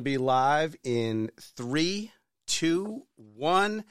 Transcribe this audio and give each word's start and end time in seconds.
be 0.00 0.18
live 0.18 0.76
in 0.84 1.30
three, 1.40 2.12
two, 2.46 3.02
one. 3.16 3.84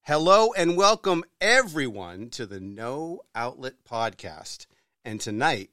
Hello 0.00 0.52
and 0.56 0.76
welcome 0.76 1.22
everyone 1.40 2.30
to 2.30 2.46
the 2.46 2.58
No 2.58 3.20
Outlet 3.34 3.74
Podcast. 3.88 4.66
And 5.04 5.20
tonight, 5.20 5.70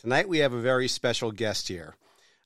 tonight 0.00 0.28
we 0.28 0.38
have 0.38 0.52
a 0.52 0.60
very 0.60 0.86
special 0.86 1.32
guest 1.32 1.66
here. 1.66 1.96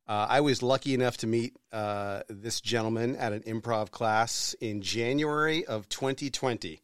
Uh, 0.09 0.27
I 0.29 0.41
was 0.41 0.63
lucky 0.63 0.95
enough 0.95 1.19
to 1.19 1.27
meet 1.27 1.55
uh, 1.73 2.23
this 2.29 2.61
gentleman 2.61 3.17
at 3.17 3.33
an 3.33 3.43
improv 3.43 3.91
class 3.91 4.55
in 4.61 4.83
January 4.83 5.67
of 5.67 5.89
2020. 5.89 6.81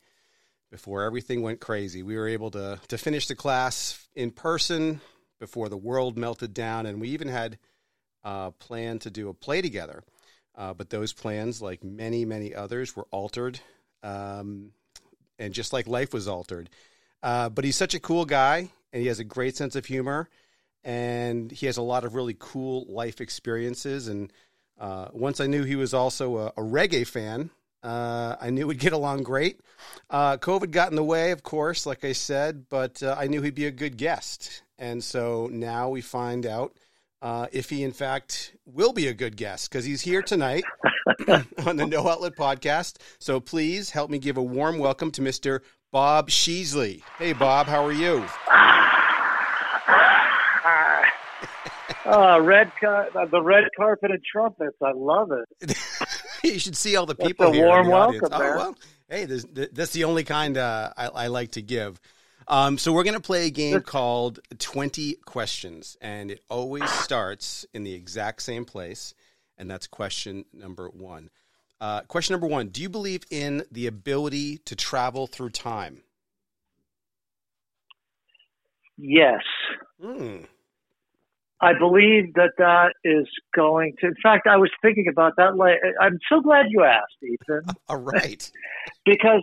Before 0.71 1.03
everything 1.03 1.41
went 1.41 1.61
crazy, 1.61 2.03
we 2.03 2.17
were 2.17 2.29
able 2.29 2.51
to 2.51 2.79
to 2.89 2.99
finish 2.99 3.27
the 3.27 3.35
class 3.35 4.07
in 4.15 4.33
person 4.33 5.01
before 5.41 5.71
the 5.71 5.79
world 5.79 6.19
melted 6.19 6.53
down, 6.53 6.85
and 6.85 7.01
we 7.01 7.09
even 7.09 7.29
had 7.29 7.59
uh, 8.29 8.51
planned 8.59 9.01
to 9.03 9.11
do 9.11 9.31
a 9.31 9.35
play 9.35 9.63
together. 9.63 10.03
Uh, 10.55 10.75
but 10.75 10.91
those 10.91 11.13
plans, 11.13 11.63
like 11.63 11.83
many, 11.83 12.25
many 12.25 12.55
others, 12.55 12.95
were 12.95 13.07
altered. 13.11 13.59
Um, 14.03 14.73
and 15.39 15.55
just 15.55 15.73
like 15.73 15.87
life 15.87 16.13
was 16.13 16.29
altered. 16.29 16.69
Uh, 17.23 17.49
but 17.49 17.65
he's 17.65 17.77
such 17.77 17.95
a 17.95 18.01
cool 18.01 18.25
guy, 18.25 18.69
and 18.93 19.03
he 19.03 19.09
has 19.09 19.19
a 19.19 19.25
great 19.25 19.57
sense 19.57 19.77
of 19.77 19.87
humor, 19.87 20.29
and 20.85 21.51
he 21.51 21.67
has 21.67 21.79
a 21.79 21.83
lot 21.83 22.05
of 22.05 22.15
really 22.15 22.37
cool 22.39 22.85
life 22.89 23.21
experiences. 23.21 24.09
And 24.09 24.33
uh, 24.79 25.09
once 25.13 25.41
I 25.41 25.47
knew 25.47 25.65
he 25.65 25.77
was 25.77 25.95
also 25.95 26.37
a, 26.37 26.47
a 26.49 26.63
reggae 26.63 27.07
fan, 27.07 27.51
uh, 27.83 28.37
I 28.41 28.51
knew 28.51 28.67
we'd 28.67 28.79
get 28.79 28.93
along 28.93 29.23
great. 29.23 29.61
Uh, 30.11 30.37
COVID 30.37 30.71
got 30.71 30.91
in 30.91 30.97
the 30.97 31.05
way, 31.05 31.31
of 31.31 31.43
course, 31.43 31.87
like 31.87 32.05
I 32.05 32.13
said, 32.13 32.67
but 32.69 33.03
uh, 33.03 33.17
I 33.19 33.29
knew 33.29 33.41
he'd 33.43 33.55
be 33.55 33.67
a 33.67 33.71
good 33.71 33.97
guest. 33.97 34.63
And 34.79 35.03
so 35.03 35.49
now 35.51 35.89
we 35.89 36.03
find 36.03 36.45
out 36.47 36.77
uh, 37.23 37.47
if 37.53 37.71
he, 37.71 37.83
in 37.83 37.93
fact, 37.93 38.55
will 38.67 38.93
be 38.93 39.09
a 39.09 39.15
good 39.15 39.37
guest 39.37 39.71
because 39.71 39.85
he's 39.85 40.03
here 40.03 40.23
tonight 40.23 40.65
on 41.67 41.77
the 41.77 41.87
No 41.87 42.07
Outlet 42.09 42.37
podcast. 42.37 42.97
So 43.19 43.41
please 43.41 43.91
help 43.91 44.11
me 44.11 44.19
give 44.19 44.37
a 44.37 44.43
warm 44.43 44.79
welcome 44.79 45.11
to 45.13 45.23
Mr. 45.23 45.61
Bob 45.91 46.29
Sheasley. 46.31 47.03
Hey, 47.19 47.33
Bob, 47.33 47.67
how 47.67 47.85
are 47.85 47.93
you? 47.93 48.25
uh, 52.05 52.41
red 52.43 52.71
car- 52.81 53.09
the 53.31 53.43
red 53.43 53.65
carpet 53.77 54.11
and 54.11 54.21
trumpets. 54.25 54.77
I 54.83 54.93
love 54.95 55.31
it. 55.33 55.77
you 56.45 56.59
should 56.59 56.77
see 56.77 56.97
all 56.97 57.07
the 57.07 57.15
people 57.15 57.47
That's 57.47 57.57
a 57.57 57.61
here. 57.61 57.67
warm 57.69 57.89
welcome, 57.89 58.29
Oh, 58.33 58.39
well, 58.39 58.75
hey, 59.09 59.25
this, 59.25 59.45
that's 59.73 59.93
the 59.93 60.05
only 60.05 60.25
kind 60.25 60.57
uh, 60.57 60.93
I, 60.97 61.07
I 61.09 61.27
like 61.29 61.53
to 61.53 61.63
give. 61.63 62.01
Um, 62.49 62.79
so 62.79 62.93
we're 62.93 63.05
going 63.05 63.15
to 63.15 63.21
play 63.21 63.47
a 63.47 63.51
game 63.51 63.81
called 63.83 64.41
20 64.59 65.17
Questions, 65.27 65.97
and 66.01 66.31
it 66.31 66.41
always 66.49 66.89
starts 66.91 67.67
in 67.75 67.85
the 67.85 67.93
exact 67.93 68.43
same 68.43 68.65
place, 68.65 69.15
and 69.59 69.71
that's 69.71 69.87
question 69.87 70.47
number 70.53 70.89
one. 70.89 71.31
Uh, 71.81 72.01
question 72.03 72.33
number 72.33 72.47
one 72.47 72.69
Do 72.69 72.81
you 72.83 72.89
believe 72.89 73.25
in 73.31 73.65
the 73.71 73.87
ability 73.87 74.59
to 74.59 74.75
travel 74.75 75.27
through 75.27 75.51
time? 75.51 76.03
Yes, 78.97 79.43
Hmm. 80.01 80.39
I 81.61 81.73
believe 81.77 82.35
that 82.35 82.53
that 82.59 82.93
is 83.03 83.27
going 83.55 83.95
to. 84.01 84.07
In 84.07 84.15
fact, 84.23 84.47
I 84.47 84.57
was 84.57 84.71
thinking 84.81 85.07
about 85.11 85.35
that. 85.37 85.55
I'm 86.01 86.19
so 86.29 86.41
glad 86.41 86.67
you 86.69 86.85
asked, 86.85 87.17
Ethan, 87.23 87.63
All 87.89 87.97
right. 87.97 88.51
because 89.05 89.43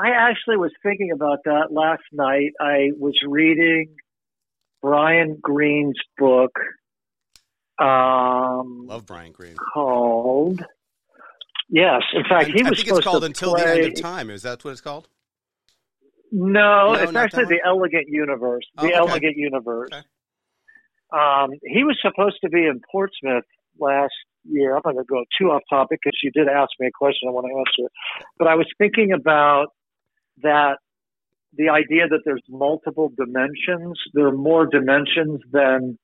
I 0.00 0.10
actually 0.30 0.56
was 0.56 0.72
thinking 0.82 1.10
about 1.12 1.40
that 1.44 1.68
last 1.70 2.02
night. 2.12 2.52
I 2.60 2.90
was 2.98 3.14
reading 3.26 3.96
Brian 4.80 5.38
Greene's 5.42 5.96
book 6.16 6.52
um, 7.80 8.86
Love 8.86 9.06
Brian 9.06 9.32
Greene. 9.32 9.56
called. 9.56 10.62
Yes, 11.70 12.02
in 12.14 12.24
fact, 12.28 12.50
he 12.50 12.62
I 12.62 12.68
was 12.68 12.78
think 12.78 12.78
it's 12.78 12.80
supposed 12.80 13.04
called 13.04 13.22
to 13.22 13.26
Until 13.26 13.54
play, 13.54 13.64
the 13.64 13.84
End 13.84 13.92
of 13.96 14.02
Time. 14.02 14.28
Is 14.30 14.42
that 14.42 14.62
what 14.64 14.72
it's 14.72 14.80
called? 14.80 15.08
No, 16.32 16.92
No, 16.92 16.94
it's 16.94 17.14
actually 17.14 17.44
the 17.44 17.60
Elegant 17.64 18.06
Universe. 18.08 18.64
Oh, 18.76 18.82
The 18.82 18.88
okay. 18.88 18.96
Elegant 18.98 19.36
Universe. 19.36 19.88
Okay. 19.92 20.02
Um, 21.12 21.50
he 21.64 21.82
was 21.84 21.98
supposed 22.02 22.36
to 22.44 22.50
be 22.50 22.66
in 22.66 22.80
Portsmouth 22.90 23.44
last 23.78 24.12
year. 24.44 24.76
I'm 24.76 24.82
going 24.82 24.96
to 24.96 25.04
go 25.04 25.24
too 25.38 25.50
off 25.50 25.62
topic 25.70 26.00
because 26.02 26.18
you 26.22 26.30
did 26.30 26.48
ask 26.48 26.70
me 26.78 26.86
a 26.86 26.90
question. 26.92 27.28
I 27.28 27.32
want 27.32 27.46
to 27.46 27.58
answer 27.58 27.86
it. 27.86 27.92
But 28.38 28.48
I 28.48 28.54
was 28.54 28.66
thinking 28.78 29.12
about 29.12 29.68
that 30.42 30.76
the 31.56 31.68
idea 31.68 32.08
that 32.08 32.20
there's 32.24 32.42
multiple 32.48 33.10
dimensions. 33.16 33.98
There 34.14 34.26
are 34.26 34.36
more 34.36 34.66
dimensions 34.66 35.40
than 35.50 35.98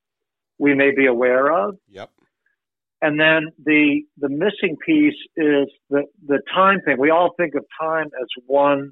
we 0.57 0.73
may 0.73 0.91
be 0.95 1.05
aware 1.05 1.51
of. 1.51 1.77
Yep. 1.89 2.11
And 3.01 3.19
then 3.19 3.51
the 3.63 4.01
the 4.17 4.29
missing 4.29 4.75
piece 4.85 5.15
is 5.35 5.67
the 5.89 6.03
the 6.25 6.41
time 6.53 6.81
thing. 6.83 6.97
We 6.99 7.11
all 7.11 7.33
think 7.37 7.53
of 7.55 7.63
time 7.79 8.07
as 8.07 8.27
one. 8.47 8.89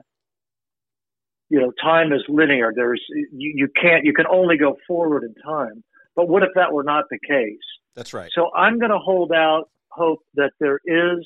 You 1.50 1.60
know, 1.60 1.72
time 1.82 2.14
is 2.14 2.22
linear. 2.28 2.72
There's 2.76 3.02
you, 3.10 3.54
you 3.56 3.68
can't 3.82 4.06
you 4.06 4.14
can 4.14 4.28
only 4.28 4.58
go 4.58 4.78
forward 4.88 5.24
in 5.24 5.34
time. 5.44 5.84
But 6.16 6.30
what 6.30 6.44
if 6.44 6.50
that 6.56 6.72
were 6.72 6.84
not 6.84 7.06
the 7.10 7.20
case? 7.28 7.58
That's 7.96 8.14
right. 8.14 8.32
So 8.34 8.50
I'm 8.56 8.80
going 8.80 8.92
to 8.92 9.00
hold 9.00 9.32
out 9.32 9.70
hope 9.90 10.20
that 10.36 10.52
there 10.60 10.80
is 10.86 11.26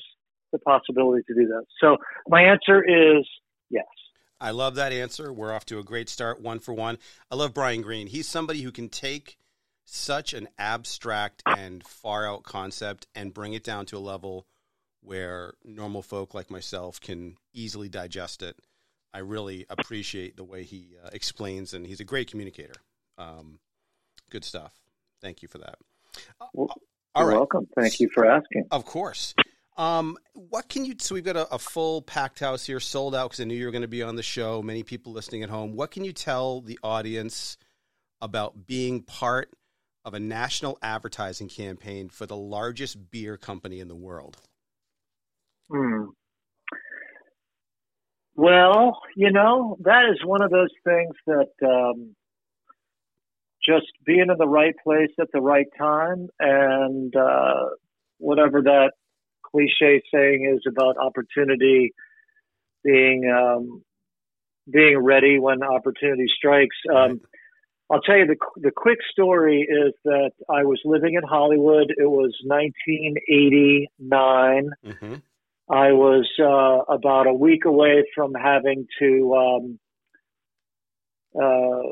the 0.52 0.58
possibility 0.58 1.22
to 1.28 1.34
do 1.34 1.46
that. 1.48 1.64
So 1.80 1.98
my 2.28 2.42
answer 2.42 2.82
is. 2.82 3.26
I 4.40 4.50
love 4.52 4.74
that 4.76 4.92
answer. 4.92 5.32
We're 5.32 5.52
off 5.52 5.66
to 5.66 5.78
a 5.78 5.84
great 5.84 6.08
start, 6.08 6.40
one 6.40 6.58
for 6.60 6.72
one. 6.72 6.98
I 7.30 7.34
love 7.34 7.52
Brian 7.52 7.82
Greene. 7.82 8.06
He's 8.06 8.26
somebody 8.26 8.62
who 8.62 8.72
can 8.72 8.88
take 8.88 9.36
such 9.84 10.32
an 10.32 10.48
abstract 10.58 11.42
and 11.46 11.84
far 11.86 12.26
out 12.26 12.42
concept 12.42 13.06
and 13.14 13.34
bring 13.34 13.52
it 13.52 13.64
down 13.64 13.86
to 13.86 13.96
a 13.96 13.98
level 13.98 14.46
where 15.02 15.54
normal 15.64 16.02
folk 16.02 16.32
like 16.32 16.50
myself 16.50 17.00
can 17.00 17.36
easily 17.52 17.88
digest 17.88 18.42
it. 18.42 18.56
I 19.12 19.18
really 19.18 19.66
appreciate 19.68 20.36
the 20.36 20.44
way 20.44 20.62
he 20.62 20.94
uh, 21.04 21.10
explains, 21.12 21.74
and 21.74 21.86
he's 21.86 22.00
a 22.00 22.04
great 22.04 22.30
communicator. 22.30 22.74
Um, 23.18 23.58
good 24.30 24.44
stuff. 24.44 24.72
Thank 25.20 25.42
you 25.42 25.48
for 25.48 25.58
that. 25.58 25.76
Well, 26.52 26.68
All 27.14 27.22
You're 27.22 27.30
right. 27.30 27.36
welcome. 27.36 27.66
Thank 27.74 27.98
you 27.98 28.08
for 28.14 28.24
asking. 28.24 28.66
Of 28.70 28.84
course. 28.84 29.34
Um, 29.76 30.18
what 30.34 30.68
can 30.68 30.84
you? 30.84 30.94
So 30.98 31.14
we've 31.14 31.24
got 31.24 31.36
a, 31.36 31.54
a 31.54 31.58
full 31.58 32.02
packed 32.02 32.40
house 32.40 32.66
here, 32.66 32.80
sold 32.80 33.14
out 33.14 33.30
because 33.30 33.40
I 33.40 33.44
knew 33.44 33.54
you 33.54 33.66
were 33.66 33.70
going 33.70 33.82
to 33.82 33.88
be 33.88 34.02
on 34.02 34.16
the 34.16 34.22
show. 34.22 34.62
Many 34.62 34.82
people 34.82 35.12
listening 35.12 35.42
at 35.42 35.50
home. 35.50 35.74
What 35.74 35.90
can 35.90 36.04
you 36.04 36.12
tell 36.12 36.60
the 36.60 36.78
audience 36.82 37.56
about 38.20 38.66
being 38.66 39.02
part 39.02 39.50
of 40.04 40.14
a 40.14 40.20
national 40.20 40.78
advertising 40.82 41.48
campaign 41.48 42.08
for 42.08 42.26
the 42.26 42.36
largest 42.36 43.10
beer 43.10 43.36
company 43.36 43.80
in 43.80 43.88
the 43.88 43.94
world? 43.94 44.36
Hmm. 45.70 46.06
Well, 48.34 48.98
you 49.16 49.30
know, 49.30 49.76
that 49.80 50.04
is 50.10 50.24
one 50.24 50.42
of 50.42 50.50
those 50.50 50.70
things 50.84 51.14
that 51.26 51.50
um, 51.66 52.16
just 53.64 53.86
being 54.04 54.26
in 54.30 54.38
the 54.38 54.48
right 54.48 54.74
place 54.82 55.10
at 55.20 55.28
the 55.32 55.40
right 55.40 55.66
time 55.78 56.28
and 56.38 57.14
uh, 57.14 57.64
whatever 58.18 58.62
that 58.62 58.92
cliche 59.52 60.02
saying 60.12 60.52
is 60.54 60.66
about 60.66 60.96
opportunity 60.98 61.94
being 62.84 63.30
um, 63.30 63.82
being 64.70 64.98
ready 64.98 65.38
when 65.38 65.62
opportunity 65.62 66.26
strikes. 66.36 66.76
Um, 66.94 67.20
I'll 67.90 68.00
tell 68.00 68.16
you 68.16 68.26
the 68.26 68.36
the 68.56 68.72
quick 68.74 68.98
story 69.10 69.62
is 69.62 69.94
that 70.04 70.32
I 70.48 70.64
was 70.64 70.80
living 70.84 71.14
in 71.14 71.22
Hollywood. 71.22 71.92
It 71.96 72.08
was 72.08 72.34
1989. 72.44 74.70
Mm-hmm. 74.86 75.14
I 75.70 75.92
was 75.92 76.28
uh, 76.40 76.82
about 76.92 77.28
a 77.28 77.32
week 77.32 77.64
away 77.64 78.04
from 78.14 78.34
having 78.34 78.86
to, 78.98 79.34
um, 79.36 79.78
uh, 81.40 81.82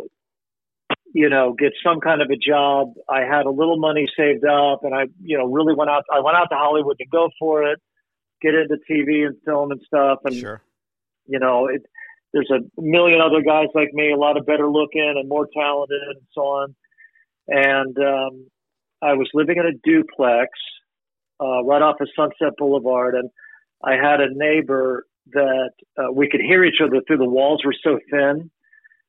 you 1.18 1.28
know, 1.28 1.52
get 1.52 1.72
some 1.84 1.98
kind 1.98 2.22
of 2.22 2.30
a 2.30 2.36
job. 2.36 2.92
I 3.08 3.22
had 3.22 3.44
a 3.44 3.50
little 3.50 3.76
money 3.76 4.06
saved 4.16 4.44
up, 4.44 4.84
and 4.84 4.94
I, 4.94 5.06
you 5.20 5.36
know, 5.36 5.46
really 5.46 5.74
went 5.74 5.90
out. 5.90 6.04
I 6.14 6.20
went 6.20 6.36
out 6.36 6.46
to 6.52 6.54
Hollywood 6.54 6.96
to 6.98 7.06
go 7.10 7.28
for 7.40 7.64
it, 7.64 7.80
get 8.40 8.54
into 8.54 8.76
TV 8.88 9.26
and 9.26 9.36
film 9.44 9.72
and 9.72 9.80
stuff. 9.84 10.20
And 10.24 10.36
Sure. 10.36 10.62
you 11.26 11.40
know, 11.40 11.66
it, 11.66 11.82
there's 12.32 12.50
a 12.52 12.60
million 12.80 13.20
other 13.20 13.42
guys 13.42 13.66
like 13.74 13.92
me, 13.92 14.12
a 14.12 14.16
lot 14.16 14.36
of 14.36 14.46
better 14.46 14.70
looking 14.70 15.12
and 15.18 15.28
more 15.28 15.48
talented 15.52 16.00
and 16.08 16.20
so 16.32 16.40
on. 16.42 16.76
And 17.48 17.98
um, 17.98 18.48
I 19.02 19.14
was 19.14 19.28
living 19.34 19.56
in 19.56 19.66
a 19.66 19.72
duplex 19.82 20.50
uh, 21.40 21.64
right 21.64 21.82
off 21.82 21.96
of 22.00 22.08
Sunset 22.14 22.54
Boulevard, 22.58 23.16
and 23.16 23.28
I 23.82 23.94
had 23.94 24.20
a 24.20 24.32
neighbor 24.32 25.04
that 25.32 25.72
uh, 25.98 26.12
we 26.12 26.28
could 26.28 26.42
hear 26.42 26.64
each 26.64 26.80
other 26.80 27.00
through 27.08 27.18
the 27.18 27.28
walls 27.28 27.62
were 27.64 27.74
so 27.82 27.98
thin. 28.08 28.52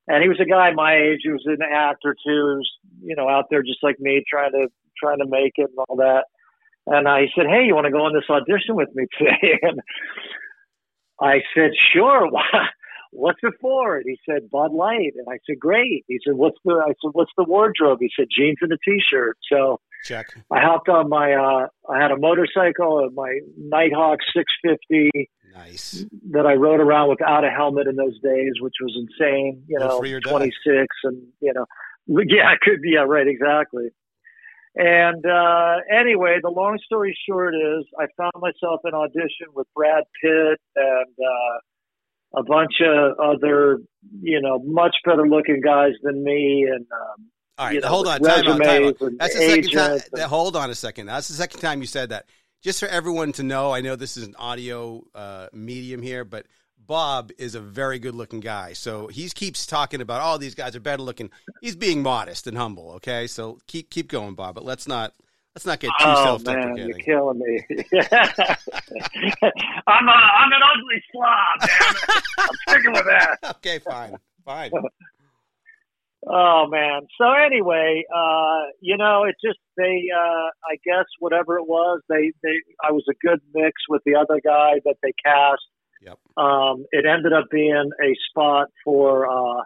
And 0.09 0.23
he 0.23 0.27
was 0.27 0.39
a 0.41 0.45
guy 0.45 0.71
my 0.73 0.97
age. 0.97 1.19
He 1.23 1.29
was 1.29 1.45
an 1.45 1.61
actor 1.61 2.15
too. 2.25 2.57
Was, 2.57 2.69
you 3.01 3.15
know, 3.15 3.29
out 3.29 3.45
there 3.49 3.61
just 3.61 3.83
like 3.83 3.99
me, 3.99 4.23
trying 4.29 4.51
to 4.51 4.67
trying 5.01 5.19
to 5.19 5.27
make 5.27 5.53
it 5.55 5.69
and 5.69 5.85
all 5.87 5.95
that. 5.97 6.25
And 6.87 7.07
I 7.07 7.27
said, 7.37 7.45
"Hey, 7.47 7.63
you 7.65 7.75
want 7.75 7.85
to 7.85 7.91
go 7.91 8.03
on 8.03 8.13
this 8.13 8.29
audition 8.29 8.75
with 8.75 8.89
me 8.95 9.05
today?" 9.17 9.59
And 9.61 9.79
I 11.21 11.41
said, 11.55 11.71
"Sure." 11.93 12.27
What's 13.11 13.39
it 13.41 13.55
for? 13.59 13.97
And 13.97 14.05
he 14.05 14.19
said, 14.23 14.51
Bud 14.51 14.71
Light. 14.71 15.13
And 15.17 15.25
I 15.27 15.39
said, 15.47 15.57
Great. 15.59 16.05
He 16.07 16.19
said, 16.23 16.35
What's 16.35 16.59
the? 16.63 16.73
I 16.73 16.93
said, 17.01 17.09
What's 17.13 17.31
the 17.35 17.43
wardrobe? 17.43 17.97
He 18.01 18.11
said, 18.15 18.27
Jeans 18.29 18.59
and 18.61 18.71
a 18.71 18.77
t-shirt. 18.85 19.35
So 19.51 19.79
Check. 20.03 20.27
I 20.51 20.61
hopped 20.61 20.89
on 20.89 21.09
my. 21.09 21.33
Uh, 21.33 21.67
I 21.91 22.01
had 22.01 22.11
a 22.11 22.17
motorcycle, 22.17 23.09
my 23.13 23.39
Nighthawk 23.57 24.19
650. 24.35 25.29
Nice. 25.53 26.05
That 26.31 26.45
I 26.45 26.53
rode 26.53 26.79
around 26.79 27.09
without 27.09 27.43
a 27.43 27.49
helmet 27.49 27.87
in 27.87 27.95
those 27.95 28.19
days, 28.21 28.53
which 28.61 28.75
was 28.81 28.95
insane. 28.95 29.63
You 29.67 29.79
know, 29.79 29.99
26 29.99 30.87
and 31.03 31.21
you 31.41 31.53
know, 31.53 31.65
yeah, 32.07 32.53
it 32.53 32.61
could 32.61 32.81
be. 32.81 32.91
Yeah, 32.93 33.05
right, 33.07 33.27
exactly. 33.27 33.89
And 34.75 35.25
uh, 35.25 35.77
anyway, 35.91 36.37
the 36.41 36.49
long 36.49 36.77
story 36.85 37.17
short 37.27 37.55
is, 37.55 37.85
I 37.99 38.05
found 38.15 38.33
myself 38.37 38.81
in 38.85 38.93
audition 38.93 39.47
with 39.53 39.67
Brad 39.75 40.03
Pitt 40.21 40.59
and 40.75 41.15
uh, 41.19 42.39
a 42.39 42.43
bunch 42.43 42.73
of 42.81 43.19
other, 43.19 43.79
you 44.21 44.39
know, 44.39 44.59
much 44.63 44.95
better 45.05 45.27
looking 45.27 45.61
guys 45.61 45.93
than 46.03 46.23
me, 46.23 46.67
and 46.71 46.85
um, 46.93 47.25
all 47.59 47.65
right, 47.65 47.75
you 47.75 47.81
know, 47.81 47.89
hold 47.89 48.07
on, 48.07 48.21
time 48.21 48.47
out, 48.47 48.61
time 48.63 48.85
out. 48.85 48.95
That's 49.19 49.33
the 49.35 49.41
second 49.41 49.71
time. 49.71 49.99
And, 50.13 50.21
hold 50.21 50.55
on 50.55 50.69
a 50.69 50.75
second. 50.75 51.07
That's 51.07 51.27
the 51.27 51.33
second 51.33 51.59
time 51.59 51.81
you 51.81 51.87
said 51.87 52.09
that. 52.09 52.25
Just 52.61 52.79
for 52.79 52.87
everyone 52.87 53.33
to 53.33 53.43
know, 53.43 53.73
I 53.73 53.81
know 53.81 53.95
this 53.95 54.15
is 54.17 54.25
an 54.25 54.35
audio 54.37 55.03
uh, 55.13 55.47
medium 55.53 56.01
here, 56.01 56.23
but 56.23 56.45
Bob 56.77 57.31
is 57.37 57.55
a 57.55 57.59
very 57.59 57.99
good 57.99 58.15
looking 58.15 58.39
guy. 58.39 58.73
So 58.73 59.07
he 59.07 59.29
keeps 59.29 59.65
talking 59.65 59.99
about 59.99 60.21
all 60.21 60.35
oh, 60.35 60.37
these 60.37 60.55
guys 60.55 60.73
are 60.75 60.79
better 60.79 61.03
looking. 61.03 61.31
He's 61.61 61.75
being 61.75 62.01
modest 62.01 62.47
and 62.47 62.57
humble. 62.57 62.91
Okay, 62.93 63.27
so 63.27 63.59
keep 63.67 63.89
keep 63.89 64.07
going, 64.07 64.35
Bob. 64.35 64.55
But 64.55 64.63
let's 64.63 64.87
not 64.87 65.13
let's 65.53 65.65
not 65.65 65.81
get 65.81 65.87
too 65.99 66.05
oh, 66.05 66.23
self 66.23 66.43
deprecating. 66.45 66.87
You're 66.87 66.97
killing 66.97 67.39
me. 67.39 67.61
I'm 69.87 70.07
a, 70.07 70.11
I'm 70.11 70.51
an 70.51 70.61
ugly 70.71 71.03
slob. 71.11 71.69
I'm 72.39 72.55
sticking 72.69 72.93
with 72.93 73.05
that. 73.05 73.37
okay, 73.57 73.79
fine, 73.79 74.15
fine. 74.45 74.71
Oh 76.27 76.67
man. 76.69 77.01
So 77.19 77.31
anyway, 77.31 78.03
uh, 78.13 78.71
you 78.81 78.97
know, 78.97 79.23
it 79.23 79.35
just 79.43 79.59
they 79.77 80.03
uh 80.13 80.49
I 80.69 80.75
guess 80.83 81.05
whatever 81.19 81.57
it 81.57 81.67
was, 81.67 82.01
they 82.09 82.33
they 82.43 82.61
I 82.83 82.91
was 82.91 83.05
a 83.09 83.15
good 83.25 83.39
mix 83.53 83.81
with 83.87 84.01
the 84.05 84.15
other 84.15 84.41
guy 84.43 84.81
that 84.85 84.95
they 85.01 85.13
cast 85.25 85.63
Yep. 86.01 86.17
Um, 86.37 86.85
it 86.91 87.05
ended 87.05 87.33
up 87.33 87.45
being 87.51 87.89
a 88.01 88.15
spot 88.29 88.67
for 88.83 89.27
uh, 89.29 89.61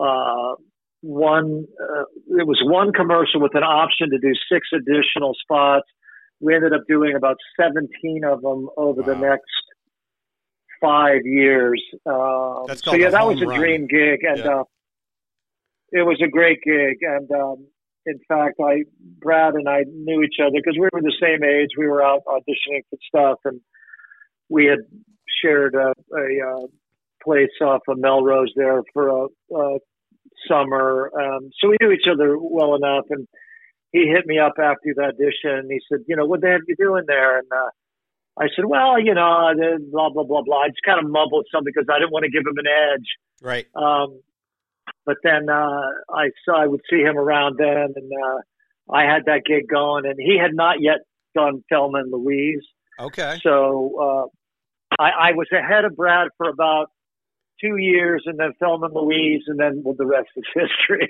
uh, 0.00 0.54
one. 1.02 1.66
Uh, 1.80 2.04
it 2.38 2.46
was 2.46 2.60
one 2.64 2.92
commercial 2.92 3.40
with 3.40 3.54
an 3.54 3.62
option 3.62 4.10
to 4.10 4.18
do 4.18 4.32
six 4.50 4.68
additional 4.74 5.34
spots. 5.40 5.86
We 6.40 6.54
ended 6.54 6.72
up 6.72 6.82
doing 6.88 7.14
about 7.16 7.36
17 7.58 8.24
of 8.24 8.42
them 8.42 8.68
over 8.76 9.02
wow. 9.02 9.06
the 9.06 9.14
next 9.14 9.44
five 10.80 11.20
years. 11.24 11.82
Uh, 12.04 12.74
so 12.74 12.94
yeah, 12.94 13.10
that 13.10 13.26
was 13.26 13.40
a 13.40 13.46
run. 13.46 13.58
dream 13.58 13.86
gig, 13.86 14.20
and 14.24 14.38
yeah. 14.38 14.60
uh, 14.60 14.64
it 15.96 16.04
was 16.04 16.20
a 16.22 16.30
great 16.30 16.60
gig. 16.62 16.98
And 17.02 17.30
um, 17.30 17.66
in 18.06 18.18
fact, 18.28 18.56
I 18.60 18.84
Brad 19.20 19.54
and 19.54 19.68
I 19.68 19.84
knew 19.88 20.22
each 20.22 20.36
other 20.40 20.52
because 20.54 20.78
we 20.78 20.88
were 20.92 21.02
the 21.02 21.20
same 21.20 21.42
age. 21.42 21.70
We 21.76 21.86
were 21.86 22.02
out 22.02 22.22
auditioning 22.28 22.82
for 22.90 22.98
stuff, 23.08 23.38
and 23.44 23.60
we 24.48 24.66
had 24.66 24.80
shared 25.42 25.74
a, 25.74 25.92
a, 26.14 26.24
a 26.48 26.66
place 27.24 27.56
off 27.60 27.82
of 27.88 27.98
Melrose 27.98 28.52
there 28.56 28.82
for 28.92 29.08
a, 29.08 29.26
a 29.54 29.78
summer. 30.48 31.10
Um, 31.18 31.50
so 31.60 31.68
we 31.68 31.76
knew 31.80 31.92
each 31.92 32.08
other 32.10 32.36
well 32.38 32.74
enough. 32.74 33.04
And 33.10 33.26
he 33.92 34.06
hit 34.06 34.26
me 34.26 34.38
up 34.38 34.54
after 34.58 34.92
the 34.94 35.02
audition. 35.02 35.58
And 35.58 35.70
he 35.70 35.80
said, 35.90 36.04
you 36.06 36.16
know, 36.16 36.26
what 36.26 36.40
the 36.40 36.48
heck 36.48 36.60
you 36.66 36.76
doing 36.78 37.04
there? 37.06 37.38
And 37.38 37.48
uh, 37.52 37.70
I 38.38 38.46
said, 38.54 38.66
well, 38.66 39.00
you 39.00 39.14
know, 39.14 39.52
blah, 39.90 40.10
blah, 40.10 40.24
blah, 40.24 40.42
blah. 40.42 40.62
I 40.62 40.68
just 40.68 40.84
kind 40.84 41.02
of 41.02 41.10
mumbled 41.10 41.46
something 41.52 41.72
because 41.74 41.88
I 41.90 41.98
didn't 41.98 42.12
want 42.12 42.24
to 42.24 42.30
give 42.30 42.46
him 42.46 42.58
an 42.58 42.66
edge. 42.66 43.08
Right. 43.42 43.66
Um, 43.74 44.20
but 45.06 45.16
then 45.22 45.48
uh, 45.48 45.80
I 46.12 46.30
saw 46.44 46.62
I 46.62 46.66
would 46.66 46.82
see 46.90 47.00
him 47.00 47.16
around 47.16 47.56
then, 47.58 47.94
and 47.94 48.10
uh, 48.12 48.92
I 48.92 49.04
had 49.04 49.24
that 49.26 49.42
gig 49.46 49.68
going, 49.72 50.04
and 50.04 50.16
he 50.18 50.36
had 50.40 50.54
not 50.54 50.76
yet 50.80 50.98
done 51.34 51.62
Thelma 51.70 52.00
and 52.00 52.12
Louise. 52.12 52.64
Okay. 52.98 53.38
So 53.42 53.92
uh, 54.00 55.02
I, 55.02 55.10
I 55.28 55.32
was 55.32 55.46
ahead 55.52 55.84
of 55.84 55.96
Brad 55.96 56.28
for 56.36 56.48
about 56.48 56.90
two 57.60 57.76
years 57.76 58.22
and 58.26 58.38
then 58.38 58.52
Thelma 58.58 58.86
and 58.86 58.94
Louise, 58.94 59.42
and 59.46 59.58
then 59.58 59.82
well, 59.84 59.94
the 59.96 60.06
rest 60.06 60.28
is 60.36 60.44
history. 60.54 61.08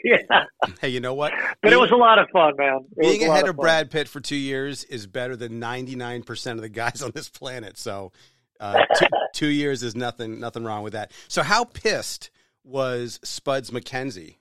hey, 0.80 0.88
you 0.88 1.00
know 1.00 1.14
what? 1.14 1.32
But 1.32 1.70
being, 1.70 1.74
it 1.74 1.80
was 1.80 1.90
a 1.90 1.96
lot 1.96 2.18
of 2.18 2.28
fun, 2.32 2.54
man. 2.56 2.80
It 2.96 3.00
being 3.00 3.30
ahead 3.30 3.44
of, 3.44 3.50
of 3.50 3.56
Brad 3.56 3.90
Pitt 3.90 4.08
for 4.08 4.20
two 4.20 4.36
years 4.36 4.84
is 4.84 5.06
better 5.06 5.36
than 5.36 5.60
99% 5.60 6.52
of 6.52 6.60
the 6.60 6.68
guys 6.68 7.02
on 7.02 7.12
this 7.14 7.28
planet. 7.28 7.78
So 7.78 8.12
uh, 8.60 8.84
two, 8.96 9.06
two, 9.32 9.48
years 9.48 9.82
is 9.82 9.96
nothing, 9.96 10.40
nothing 10.40 10.64
wrong 10.64 10.82
with 10.82 10.92
that. 10.92 11.12
So 11.28 11.42
how 11.42 11.64
pissed 11.64 12.30
was 12.66 13.20
Spuds 13.22 13.70
MacKenzie. 13.70 14.36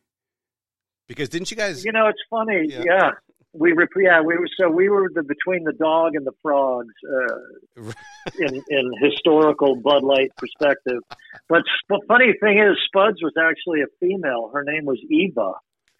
Because 1.08 1.30
didn't 1.30 1.52
you 1.52 1.58
guys? 1.58 1.86
You 1.86 1.92
know, 1.92 2.08
it's 2.08 2.22
funny. 2.30 2.66
Yeah. 2.68 2.84
yeah 2.86 3.12
we 3.58 3.74
were 3.74 3.88
yeah 3.98 4.22
we 4.22 4.38
were 4.38 4.48
so 4.60 4.70
we 4.70 4.90
were 4.90 5.10
the 5.14 5.24
between 5.24 5.64
the 5.64 5.74
dog 5.74 6.16
and 6.16 6.26
the 6.26 6.34
frogs 6.42 6.94
uh, 7.10 7.82
in 8.40 8.62
in 8.70 8.92
historical 9.02 9.76
Bud 9.76 10.04
Light 10.04 10.32
perspective. 10.38 11.02
But 11.48 11.64
the 11.90 12.02
funny 12.08 12.34
thing 12.42 12.60
is, 12.60 12.78
Spuds 12.88 13.22
was 13.22 13.34
actually 13.40 13.82
a 13.82 13.88
female. 14.00 14.50
Her 14.54 14.64
name 14.64 14.86
was 14.86 15.00
Eva. 15.10 15.54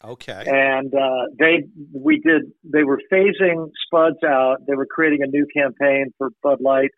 Okay. 0.04 0.44
And 0.46 0.94
uh, 0.94 1.26
they 1.40 1.64
we 1.94 2.20
did 2.20 2.52
they 2.64 2.84
were 2.84 3.00
phasing 3.12 3.70
Spuds 3.86 4.24
out. 4.26 4.58
They 4.68 4.76
were 4.76 4.86
creating 4.86 5.24
a 5.24 5.28
new 5.28 5.48
campaign 5.56 6.14
for 6.18 6.30
Bud 6.44 6.62
Light, 6.62 6.92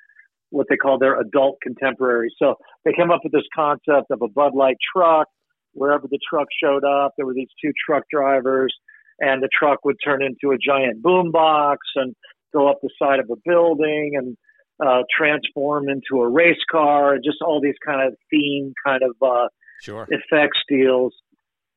what 0.50 0.68
they 0.70 0.78
call 0.78 0.98
their 0.98 1.20
adult 1.20 1.58
contemporary. 1.62 2.34
So 2.38 2.56
they 2.86 2.94
came 2.94 3.12
up 3.12 3.22
with 3.24 3.34
this 3.34 3.48
concept 3.56 4.12
of 4.12 4.22
a 4.22 4.28
Bud 4.28 4.54
Light 4.56 4.78
truck. 4.96 5.28
Wherever 5.74 6.08
the 6.10 6.20
truck 6.28 6.48
showed 6.64 6.84
up, 6.84 7.14
there 7.18 7.26
were 7.26 7.36
these 7.36 7.50
two 7.64 7.72
truck 7.86 8.04
drivers 8.12 8.74
and 9.20 9.42
the 9.42 9.50
truck 9.58 9.84
would 9.86 9.98
turn 10.04 10.22
into 10.24 10.54
a 10.54 10.58
giant 10.58 11.02
boom 11.02 11.32
box 11.32 11.80
and 11.96 12.16
go 12.54 12.70
up 12.70 12.78
the 12.82 12.90
side 13.02 13.20
of 13.20 13.30
a 13.32 13.36
building 13.46 14.12
and 14.16 14.38
uh, 14.86 15.04
transform 15.16 15.90
into 15.90 16.22
a 16.22 16.30
race 16.30 16.64
car 16.72 17.16
and 17.16 17.24
just 17.24 17.38
all 17.42 17.60
these 17.62 17.76
kind 17.86 18.08
of 18.08 18.16
theme 18.30 18.74
kind 18.86 19.02
of 19.04 19.16
uh, 19.22 19.48
sure. 19.82 20.08
effects 20.10 20.60
deals. 20.70 21.14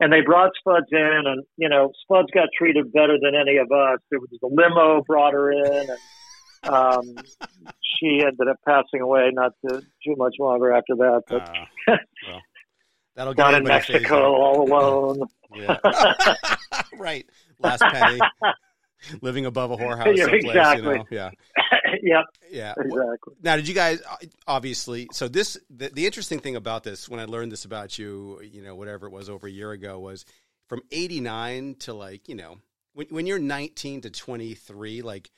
And 0.01 0.13
they 0.13 0.23
brought 0.23 0.53
Spuds 0.59 0.87
in, 0.91 1.23
and 1.27 1.45
you 1.57 1.69
know, 1.69 1.93
Spuds 2.03 2.29
got 2.33 2.49
treated 2.57 2.91
better 2.93 3.19
than 3.21 3.35
any 3.35 3.59
of 3.59 3.71
us. 3.71 3.99
There 4.11 4.21
was 4.21 4.31
a 4.43 4.47
limo 4.47 5.03
brought 5.07 5.35
her 5.35 5.53
in, 5.53 5.91
and 5.91 5.99
um, 6.65 7.17
she 7.83 8.21
ended 8.21 8.49
up 8.49 8.59
passing 8.67 9.01
away 9.01 9.31
not 9.33 9.53
too, 9.61 9.81
too 10.05 10.15
much 10.17 10.35
longer 10.39 10.73
after 10.73 10.97
that. 10.97 11.23
But 11.29 11.49
uh, 11.49 11.97
well, 12.27 12.43
that'll 13.17 13.35
get 13.35 13.55
in 13.55 13.65
Mexico 13.65 14.35
all 14.35 14.63
alone. 14.63 15.23
Yeah. 15.55 15.79
right. 16.99 17.27
Last 17.59 17.83
penny. 17.83 18.21
Living 19.23 19.47
above 19.47 19.71
a 19.71 19.77
whorehouse. 19.77 20.17
Yeah, 20.17 20.29
exactly. 20.29 20.93
You 20.93 20.99
know? 20.99 21.05
Yeah. 21.11 21.31
yep. 22.03 22.25
Yeah. 22.51 22.75
Exactly. 22.77 23.35
Now, 23.43 23.57
did 23.57 23.67
you 23.67 23.75
guys 23.75 24.03
obviously? 24.47 25.09
So 25.13 25.27
this 25.27 25.57
the, 25.71 25.89
the 25.89 26.07
interesting 26.07 26.39
thing 26.39 26.57
about 26.57 26.85
this 26.85 27.09
when 27.09 27.19
I 27.19 27.25
learned 27.25 27.51
this 27.51 27.65
about 27.65 27.99
you, 27.99 28.41
you 28.43 28.63
know, 28.63 28.75
whatever 28.75 29.07
it 29.07 29.13
was 29.13 29.31
over 29.31 29.47
a 29.47 29.51
year 29.51 29.73
ago, 29.73 29.99
was 29.99 30.27
from 30.69 30.83
'89 30.93 31.77
to 31.81 31.95
like 31.95 32.29
you 32.29 32.35
know 32.35 32.59
when 32.93 33.07
when 33.09 33.27
you're 33.27 33.39
19 33.39 34.03
to 34.03 34.11
23, 34.11 35.03
like 35.03 35.31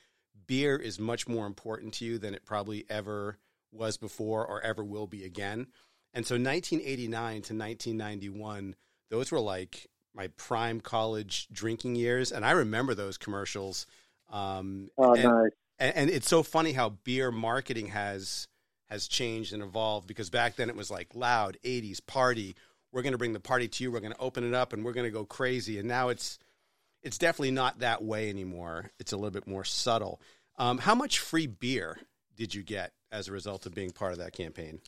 beer 0.47 0.77
is 0.77 0.99
much 0.99 1.29
more 1.29 1.47
important 1.47 1.95
to 1.95 2.05
you 2.05 2.19
than 2.19 2.35
it 2.35 2.45
probably 2.45 2.85
ever 2.89 3.39
was 3.73 3.97
before 3.97 4.47
or 4.47 4.61
ever 4.61 4.85
will 4.85 5.07
be 5.07 5.25
again. 5.25 5.67
And 6.15 6.27
so 6.27 6.35
1989 6.35 7.11
to 7.15 7.55
1991, 7.55 8.75
those 9.11 9.33
were 9.33 9.41
like 9.41 9.89
my 10.15 10.29
prime 10.37 10.81
college 10.81 11.49
drinking 11.51 11.97
years, 11.97 12.33
and 12.33 12.45
I 12.45 12.53
remember 12.53 12.95
those 12.95 13.17
commercials. 13.17 13.87
Um, 14.31 14.91
oh, 14.99 15.15
and, 15.15 15.25
nice. 15.25 15.51
And, 15.79 15.97
and, 15.97 16.11
it's 16.11 16.29
so 16.29 16.43
funny 16.43 16.73
how 16.73 16.91
beer 16.91 17.31
marketing 17.31 17.89
has 17.89 18.47
has 18.91 19.09
changed 19.09 19.55
and 19.55 19.63
evolved 19.63 20.07
because 20.07 20.29
back 20.29 20.57
then 20.57 20.69
it 20.69 20.77
was 20.77 20.91
like 20.91 21.15
loud 21.15 21.57
'80s 21.65 22.05
party. 22.05 22.57
We're 22.93 23.03
going 23.03 23.13
to 23.13 23.19
bring 23.19 23.33
the 23.33 23.41
party 23.41 23.69
to 23.69 23.85
you. 23.85 23.91
We're 23.91 24.01
going 24.01 24.13
to 24.13 24.21
open 24.21 24.45
it 24.45 24.55
up, 24.55 24.75
and 24.75 24.85
we're 24.85 24.93
going 24.93 25.07
to 25.07 25.11
go 25.11 25.25
crazy. 25.25 25.79
And 25.79 25.89
now 25.89 26.11
it's 26.11 26.39
it's 27.03 27.19
definitely 27.19 27.51
not 27.51 27.81
that 27.81 28.03
way 28.03 28.29
anymore. 28.29 28.91
It's 28.99 29.13
a 29.13 29.17
little 29.17 29.31
bit 29.31 29.47
more 29.47 29.65
subtle. 29.65 30.21
Um, 30.59 30.79
how 30.79 30.95
much 30.95 31.19
free 31.19 31.47
beer 31.47 31.99
did 32.37 32.55
you 32.55 32.63
get 32.63 32.93
as 33.11 33.29
a 33.29 33.33
result 33.33 33.67
of 33.67 33.75
being 33.75 33.91
part 33.91 34.13
of 34.13 34.19
that 34.19 34.33
campaign? 34.33 34.81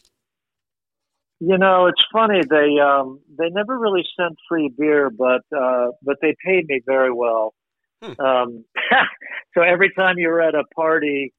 You 1.41 1.59
know, 1.59 1.87
it's 1.87 2.03
funny. 2.13 2.41
They 2.49 2.81
um, 2.81 3.21
they 3.37 3.51
never 3.51 3.79
really 3.79 4.05
sent 4.19 4.37
free 4.49 4.73
beer, 4.77 5.11
but 5.11 5.43
uh, 5.57 5.89
but 6.03 6.17
they 6.23 6.35
paid 6.45 6.67
me 6.69 6.81
very 6.87 7.13
well. 7.13 7.55
Hmm. 8.03 8.21
Um, 8.21 8.65
so 9.55 9.63
every 9.63 9.93
time 9.97 10.17
you 10.19 10.29
were 10.29 10.41
at 10.41 10.55
a 10.55 10.65
party 10.75 11.33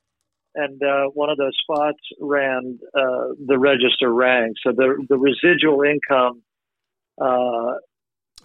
and 0.55 0.81
uh, 0.81 1.05
one 1.13 1.29
of 1.29 1.37
those 1.37 1.55
spots 1.61 1.99
ran, 2.19 2.79
uh, 2.97 3.33
the 3.45 3.57
register 3.57 4.11
rang. 4.13 4.53
So 4.65 4.73
the 4.75 5.05
the 5.09 5.17
residual 5.17 5.81
income, 5.83 6.41
uh, 7.21 7.75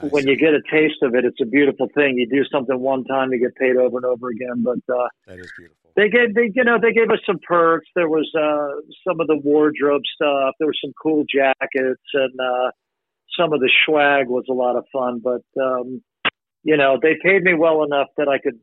when 0.09 0.27
you 0.27 0.37
get 0.37 0.55
a 0.55 0.63
taste 0.71 1.03
of 1.03 1.15
it, 1.15 1.25
it's 1.25 1.41
a 1.41 1.47
beautiful 1.47 1.89
thing. 1.95 2.17
You 2.17 2.29
do 2.29 2.45
something 2.51 2.79
one 2.79 3.05
time, 3.05 3.33
you 3.33 3.41
get 3.41 3.55
paid 3.57 3.77
over 3.77 3.99
and 3.99 4.07
over 4.07 4.29
again. 4.29 4.65
But 4.65 4.95
uh, 4.95 5.09
that 5.27 5.39
is 5.39 5.51
beautiful 5.57 5.81
they 5.97 6.09
gave 6.09 6.35
they 6.35 6.51
you 6.55 6.65
know 6.65 6.79
they 6.81 6.93
gave 6.93 7.11
us 7.11 7.19
some 7.27 7.39
perks. 7.47 7.87
There 7.95 8.09
was 8.09 8.31
uh, 8.35 8.81
some 9.07 9.21
of 9.21 9.27
the 9.27 9.37
wardrobe 9.37 10.03
stuff. 10.15 10.55
There 10.59 10.67
were 10.67 10.75
some 10.83 10.93
cool 11.01 11.25
jackets 11.33 12.03
and 12.15 12.41
uh, 12.41 12.71
some 13.39 13.53
of 13.53 13.61
the 13.61 13.71
swag 13.85 14.29
was 14.29 14.45
a 14.49 14.53
lot 14.53 14.77
of 14.77 14.85
fun. 14.93 15.21
But 15.23 15.43
um, 15.61 16.03
you 16.63 16.77
know 16.77 16.99
they 17.01 17.15
paid 17.23 17.43
me 17.43 17.55
well 17.55 17.85
enough 17.85 18.09
that 18.17 18.29
I 18.29 18.39
could 18.39 18.59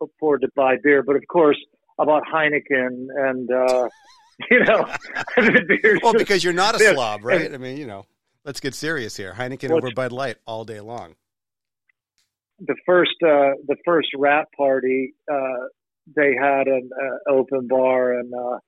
afford 0.00 0.42
to 0.42 0.48
buy 0.54 0.76
beer. 0.82 1.02
But 1.02 1.16
of 1.16 1.22
course, 1.28 1.58
I 1.98 2.04
bought 2.04 2.24
Heineken 2.32 3.06
and 3.16 3.50
uh, 3.50 3.88
you 4.50 4.60
know 4.64 4.88
beers. 5.68 6.00
Well, 6.02 6.14
because 6.14 6.44
you're 6.44 6.52
not 6.52 6.76
a 6.76 6.78
slob, 6.78 7.24
right? 7.24 7.52
I 7.52 7.58
mean, 7.58 7.78
you 7.78 7.86
know, 7.86 8.06
let's 8.46 8.60
get 8.60 8.74
serious 8.74 9.16
here. 9.16 9.34
Heineken 9.36 9.68
Well, 9.68 9.78
over 9.78 9.90
Bud 9.90 10.12
Light 10.12 10.36
all 10.46 10.64
day 10.64 10.80
long. 10.80 11.16
the 12.60 12.76
first 12.86 13.16
uh, 13.22 13.52
the 13.66 13.76
first 13.84 14.08
wrap 14.16 14.46
party, 14.56 15.14
uh, 15.30 15.66
they 16.16 16.34
had 16.34 16.68
an 16.68 16.88
uh, 16.98 17.30
open 17.30 17.66
bar, 17.68 18.18
and 18.18 18.32
uh, 18.32 18.58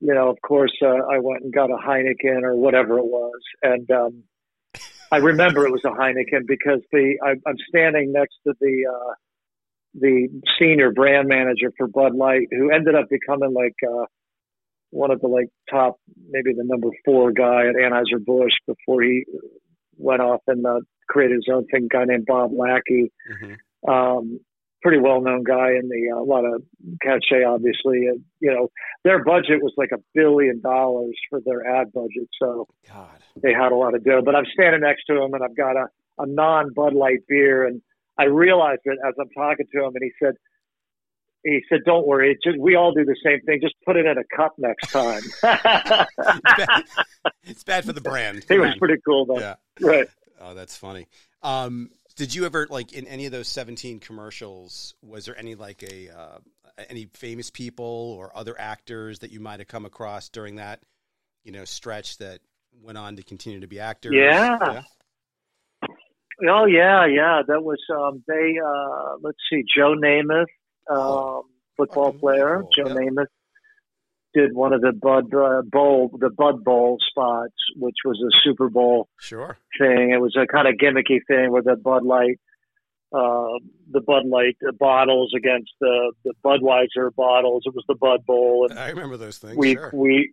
you 0.00 0.12
know, 0.12 0.28
of 0.28 0.36
course, 0.42 0.74
uh, 0.82 0.86
I 1.10 1.18
went 1.20 1.42
and 1.44 1.52
got 1.52 1.70
a 1.70 1.76
Heineken 1.76 2.42
or 2.42 2.56
whatever 2.56 2.98
it 2.98 3.06
was, 3.06 3.40
and 3.62 3.90
um, 3.90 4.24
I 5.10 5.18
remember 5.18 5.66
it 5.66 5.70
was 5.70 5.84
a 5.84 5.90
Heineken 5.90 6.46
because 6.46 6.80
the 6.92 7.16
I, 7.24 7.30
I'm 7.48 7.56
standing 7.68 8.12
next 8.12 8.34
to 8.46 8.52
the 8.60 8.84
uh, 8.92 9.14
the 9.94 10.28
senior 10.58 10.90
brand 10.90 11.28
manager 11.28 11.72
for 11.78 11.86
Bud 11.86 12.14
Light, 12.14 12.48
who 12.50 12.70
ended 12.70 12.94
up 12.94 13.06
becoming 13.08 13.54
like 13.54 13.76
uh, 13.88 14.04
one 14.94 15.10
of 15.10 15.20
the 15.20 15.28
like 15.28 15.48
top, 15.68 15.98
maybe 16.30 16.52
the 16.52 16.64
number 16.64 16.88
four 17.04 17.32
guy 17.32 17.66
at 17.66 17.74
Anheuser 17.74 18.24
Busch 18.24 18.52
before 18.66 19.02
he 19.02 19.24
went 19.96 20.22
off 20.22 20.40
and 20.46 20.64
uh, 20.64 20.80
created 21.08 21.36
his 21.36 21.52
own 21.52 21.66
thing. 21.66 21.86
A 21.86 21.88
guy 21.88 22.04
named 22.04 22.26
Bob 22.26 22.52
Lackey, 22.56 23.12
hmm 23.40 23.54
um, 23.86 24.40
pretty 24.80 24.98
well 24.98 25.20
known 25.20 25.42
guy 25.44 25.70
in 25.70 25.88
the 25.88 26.10
uh, 26.14 26.20
a 26.20 26.24
lot 26.24 26.44
of 26.44 26.62
cachet, 27.02 27.44
obviously. 27.44 28.06
And, 28.06 28.22
you 28.40 28.50
know, 28.50 28.70
their 29.02 29.22
budget 29.22 29.62
was 29.62 29.72
like 29.76 29.90
a 29.92 29.98
billion 30.14 30.60
dollars 30.60 31.16
for 31.28 31.40
their 31.44 31.66
ad 31.66 31.92
budget, 31.92 32.28
so 32.40 32.66
God. 32.88 33.18
they 33.42 33.52
had 33.52 33.72
a 33.72 33.76
lot 33.76 33.94
of 33.94 34.04
dough. 34.04 34.22
But 34.24 34.34
I'm 34.34 34.46
standing 34.52 34.82
next 34.82 35.04
to 35.06 35.22
him, 35.22 35.34
and 35.34 35.42
I've 35.42 35.56
got 35.56 35.76
a, 35.76 35.86
a 36.18 36.26
non 36.26 36.72
Bud 36.74 36.94
Light 36.94 37.20
beer, 37.28 37.66
and 37.66 37.82
I 38.18 38.24
realized 38.24 38.82
it 38.84 38.98
as 39.06 39.14
I'm 39.20 39.30
talking 39.30 39.66
to 39.72 39.84
him, 39.84 39.92
and 39.94 40.02
he 40.02 40.12
said. 40.22 40.34
He 41.44 41.62
said, 41.68 41.80
"Don't 41.84 42.06
worry. 42.06 42.32
It's 42.32 42.42
just, 42.42 42.58
we 42.58 42.74
all 42.74 42.92
do 42.92 43.04
the 43.04 43.16
same 43.24 43.40
thing. 43.42 43.60
Just 43.60 43.74
put 43.84 43.96
it 43.96 44.06
in 44.06 44.16
a 44.16 44.24
cup 44.34 44.54
next 44.58 44.90
time." 44.90 45.22
it's 47.44 47.62
bad 47.64 47.84
for 47.84 47.92
the 47.92 48.00
brand. 48.00 48.44
it 48.48 48.58
was 48.58 48.72
on. 48.72 48.78
pretty 48.78 48.96
cool, 49.06 49.26
though. 49.26 49.38
Yeah. 49.38 49.56
Right. 49.80 50.08
Oh, 50.40 50.54
that's 50.54 50.76
funny. 50.76 51.06
Um, 51.42 51.90
did 52.16 52.34
you 52.34 52.46
ever 52.46 52.66
like 52.70 52.92
in 52.92 53.06
any 53.06 53.26
of 53.26 53.32
those 53.32 53.48
17 53.48 54.00
commercials? 54.00 54.94
Was 55.02 55.26
there 55.26 55.38
any 55.38 55.54
like 55.54 55.82
a 55.82 56.08
uh, 56.10 56.38
any 56.88 57.08
famous 57.14 57.50
people 57.50 58.16
or 58.18 58.36
other 58.36 58.58
actors 58.58 59.20
that 59.20 59.30
you 59.30 59.40
might 59.40 59.60
have 59.60 59.68
come 59.68 59.84
across 59.84 60.28
during 60.28 60.56
that 60.56 60.80
you 61.44 61.52
know 61.52 61.64
stretch 61.64 62.18
that 62.18 62.40
went 62.82 62.98
on 62.98 63.16
to 63.16 63.22
continue 63.22 63.60
to 63.60 63.66
be 63.66 63.80
actors? 63.80 64.14
Yeah. 64.14 64.82
Oh 66.48 66.66
yeah, 66.66 67.06
yeah. 67.06 67.42
That 67.46 67.62
was 67.62 67.78
um, 67.94 68.22
they. 68.26 68.56
Uh, 68.64 69.16
let's 69.22 69.38
see, 69.50 69.62
Joe 69.76 69.94
Namath, 69.94 70.46
um, 70.90 71.42
football 71.76 72.12
player. 72.12 72.62
Joe. 72.76 72.84
Namath 72.84 73.26
did 74.34 74.52
one 74.52 74.72
of 74.72 74.80
the 74.80 74.92
Bud 74.92 75.32
uh, 75.34 75.62
Bowl, 75.62 76.10
the 76.18 76.30
Bud 76.30 76.64
Bowl 76.64 76.98
spots, 77.08 77.54
which 77.76 77.96
was 78.04 78.20
a 78.20 78.30
Super 78.42 78.68
Bowl 78.68 79.08
Sure. 79.20 79.56
thing. 79.78 80.10
It 80.10 80.20
was 80.20 80.36
a 80.36 80.46
kind 80.46 80.66
of 80.66 80.74
gimmicky 80.74 81.20
thing 81.28 81.52
with 81.52 81.64
the 81.66 81.76
Bud 81.76 82.04
Light, 82.04 82.40
uh, 83.12 83.58
the 83.92 84.00
Bud 84.00 84.26
Light 84.26 84.56
bottles 84.78 85.32
against 85.36 85.70
the 85.80 86.12
the 86.24 86.32
Budweiser 86.44 87.14
bottles. 87.14 87.62
It 87.64 87.74
was 87.74 87.84
the 87.86 87.94
Bud 87.94 88.26
Bowl, 88.26 88.66
and 88.68 88.78
I 88.78 88.88
remember 88.88 89.16
those 89.16 89.38
things. 89.38 89.56
we 89.56 89.74
sure. 89.74 89.90
we 89.94 90.32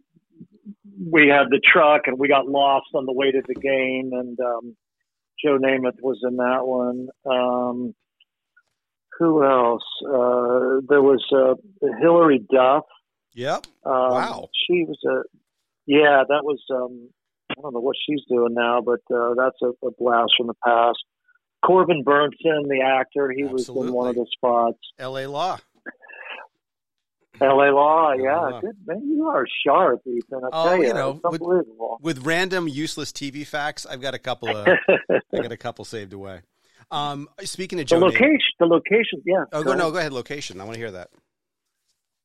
we 1.10 1.28
had 1.28 1.46
the 1.50 1.60
truck 1.64 2.02
and 2.08 2.18
we 2.20 2.28
got 2.28 2.48
lost 2.48 2.88
on 2.94 3.06
the 3.06 3.14
way 3.14 3.32
to 3.32 3.42
the 3.48 3.56
game 3.56 4.12
and 4.14 4.40
um 4.40 4.76
Joe 5.44 5.58
Namath 5.58 6.00
was 6.02 6.20
in 6.24 6.38
that 6.38 6.66
one. 6.66 7.08
Um 7.26 7.96
who 9.22 9.44
else? 9.46 9.84
Uh 10.06 10.82
there 10.90 11.02
was 11.12 11.24
uh 11.32 11.54
Hilary 12.02 12.40
Duff. 12.52 12.86
Yep. 13.34 13.68
Um, 13.86 13.94
Wow. 14.18 14.50
She 14.68 14.84
was 14.84 15.00
a 15.06 15.18
yeah, 15.86 16.24
that 16.28 16.44
was 16.44 16.60
um 16.70 17.10
I 17.52 17.62
don't 17.62 17.74
know 17.74 17.80
what 17.82 17.96
she's 18.06 18.22
doing 18.30 18.54
now, 18.54 18.82
but 18.82 19.02
uh 19.14 19.34
that's 19.38 19.60
a, 19.62 19.70
a 19.86 19.92
blast 20.00 20.34
from 20.38 20.48
the 20.48 20.54
past. 20.66 21.00
Corbin 21.66 22.04
Bernsen, 22.04 22.68
the 22.68 22.82
actor, 22.84 23.32
he 23.36 23.44
was 23.44 23.70
in 23.70 23.94
one 23.94 24.08
of 24.10 24.16
the 24.16 24.26
spots. 24.36 24.80
L.A. 24.98 25.28
Law. 25.28 25.60
L.A. 27.40 27.72
Law, 27.72 28.14
yeah, 28.14 28.60
good 28.62 28.76
man. 28.86 29.02
You 29.08 29.28
are 29.28 29.46
sharp, 29.66 30.02
Ethan. 30.08 30.42
I 30.44 30.50
Oh, 30.54 30.64
tell 30.70 30.78
you, 30.78 30.88
you 30.88 30.94
know, 30.94 31.20
with-. 31.24 31.42
With 32.02 32.26
random 32.26 32.68
useless 32.68 33.12
TV 33.12 33.46
facts, 33.46 33.86
I've 33.86 34.02
got 34.02 34.14
a 34.14 34.20
couple 34.20 34.56
of 34.56 34.68
I 35.10 35.38
got 35.42 35.52
a 35.52 35.58
couple 35.58 35.84
saved 35.86 36.14
away. 36.14 36.42
Um, 36.92 37.30
speaking 37.44 37.80
of 37.80 37.86
the 37.86 37.90
Joe, 37.90 38.00
Namath- 38.00 38.14
location, 38.14 38.54
the 38.60 38.66
location, 38.66 39.22
yeah. 39.26 39.46
oh 39.54 39.64
go 39.64 39.74
no, 39.74 39.92
go 39.92 39.98
ahead. 39.98 40.12
Location. 40.12 40.60
I 40.60 40.66
want 40.66 40.76
to 40.76 40.80
hear 40.80 40.92
that. 40.92 41.10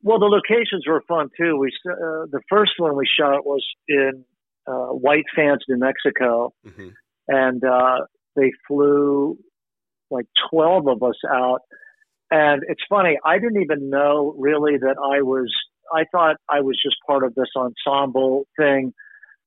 Well, 0.03 0.19
the 0.19 0.27
locations 0.27 0.87
were 0.87 1.03
fun 1.09 1.29
too. 1.39 1.57
We 1.57 1.73
uh, 1.89 2.27
the 2.31 2.41
first 2.49 2.73
one 2.79 2.97
we 2.97 3.07
shot 3.07 3.47
was 3.47 3.65
in 3.89 4.25
uh, 4.67 4.89
White 4.89 5.25
Sands, 5.35 5.65
New 5.69 5.79
Mexico, 5.79 6.53
hmm 6.65 6.89
and 7.29 7.65
uh, 7.65 8.07
they 8.37 8.53
flew 8.69 9.39
like 10.11 10.27
twelve 10.51 10.87
of 10.89 11.03
us 11.03 11.17
out. 11.29 11.61
And 12.31 12.63
it's 12.69 12.83
funny, 12.89 13.19
I 13.25 13.39
didn't 13.39 13.63
even 13.63 13.89
know 13.89 14.35
really 14.37 14.79
that 14.79 14.97
I 14.99 15.23
was. 15.23 15.53
I 15.95 16.05
thought 16.11 16.37
I 16.49 16.61
was 16.61 16.77
just 16.85 16.97
part 17.07 17.23
of 17.23 17.35
this 17.37 17.49
ensemble 17.57 18.47
thing. 18.59 18.93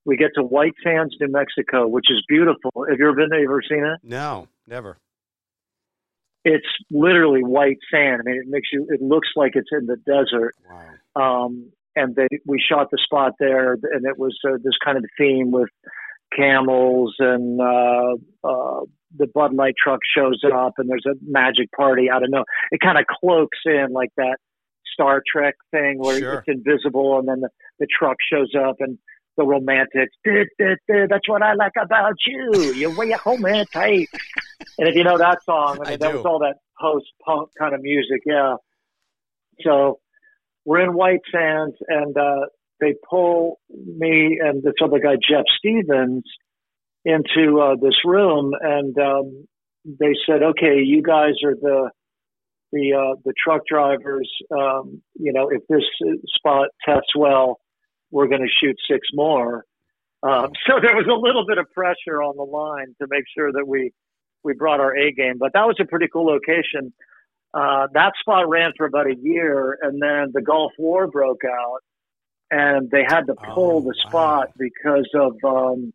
We 0.06 0.16
get 0.16 0.32
to 0.36 0.44
White 0.44 0.76
Sands, 0.82 1.14
New 1.20 1.30
Mexico, 1.30 1.88
which 1.88 2.06
is 2.10 2.24
beautiful. 2.30 2.72
Have 2.90 2.98
you 2.98 3.08
ever 3.08 3.16
been 3.16 3.30
there? 3.30 3.42
You 3.42 3.50
ever 3.50 3.62
seen 3.68 3.84
it? 3.84 4.00
No, 4.02 4.48
never. 4.66 4.98
It's 6.46 6.66
literally 6.90 7.42
white 7.44 7.78
sand. 7.92 8.22
I 8.22 8.30
mean, 8.30 8.42
it 8.42 8.48
makes 8.48 8.70
you. 8.72 8.86
It 8.90 9.02
looks 9.02 9.30
like 9.36 9.52
it's 9.56 9.70
in 9.72 9.86
the 9.88 9.98
desert. 9.98 10.56
Wow. 11.16 11.46
um, 11.46 11.72
and 11.96 12.16
they 12.16 12.28
we 12.46 12.62
shot 12.62 12.88
the 12.92 12.98
spot 13.04 13.34
there, 13.40 13.74
and 13.74 14.06
it 14.06 14.18
was 14.18 14.38
uh, 14.48 14.54
this 14.64 14.76
kind 14.84 14.98
of 14.98 15.04
theme 15.18 15.52
with 15.52 15.70
camels 16.38 17.16
and 17.20 17.60
uh, 17.60 18.14
uh, 18.44 18.82
the 19.18 19.28
Bud 19.34 19.54
Light 19.54 19.74
truck 19.84 20.00
shows 20.16 20.42
up, 20.54 20.74
and 20.78 20.90
there's 20.90 21.06
a 21.08 21.16
magic 21.24 21.70
party 21.76 22.10
I 22.10 22.20
don't 22.20 22.32
know. 22.32 22.46
It 22.72 22.80
kind 22.80 22.98
of 22.98 23.06
cloaks 23.08 23.58
in 23.66 23.88
like 23.92 24.10
that 24.18 24.38
Star 24.94 25.22
Trek 25.30 25.56
thing 25.72 25.98
where 25.98 26.20
Sure. 26.20 26.34
it's 26.40 26.48
invisible, 26.48 27.20
and 27.20 27.28
then 27.28 27.42
the, 27.42 27.50
the 27.80 27.88
truck 27.88 28.18
shows 28.32 28.52
up 28.58 28.78
and. 28.80 28.98
The 29.40 29.46
romantics, 29.46 30.14
"Duh, 30.26 30.44
duh, 30.60 30.76
duh, 30.90 31.08
that's 31.10 31.30
what 31.30 31.42
I 31.42 31.54
like 31.54 31.72
about 31.82 32.16
you. 32.28 32.74
You 32.74 32.94
wear 32.98 33.08
your 33.08 33.20
home 33.20 33.42
man 33.42 33.66
tight. 33.72 34.10
And 34.78 34.90
if 34.90 34.96
you 34.96 35.06
know 35.06 35.18
that 35.18 35.38
song, 35.46 35.78
I 35.82 35.92
mean, 35.92 35.94
I 35.94 35.96
that 35.96 36.14
was 36.14 36.26
all 36.26 36.40
that 36.40 36.56
post 36.78 37.06
punk 37.26 37.50
kind 37.58 37.74
of 37.74 37.82
music, 37.82 38.20
yeah. 38.26 38.56
So 39.62 40.00
we're 40.66 40.82
in 40.82 40.94
White 40.94 41.22
Sands, 41.32 41.78
and 41.88 42.18
uh, 42.18 42.48
they 42.82 42.96
pull 43.10 43.60
me 43.70 44.40
and 44.44 44.62
this 44.62 44.74
other 44.84 45.00
guy, 45.00 45.16
Jeff 45.16 45.46
Stevens, 45.58 46.26
into 47.06 47.62
uh, 47.62 47.76
this 47.82 47.96
room, 48.04 48.52
and 48.60 48.98
um, 49.00 49.48
they 49.86 50.16
said, 50.28 50.44
"Okay, 50.44 50.82
you 50.84 51.02
guys 51.02 51.36
are 51.46 51.56
the 51.56 51.92
the 52.74 52.94
uh, 52.94 53.16
the 53.24 53.34
truck 53.42 53.62
drivers. 53.72 54.30
Um, 54.52 55.02
you 55.16 55.32
know, 55.32 55.50
if 55.50 55.62
this 55.70 55.84
spot 56.36 56.68
tests 56.86 57.16
well, 57.16 57.60
we're 58.12 58.28
going 58.28 58.42
to 58.42 58.48
shoot 58.62 58.76
six 58.90 59.08
more." 59.14 59.66
Um, 60.22 60.52
so 60.68 60.80
there 60.82 60.96
was 60.96 61.08
a 61.08 61.14
little 61.20 61.46
bit 61.46 61.58
of 61.58 61.72
pressure 61.72 62.22
on 62.22 62.36
the 62.38 62.44
line 62.44 62.96
to 63.02 63.08
make 63.10 63.24
sure 63.36 63.52
that 63.52 63.68
we 63.68 63.92
we 64.44 64.54
brought 64.54 64.80
our 64.80 64.96
A 64.96 65.12
game, 65.12 65.38
but 65.38 65.52
that 65.54 65.66
was 65.66 65.78
a 65.82 65.86
pretty 65.86 66.08
cool 66.12 66.26
location. 66.26 66.94
Uh, 67.54 67.88
that 67.94 68.14
spot 68.20 68.48
ran 68.48 68.72
for 68.78 68.86
about 68.86 69.08
a 69.08 69.16
year, 69.16 69.78
and 69.82 70.02
then 70.02 70.32
the 70.34 70.42
Gulf 70.42 70.72
War 70.78 71.08
broke 71.08 71.42
out, 71.46 71.80
and 72.52 72.90
they 72.92 73.04
had 73.08 73.22
to 73.28 73.34
pull 73.54 73.78
Oh, 73.78 73.82
the 73.82 73.96
wow. 74.06 74.10
spot 74.10 74.48
because 74.58 75.10
of 75.16 75.34
um, 75.44 75.94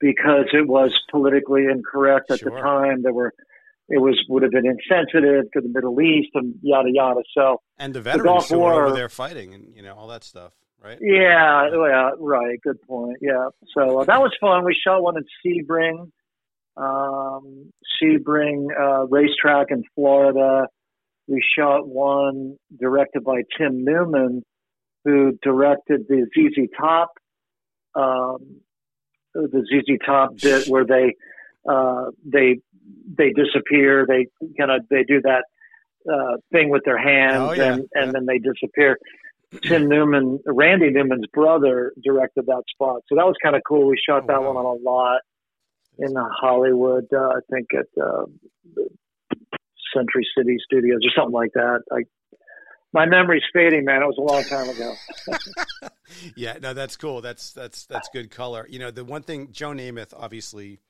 because 0.00 0.46
it 0.52 0.66
was 0.66 0.92
politically 1.10 1.64
incorrect 1.66 2.30
at 2.30 2.40
the 2.40 2.50
time. 2.50 3.02
There 3.02 3.12
were 3.12 3.32
it 3.88 3.98
was 3.98 4.18
would 4.28 4.42
have 4.42 4.52
been 4.52 4.66
insensitive 4.66 5.50
to 5.52 5.60
the 5.60 5.68
Middle 5.68 6.00
East 6.00 6.30
and 6.34 6.54
yada 6.62 6.88
yada. 6.92 7.20
So 7.36 7.60
And 7.78 7.92
the 7.92 8.00
Gulf 8.00 8.22
veterans 8.22 8.48
who 8.48 8.60
were 8.60 8.84
over 8.86 8.94
there 8.94 9.08
fighting 9.08 9.54
and 9.54 9.74
you 9.74 9.82
know 9.82 9.94
all 9.94 10.06
that 10.08 10.24
stuff, 10.24 10.52
right? 10.82 10.98
yeah, 11.00 11.68
yeah, 11.72 12.10
right. 12.18 12.58
Good 12.62 12.80
point. 12.82 13.18
Yeah. 13.20 13.48
So 13.76 14.00
uh, 14.00 14.04
that 14.04 14.20
was 14.20 14.32
fun. 14.40 14.64
We 14.64 14.76
shot 14.86 15.02
one 15.02 15.16
at 15.16 15.24
Sebring, 15.44 16.10
um, 16.76 17.72
Sebring 18.02 18.66
uh, 18.78 19.06
racetrack 19.06 19.68
in 19.70 19.84
Florida. 19.94 20.66
We 21.28 21.42
shot 21.56 21.86
one 21.86 22.56
directed 22.78 23.24
by 23.24 23.42
Tim 23.56 23.84
Newman, 23.84 24.42
who 25.04 25.38
directed 25.42 26.06
the 26.08 26.26
ZZ 26.34 26.68
Top, 26.78 27.10
um, 27.94 28.60
the 29.34 29.64
ZZ 29.70 29.98
Top 30.04 30.36
bit 30.40 30.66
where 30.68 30.84
they 30.84 31.14
uh, 31.68 32.06
they 32.24 32.58
they 33.16 33.30
disappear. 33.30 34.04
They 34.06 34.26
kind 34.58 34.70
of 34.72 34.82
they 34.90 35.04
do 35.04 35.20
that 35.22 35.44
uh, 36.12 36.36
thing 36.50 36.70
with 36.70 36.82
their 36.84 36.98
hands, 36.98 37.36
Oh, 37.40 37.52
yeah, 37.52 37.74
and 37.74 37.80
and 37.94 38.06
yeah. 38.06 38.12
then 38.12 38.26
they 38.26 38.38
disappear. 38.38 38.98
Tim 39.62 39.88
Newman, 39.88 40.38
Randy 40.46 40.90
Newman's 40.90 41.26
brother, 41.32 41.92
directed 42.02 42.46
that 42.46 42.62
spot, 42.72 43.02
so 43.08 43.16
that 43.16 43.26
was 43.26 43.34
kind 43.42 43.54
of 43.56 43.62
cool. 43.66 43.86
We 43.88 43.96
shot 44.08 44.22
Oh, 44.24 44.26
that 44.28 44.40
wow. 44.42 44.52
one 44.52 44.56
on 44.64 44.78
a 44.78 44.82
lot 44.82 45.20
in 45.98 46.16
uh, 46.16 46.28
Hollywood. 46.40 47.06
Uh, 47.12 47.18
I 47.36 47.40
think 47.50 47.68
at 47.74 48.02
uh, 48.02 48.24
Century 49.94 50.26
City 50.36 50.56
Studios 50.64 51.00
or 51.04 51.10
something 51.14 51.34
like 51.34 51.52
that. 51.54 51.80
I, 51.92 52.02
my 52.94 53.06
memory's 53.06 53.42
fading, 53.52 53.84
man. 53.84 54.02
It 54.02 54.06
was 54.06 54.18
a 54.18 54.20
long 54.22 54.44
time 54.44 54.68
ago. 54.68 55.88
yeah, 56.36 56.58
no, 56.60 56.74
that's 56.74 56.96
cool. 56.96 57.20
That's 57.20 57.52
that's 57.52 57.86
that's 57.86 58.08
good 58.12 58.30
color. 58.30 58.66
You 58.68 58.78
know, 58.78 58.90
the 58.90 59.04
one 59.04 59.22
thing 59.22 59.48
Joe 59.50 59.70
Namath, 59.70 60.12
obviously, 60.16 60.80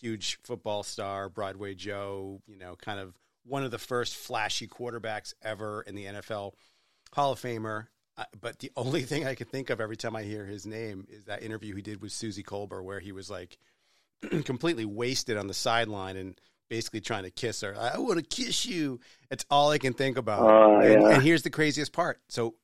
huge 0.00 0.38
football 0.42 0.82
star, 0.82 1.28
Broadway 1.28 1.74
Joe. 1.74 2.40
You 2.46 2.56
know, 2.58 2.76
kind 2.76 2.98
of 3.00 3.14
one 3.44 3.62
of 3.64 3.70
the 3.70 3.78
first 3.78 4.14
flashy 4.16 4.66
quarterbacks 4.66 5.34
ever 5.42 5.82
in 5.82 5.94
the 5.94 6.04
NFL, 6.06 6.52
Hall 7.12 7.32
of 7.32 7.40
Famer. 7.40 7.86
But 8.40 8.60
the 8.60 8.70
only 8.76 9.02
thing 9.02 9.26
I 9.26 9.34
can 9.34 9.46
think 9.46 9.68
of 9.70 9.80
every 9.80 9.96
time 9.96 10.16
I 10.16 10.22
hear 10.22 10.44
his 10.46 10.66
name 10.66 11.06
is 11.10 11.24
that 11.26 11.42
interview 11.42 11.74
he 11.74 11.82
did 11.82 12.00
with 12.00 12.12
Suzy 12.12 12.42
Kolber, 12.42 12.82
where 12.82 13.00
he 13.00 13.12
was 13.12 13.28
like 13.30 13.58
completely 14.44 14.84
wasted 14.84 15.36
on 15.36 15.46
the 15.48 15.54
sideline 15.54 16.16
and 16.16 16.40
basically 16.68 17.00
trying 17.00 17.24
to 17.24 17.30
kiss 17.30 17.60
her. 17.60 17.76
I 17.78 17.98
want 17.98 18.18
to 18.18 18.24
kiss 18.24 18.64
you. 18.66 19.00
It's 19.30 19.44
all 19.50 19.70
I 19.70 19.78
can 19.78 19.92
think 19.92 20.16
about. 20.16 20.42
Uh, 20.42 20.78
and, 20.80 21.02
yeah. 21.02 21.08
and 21.10 21.22
here's 21.22 21.42
the 21.42 21.50
craziest 21.50 21.92
part. 21.92 22.20
So, 22.28 22.54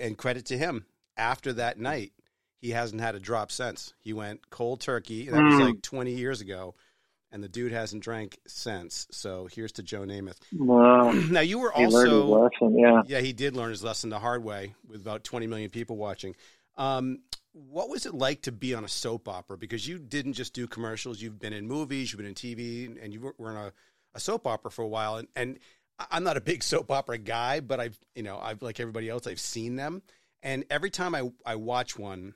and 0.00 0.16
credit 0.16 0.46
to 0.46 0.58
him. 0.58 0.84
After 1.16 1.52
that 1.54 1.78
night, 1.78 2.12
he 2.60 2.70
hasn't 2.70 3.00
had 3.00 3.14
a 3.16 3.20
drop 3.20 3.50
since. 3.50 3.94
He 3.98 4.12
went 4.12 4.50
cold 4.50 4.80
turkey, 4.80 5.26
and 5.28 5.36
that 5.36 5.42
was 5.42 5.54
Mm. 5.54 5.66
like 5.70 5.82
20 5.82 6.12
years 6.12 6.40
ago. 6.40 6.74
And 7.30 7.44
the 7.44 7.48
dude 7.48 7.72
hasn't 7.72 8.02
drank 8.02 8.38
since. 8.46 9.06
So 9.10 9.48
here's 9.52 9.72
to 9.72 9.82
Joe 9.82 10.00
Namath. 10.00 10.38
Wow. 10.52 11.12
now 11.30 11.40
you 11.40 11.58
were 11.58 11.72
He 11.76 11.86
learned 11.86 12.10
his 12.10 12.22
also 12.22 12.26
lesson. 12.26 12.78
Yeah. 12.78 13.02
yeah, 13.06 13.20
he 13.20 13.32
did 13.32 13.54
learn 13.54 13.70
his 13.70 13.84
lesson 13.84 14.10
the 14.10 14.18
hard 14.18 14.42
way 14.42 14.74
with 14.86 15.00
about 15.02 15.24
20 15.24 15.46
million 15.46 15.68
people 15.68 15.96
watching. 15.96 16.34
Um, 16.78 17.18
what 17.52 17.88
was 17.88 18.06
it 18.06 18.14
like 18.14 18.42
to 18.42 18.52
be 18.52 18.74
on 18.74 18.84
a 18.84 18.88
soap 18.88 19.28
opera? 19.28 19.58
Because 19.58 19.86
you 19.86 19.98
didn't 19.98 20.34
just 20.34 20.54
do 20.54 20.66
commercials, 20.66 21.20
you've 21.20 21.38
been 21.38 21.52
in 21.52 21.66
movies, 21.66 22.12
you've 22.12 22.18
been 22.18 22.26
in 22.26 22.34
TV, 22.34 23.02
and 23.02 23.12
you 23.12 23.20
were, 23.20 23.50
in 23.50 23.56
a, 23.56 23.72
a 24.14 24.20
soap 24.20 24.46
opera 24.46 24.70
for 24.70 24.82
a 24.82 24.88
while. 24.88 25.16
And, 25.16 25.28
and 25.34 25.58
I'm 25.98 26.24
not 26.24 26.36
a 26.36 26.40
big 26.40 26.62
soap 26.62 26.90
opera 26.90 27.18
guy, 27.18 27.60
but 27.60 27.80
I've, 27.80 27.98
you 28.14 28.22
know, 28.22 28.38
I've 28.40 28.62
like 28.62 28.80
everybody 28.80 29.08
else, 29.08 29.26
I've 29.26 29.40
seen 29.40 29.76
them. 29.76 30.02
And 30.42 30.64
every 30.70 30.90
time 30.90 31.14
I, 31.14 31.30
I 31.44 31.56
watch 31.56 31.98
one, 31.98 32.34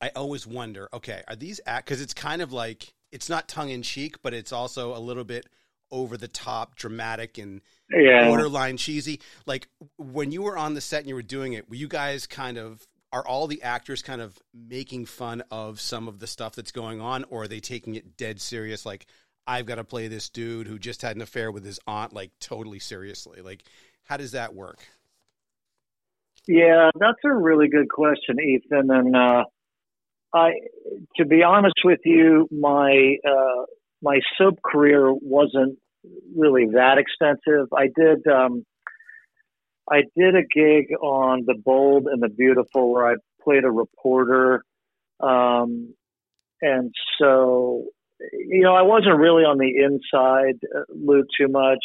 I 0.00 0.10
always 0.16 0.46
wonder, 0.46 0.88
okay, 0.92 1.22
are 1.28 1.36
these 1.36 1.60
act? 1.64 1.86
Because 1.86 2.00
it's 2.00 2.14
kind 2.14 2.42
of 2.42 2.52
like 2.52 2.92
it's 3.14 3.28
not 3.28 3.46
tongue 3.48 3.70
in 3.70 3.82
cheek, 3.82 4.16
but 4.22 4.34
it's 4.34 4.52
also 4.52 4.94
a 4.94 4.98
little 4.98 5.22
bit 5.22 5.46
over 5.92 6.16
the 6.16 6.26
top, 6.26 6.74
dramatic, 6.74 7.38
and 7.38 7.60
Yeah. 7.88 8.26
borderline 8.26 8.76
cheesy. 8.76 9.20
Like 9.46 9.68
when 9.96 10.32
you 10.32 10.42
were 10.42 10.58
on 10.58 10.74
the 10.74 10.80
set 10.80 11.00
and 11.00 11.08
you 11.08 11.14
were 11.14 11.22
doing 11.22 11.52
it, 11.52 11.70
were 11.70 11.76
you 11.76 11.86
guys 11.86 12.26
kind 12.26 12.58
of 12.58 12.86
are 13.12 13.24
all 13.24 13.46
the 13.46 13.62
actors 13.62 14.02
kind 14.02 14.20
of 14.20 14.36
making 14.52 15.06
fun 15.06 15.44
of 15.52 15.80
some 15.80 16.08
of 16.08 16.18
the 16.18 16.26
stuff 16.26 16.56
that's 16.56 16.72
going 16.72 17.00
on, 17.00 17.24
or 17.30 17.44
are 17.44 17.48
they 17.48 17.60
taking 17.60 17.94
it 17.94 18.16
dead 18.16 18.40
serious? 18.40 18.84
Like 18.84 19.06
I've 19.46 19.66
got 19.66 19.76
to 19.76 19.84
play 19.84 20.08
this 20.08 20.28
dude 20.28 20.66
who 20.66 20.80
just 20.80 21.00
had 21.02 21.14
an 21.14 21.22
affair 21.22 21.52
with 21.52 21.64
his 21.64 21.78
aunt, 21.86 22.12
like 22.12 22.32
totally 22.40 22.80
seriously. 22.80 23.40
Like 23.42 23.62
how 24.02 24.16
does 24.16 24.32
that 24.32 24.52
work? 24.54 24.80
Yeah, 26.48 26.90
that's 26.98 27.20
a 27.24 27.32
really 27.32 27.68
good 27.68 27.88
question, 27.88 28.40
Ethan. 28.40 28.90
And 28.90 29.14
uh, 29.14 29.44
I, 30.34 30.50
to 31.16 31.24
be 31.24 31.42
honest 31.42 31.76
with 31.84 32.00
you, 32.04 32.48
my 32.50 33.16
uh, 33.26 33.64
my 34.02 34.18
soap 34.36 34.58
career 34.64 35.12
wasn't 35.12 35.78
really 36.36 36.66
that 36.74 36.98
extensive. 36.98 37.68
I 37.76 37.88
did 37.96 38.26
um, 38.26 38.64
I 39.90 40.02
did 40.16 40.34
a 40.34 40.42
gig 40.42 40.92
on 41.00 41.44
The 41.46 41.54
Bold 41.64 42.06
and 42.06 42.22
the 42.22 42.28
Beautiful 42.28 42.92
where 42.92 43.08
I 43.12 43.14
played 43.42 43.64
a 43.64 43.70
reporter, 43.70 44.64
um, 45.20 45.94
and 46.60 46.92
so 47.20 47.84
you 48.32 48.62
know 48.62 48.74
I 48.74 48.82
wasn't 48.82 49.18
really 49.18 49.44
on 49.44 49.58
the 49.58 49.84
inside 49.84 50.58
uh, 50.76 50.82
loop 50.92 51.26
too 51.38 51.48
much. 51.48 51.84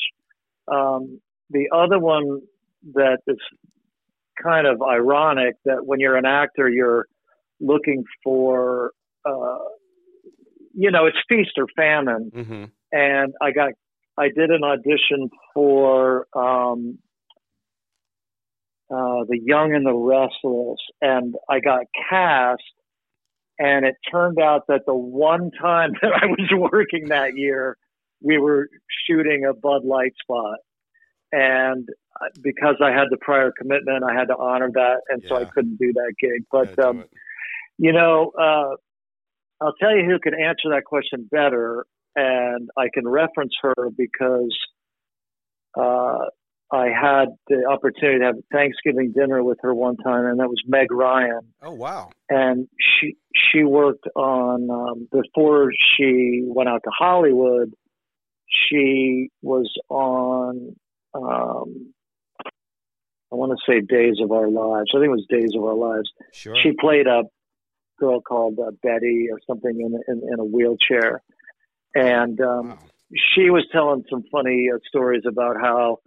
Um, 0.67 1.21
the 1.51 1.69
other 1.73 1.99
one 1.99 2.41
that 2.93 3.19
is 3.27 3.37
kind 4.41 4.65
of 4.65 4.81
ironic 4.81 5.55
that 5.65 5.85
when 5.85 5.99
you're 5.99 6.15
an 6.15 6.25
actor, 6.25 6.69
you're 6.69 7.05
looking 7.59 8.03
for, 8.23 8.91
uh, 9.25 9.57
you 10.73 10.91
know, 10.91 11.05
it's 11.05 11.17
feast 11.27 11.51
or 11.57 11.65
famine. 11.75 12.31
Mm-hmm. 12.35 12.63
And 12.91 13.33
I 13.41 13.51
got, 13.51 13.71
I 14.17 14.29
did 14.35 14.49
an 14.49 14.63
audition 14.63 15.29
for 15.53 16.27
um, 16.35 16.99
uh, 18.89 19.23
The 19.27 19.39
Young 19.41 19.73
and 19.73 19.85
the 19.85 19.93
Restless, 19.93 20.79
and 21.01 21.35
I 21.49 21.59
got 21.59 21.85
cast. 22.09 22.63
And 23.59 23.85
it 23.85 23.95
turned 24.09 24.39
out 24.39 24.63
that 24.69 24.81
the 24.87 24.95
one 24.95 25.51
time 25.61 25.91
that 26.01 26.11
I 26.21 26.25
was 26.27 26.71
working 26.71 27.09
that 27.09 27.37
year, 27.37 27.77
we 28.21 28.37
were 28.37 28.69
shooting 29.07 29.45
a 29.45 29.53
Bud 29.53 29.83
Light 29.83 30.13
spot. 30.21 30.59
And 31.31 31.87
uh, 32.19 32.29
because 32.41 32.75
I 32.83 32.89
had 32.89 33.05
the 33.11 33.17
prior 33.21 33.51
commitment, 33.55 34.03
I 34.03 34.15
had 34.15 34.29
to 34.29 34.37
honor 34.37 34.71
that, 34.73 35.01
and 35.09 35.23
so 35.27 35.35
I 35.35 35.45
couldn't 35.45 35.77
do 35.77 35.93
that 35.93 36.13
gig. 36.19 36.45
But 36.51 36.77
um. 36.79 37.05
You 37.79 37.93
know, 37.93 38.31
uh, 38.37 38.75
I'll 39.61 39.73
tell 39.79 39.95
you 39.95 40.05
who 40.05 40.19
can 40.19 40.33
answer 40.33 40.69
that 40.71 40.83
question 40.85 41.27
better, 41.31 41.85
and 42.15 42.69
I 42.77 42.87
can 42.93 43.07
reference 43.07 43.53
her 43.61 43.89
because 43.97 44.55
uh, 45.77 46.25
I 46.71 46.87
had 46.87 47.29
the 47.47 47.63
opportunity 47.69 48.19
to 48.19 48.25
have 48.25 48.35
a 48.35 48.43
Thanksgiving 48.53 49.13
dinner 49.15 49.41
with 49.43 49.59
her 49.61 49.73
one 49.73 49.95
time, 49.95 50.25
and 50.25 50.39
that 50.41 50.49
was 50.49 50.61
Meg 50.67 50.91
Ryan, 50.91 51.39
oh 51.61 51.71
wow, 51.71 52.09
and 52.29 52.67
she 52.79 53.15
she 53.33 53.63
worked 53.63 54.07
on 54.13 54.69
um, 54.69 55.07
before 55.09 55.71
she 55.95 56.43
went 56.45 56.67
out 56.67 56.81
to 56.83 56.91
Hollywood. 56.97 57.73
She 58.67 59.29
was 59.41 59.71
on. 59.87 60.75
Um, 61.13 61.93
I 63.31 63.35
want 63.35 63.51
to 63.51 63.71
say 63.71 63.79
Days 63.81 64.15
of 64.21 64.31
Our 64.31 64.49
Lives. 64.49 64.89
I 64.93 64.97
think 64.97 65.05
it 65.05 65.09
was 65.09 65.25
Days 65.29 65.51
of 65.55 65.63
Our 65.63 65.75
Lives 65.75 66.09
sure. 66.33 66.55
she 66.61 66.71
played 66.79 67.05
a 67.05 67.23
girl 67.99 68.21
called 68.21 68.57
uh, 68.59 68.71
Betty 68.83 69.27
or 69.31 69.39
something 69.47 69.79
in, 69.79 69.99
in 70.07 70.21
in 70.31 70.39
a 70.39 70.45
wheelchair, 70.45 71.21
and 71.95 72.39
um, 72.41 72.69
wow. 72.69 72.79
she 73.33 73.49
was 73.49 73.65
telling 73.71 74.03
some 74.09 74.23
funny 74.31 74.67
uh, 74.73 74.77
stories 74.87 75.23
about 75.27 75.55
how, 75.61 75.97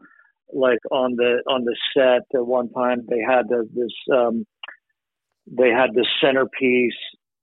like 0.52 0.78
on 0.90 1.16
the 1.16 1.42
on 1.48 1.64
the 1.64 1.76
set 1.94 2.22
at 2.34 2.46
one 2.46 2.70
time 2.70 3.06
they 3.08 3.20
had 3.20 3.48
the, 3.48 3.68
this 3.74 4.16
um, 4.16 4.44
they 5.46 5.70
had 5.70 5.90
this 5.94 6.06
centerpiece, 6.20 6.92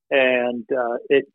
and 0.10 0.66
uh, 0.72 0.98
it 1.10 1.26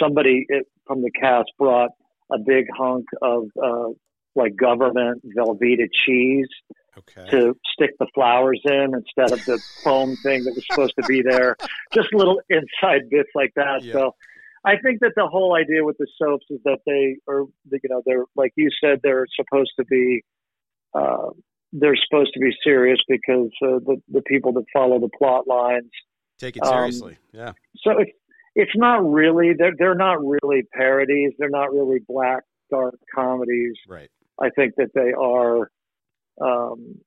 somebody 0.00 0.46
it, 0.48 0.66
from 0.86 1.02
the 1.02 1.10
cast 1.10 1.50
brought 1.58 1.90
a 2.32 2.38
big 2.38 2.66
hunk 2.76 3.04
of 3.22 3.44
uh, 3.62 3.88
like 4.34 4.56
government 4.56 5.22
Velveeta 5.36 5.88
cheese 6.06 6.48
Okay. 6.98 7.28
to 7.30 7.56
stick 7.72 7.90
the 7.98 8.06
flowers 8.14 8.60
in 8.64 8.92
instead 8.94 9.32
of 9.32 9.44
the 9.44 9.58
foam 9.82 10.16
thing 10.16 10.44
that 10.44 10.54
was 10.54 10.64
supposed 10.70 10.94
to 11.00 11.06
be 11.08 11.22
there. 11.22 11.56
Just 11.92 12.08
little 12.12 12.40
inside 12.48 13.10
bits 13.10 13.30
like 13.34 13.52
that. 13.56 13.82
Yeah. 13.82 13.92
So 13.92 14.14
I 14.64 14.76
think 14.82 15.00
that 15.00 15.12
the 15.16 15.26
whole 15.26 15.54
idea 15.54 15.84
with 15.84 15.98
the 15.98 16.06
soaps 16.18 16.46
is 16.50 16.60
that 16.64 16.78
they 16.86 17.16
are, 17.28 17.44
you 17.70 17.88
know, 17.88 18.02
they're 18.06 18.24
like 18.34 18.52
you 18.56 18.70
said, 18.82 19.00
they're 19.02 19.26
supposed 19.34 19.72
to 19.78 19.84
be, 19.84 20.22
uh, 20.94 21.30
they're 21.72 21.96
supposed 22.08 22.32
to 22.34 22.40
be 22.40 22.50
serious 22.62 22.98
because 23.08 23.50
uh, 23.62 23.78
the 23.84 24.00
the 24.08 24.22
people 24.22 24.52
that 24.52 24.64
follow 24.72 24.98
the 25.00 25.10
plot 25.18 25.46
lines. 25.46 25.90
Take 26.38 26.56
it 26.56 26.64
um, 26.64 26.72
seriously. 26.72 27.18
yeah. 27.32 27.52
So 27.78 27.98
it's 27.98 28.12
it's 28.54 28.72
not 28.74 29.04
really 29.04 29.52
they're 29.58 29.74
they're 29.78 29.94
not 29.94 30.24
really 30.24 30.62
parodies. 30.72 31.32
They're 31.38 31.50
not 31.50 31.72
really 31.72 31.98
black 32.08 32.44
dark 32.70 32.94
comedies. 33.14 33.74
Right. 33.88 34.10
I 34.40 34.50
think 34.50 34.74
that 34.76 34.90
they 34.94 35.12
are 35.12 35.70
um, 36.40 37.00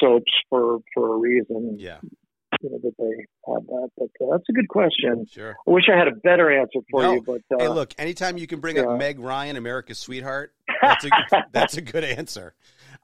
soaps 0.00 0.32
for 0.48 0.78
for 0.94 1.14
a 1.14 1.18
reason. 1.18 1.76
Yeah. 1.78 1.98
You 2.60 2.70
know 2.70 2.78
that 2.82 2.92
they 2.98 3.52
have 3.52 3.66
that. 3.66 3.88
But 3.96 4.08
uh, 4.24 4.30
that's 4.32 4.48
a 4.48 4.52
good 4.52 4.68
question. 4.68 5.26
Sure. 5.30 5.56
I 5.66 5.70
wish 5.70 5.84
I 5.92 5.96
had 5.96 6.06
a 6.06 6.14
better 6.14 6.52
answer 6.52 6.80
for 6.90 7.02
No. 7.02 7.14
you, 7.14 7.22
but 7.22 7.40
uh, 7.52 7.58
hey, 7.58 7.68
look. 7.68 7.92
Anytime 7.98 8.36
you 8.36 8.46
can 8.46 8.60
bring 8.60 8.76
yeah. 8.76 8.82
up 8.82 8.98
Meg 8.98 9.18
Ryan, 9.18 9.56
America's 9.56 9.98
sweetheart, 9.98 10.52
that's 10.82 11.04
a 11.04 11.10
that's 11.52 11.76
a 11.76 11.80
good 11.80 12.04
answer. 12.04 12.54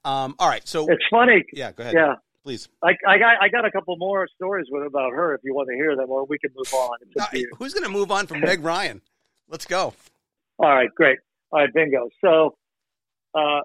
Um, 0.05 0.37
all 0.39 0.49
right. 0.49 0.67
So 0.69 0.87
it's 0.89 1.05
funny. 1.11 1.45
yeah, 1.53 1.73
go 1.73 1.83
ahead. 1.83 1.95
Yeah, 1.95 2.15
Please. 2.45 2.69
I, 2.83 2.91
I 3.07 3.19
got 3.19 3.43
I 3.43 3.49
got 3.49 3.65
a 3.65 3.71
couple 3.71 3.97
more 3.99 4.29
stories 4.37 4.67
with 4.71 4.87
about 4.87 5.13
her 5.13 5.35
if 5.35 5.41
you 5.45 5.55
want 5.55 5.69
to 5.69 5.75
hear 5.75 5.97
them, 5.97 6.11
or 6.11 6.25
we 6.25 6.39
can 6.39 6.51
move 6.57 6.73
on. 6.73 6.97
It's 7.03 7.21
up 7.21 7.31
to 7.31 7.39
you. 7.39 7.51
who's 7.59 7.75
going 7.75 7.85
to 7.85 7.91
move 7.91 8.11
on 8.11 8.27
from 8.27 8.41
Meg 8.43 8.63
Ryan? 8.63 9.03
Let's 9.49 9.67
go. 9.67 9.95
All 10.59 10.69
right, 10.69 10.89
great. 10.95 11.19
All 11.51 11.61
right, 11.61 11.73
bingo. 11.73 12.09
So, 12.23 12.57
uh, 13.35 13.61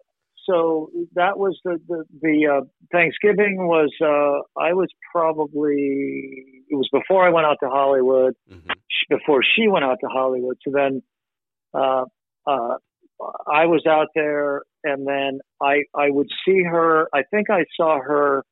so 0.50 0.90
that 1.16 1.38
was 1.38 1.60
the 1.64 1.80
the, 1.88 2.04
the 2.22 2.48
uh, 2.48 2.66
Thanksgiving 2.92 3.68
was 3.68 3.92
uh, 4.02 4.62
I 4.62 4.74
was 4.74 4.88
probably 5.12 6.66
it 6.70 6.76
was 6.76 6.90
before 6.92 7.26
I 7.26 7.30
went 7.30 7.46
out 7.46 7.58
to 7.64 7.70
Hollywood. 7.70 8.34
hmm 8.50 8.72
Before 9.10 9.44
she 9.44 9.68
went 9.68 9.86
out 9.86 9.98
to 10.02 10.08
Hollywood, 10.08 10.58
so 10.64 10.72
then 10.74 11.02
uh, 11.74 12.06
uh, 12.48 12.76
I 13.48 13.66
was 13.66 13.84
out 13.88 14.08
there, 14.16 14.64
and 14.84 15.08
then 15.08 15.40
I 15.62 15.84
I 15.96 16.10
would 16.10 16.30
see 16.46 16.64
her. 16.64 17.08
I 17.14 17.24
think 17.32 17.50
I 17.50 17.66
saw 17.78 18.00
her 18.00 18.44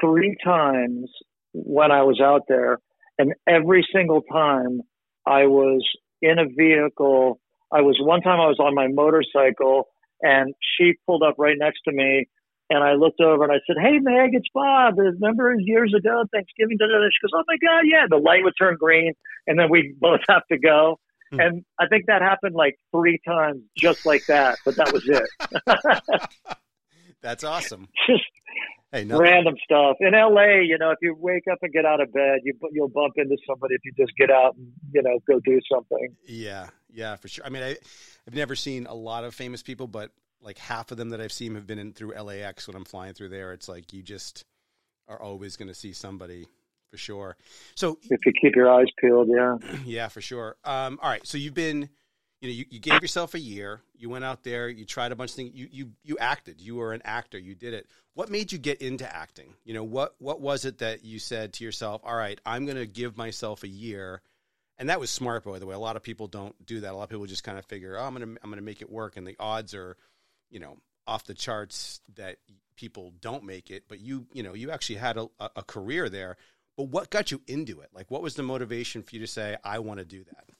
three 0.00 0.36
times 0.44 1.10
when 1.52 1.90
I 1.90 2.02
was 2.02 2.20
out 2.20 2.42
there, 2.48 2.78
and 3.18 3.34
every 3.46 3.86
single 3.94 4.22
time 4.22 4.80
I 5.26 5.46
was 5.46 5.82
in 6.20 6.38
a 6.38 6.46
vehicle. 6.46 7.38
I 7.74 7.80
was 7.80 7.96
one 7.98 8.20
time 8.20 8.38
I 8.38 8.48
was 8.48 8.58
on 8.60 8.74
my 8.74 8.88
motorcycle 8.88 9.88
and 10.22 10.54
she 10.76 10.94
pulled 11.06 11.22
up 11.22 11.34
right 11.38 11.56
next 11.58 11.80
to 11.84 11.92
me. 11.92 12.28
And 12.70 12.82
I 12.82 12.94
looked 12.94 13.20
over 13.20 13.44
and 13.44 13.52
I 13.52 13.60
said, 13.66 13.76
"Hey, 13.78 13.98
Meg, 13.98 14.30
it's 14.32 14.48
Bob. 14.54 14.96
Remember 14.96 15.54
years 15.58 15.92
ago, 15.94 16.24
Thanksgiving?" 16.32 16.78
Da, 16.78 16.86
da, 16.86 16.98
da. 17.00 17.08
She 17.10 17.26
goes, 17.26 17.32
"Oh 17.34 17.44
my 17.46 17.56
God, 17.58 17.82
yeah." 17.84 18.06
The 18.08 18.16
light 18.16 18.44
would 18.44 18.54
turn 18.58 18.76
green, 18.78 19.12
and 19.46 19.58
then 19.58 19.68
we 19.68 19.94
both 20.00 20.20
have 20.28 20.46
to 20.50 20.58
go. 20.58 20.98
Hmm. 21.30 21.40
And 21.40 21.64
I 21.78 21.86
think 21.88 22.06
that 22.06 22.22
happened 22.22 22.54
like 22.54 22.78
three 22.90 23.20
times, 23.26 23.62
just 23.76 24.06
like 24.06 24.24
that. 24.26 24.58
But 24.64 24.76
that 24.76 24.92
was 24.92 25.06
it. 25.06 26.56
That's 27.22 27.44
awesome. 27.44 27.88
Just 28.06 28.24
hey, 28.92 29.04
random 29.04 29.54
stuff 29.64 29.96
in 30.00 30.12
LA. 30.12 30.60
You 30.64 30.76
know, 30.78 30.90
if 30.90 30.98
you 31.00 31.14
wake 31.18 31.44
up 31.50 31.58
and 31.62 31.72
get 31.72 31.84
out 31.84 32.00
of 32.00 32.12
bed, 32.12 32.40
you 32.44 32.54
you'll 32.72 32.88
bump 32.88 33.14
into 33.16 33.36
somebody 33.46 33.74
if 33.74 33.80
you 33.84 33.92
just 33.98 34.16
get 34.16 34.30
out 34.30 34.56
and 34.56 34.72
you 34.92 35.02
know 35.02 35.18
go 35.26 35.40
do 35.40 35.60
something. 35.72 36.08
Yeah, 36.26 36.68
yeah, 36.92 37.16
for 37.16 37.28
sure. 37.28 37.44
I 37.44 37.48
mean, 37.48 37.62
I, 37.62 37.76
I've 38.26 38.34
never 38.34 38.54
seen 38.54 38.86
a 38.86 38.94
lot 38.94 39.24
of 39.24 39.34
famous 39.34 39.62
people, 39.62 39.86
but 39.86 40.10
like 40.40 40.58
half 40.58 40.90
of 40.90 40.96
them 40.96 41.10
that 41.10 41.20
I've 41.20 41.32
seen 41.32 41.54
have 41.54 41.66
been 41.66 41.78
in 41.78 41.92
through 41.92 42.14
LAX 42.14 42.66
when 42.66 42.76
I'm 42.76 42.84
flying 42.84 43.14
through 43.14 43.30
there. 43.30 43.52
It's 43.52 43.68
like 43.68 43.92
you 43.92 44.02
just 44.02 44.44
are 45.08 45.20
always 45.20 45.56
going 45.56 45.68
to 45.68 45.74
see 45.74 45.92
somebody 45.92 46.46
for 46.90 46.98
sure. 46.98 47.36
So 47.74 47.98
if 48.10 48.24
you 48.26 48.32
keep 48.40 48.54
your 48.54 48.70
eyes 48.70 48.86
peeled, 49.00 49.28
yeah, 49.28 49.56
yeah, 49.84 50.08
for 50.08 50.20
sure. 50.20 50.56
Um, 50.64 50.98
all 51.02 51.10
right, 51.10 51.26
so 51.26 51.38
you've 51.38 51.54
been, 51.54 51.88
you 52.40 52.48
know, 52.48 52.54
you, 52.54 52.64
you 52.70 52.80
gave 52.80 53.00
yourself 53.00 53.34
a 53.34 53.40
year. 53.40 53.80
You 53.96 54.10
went 54.10 54.24
out 54.24 54.42
there, 54.42 54.68
you 54.68 54.84
tried 54.84 55.12
a 55.12 55.16
bunch 55.16 55.30
of 55.30 55.36
things. 55.36 55.52
You 55.54 55.68
you 55.70 55.92
you 56.04 56.18
acted. 56.18 56.60
You 56.60 56.76
were 56.76 56.92
an 56.92 57.02
actor. 57.04 57.38
You 57.38 57.54
did 57.54 57.72
it. 57.72 57.86
What 58.14 58.28
made 58.28 58.52
you 58.52 58.58
get 58.58 58.82
into 58.82 59.10
acting? 59.10 59.54
You 59.64 59.74
know, 59.74 59.84
what 59.84 60.14
what 60.18 60.40
was 60.40 60.64
it 60.64 60.78
that 60.78 61.04
you 61.04 61.18
said 61.18 61.54
to 61.54 61.64
yourself? 61.64 62.02
All 62.04 62.16
right, 62.16 62.40
I'm 62.44 62.66
going 62.66 62.76
to 62.76 62.86
give 62.86 63.16
myself 63.16 63.62
a 63.62 63.68
year 63.68 64.20
and 64.78 64.88
that 64.88 65.00
was 65.00 65.10
smart 65.10 65.44
by 65.44 65.58
the 65.58 65.66
way. 65.66 65.74
A 65.74 65.78
lot 65.78 65.96
of 65.96 66.02
people 66.02 66.26
don't 66.26 66.54
do 66.64 66.80
that. 66.80 66.92
A 66.92 66.96
lot 66.96 67.04
of 67.04 67.10
people 67.10 67.26
just 67.26 67.44
kind 67.44 67.58
of 67.58 67.64
figure 67.66 67.98
oh 67.98 68.04
i'm 68.04 68.14
gonna 68.14 68.36
i'm 68.42 68.50
gonna 68.50 68.62
make 68.62 68.82
it 68.82 68.90
work. 68.90 69.16
And 69.16 69.26
the 69.26 69.36
odds 69.38 69.74
are 69.74 69.96
you 70.50 70.60
know 70.60 70.78
off 71.06 71.24
the 71.24 71.34
charts 71.34 72.00
that 72.14 72.36
people 72.76 73.12
don't 73.20 73.44
make 73.44 73.70
it 73.70 73.84
but 73.88 74.00
you 74.00 74.26
you 74.32 74.42
know 74.42 74.54
you 74.54 74.70
actually 74.70 74.96
had 74.96 75.16
a, 75.16 75.28
a 75.56 75.62
career 75.62 76.08
there. 76.08 76.36
But 76.76 76.84
what 76.84 77.10
got 77.10 77.30
you 77.30 77.42
into 77.46 77.80
it? 77.80 77.90
Like 77.92 78.10
what 78.10 78.22
was 78.22 78.34
the 78.34 78.42
motivation 78.42 79.02
for 79.02 79.14
you 79.14 79.20
to 79.20 79.26
say 79.26 79.56
i 79.64 79.78
want 79.78 79.98
to 79.98 80.04
do 80.04 80.24
that 80.24 80.52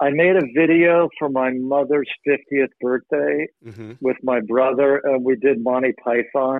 I 0.00 0.08
made 0.10 0.34
a 0.34 0.46
video 0.56 1.10
for 1.18 1.28
my 1.28 1.50
mother's 1.52 2.08
50th 2.26 2.70
birthday 2.80 3.46
mm-hmm. 3.64 3.92
with 4.00 4.16
my 4.22 4.40
brother, 4.40 4.98
and 5.04 5.22
we 5.22 5.36
did 5.36 5.62
Monty 5.62 5.92
Python 6.02 6.58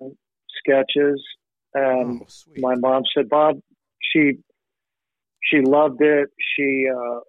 sketches. 0.59 1.25
And 1.75 2.23
oh, 2.23 2.27
my 2.57 2.77
mom 2.77 3.03
said, 3.15 3.29
Bob, 3.29 3.61
she 4.01 4.39
she 5.43 5.61
loved 5.61 6.01
it. 6.01 6.31
She 6.57 6.87
uh, 6.89 7.21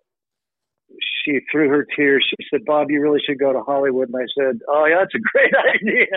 she 1.24 1.42
through 1.52 1.70
her 1.70 1.86
tears. 1.96 2.26
She 2.30 2.36
said, 2.50 2.66
Bob, 2.66 2.90
you 2.90 3.00
really 3.02 3.22
should 3.26 3.40
go 3.40 3.54
to 3.54 3.62
Hollywood. 3.62 4.10
And 4.10 4.18
I 4.18 4.26
said, 4.38 4.60
Oh 4.68 4.86
yeah, 4.86 4.98
that's 5.00 5.16
a 5.16 5.20
great 5.20 5.54
idea. 5.76 6.08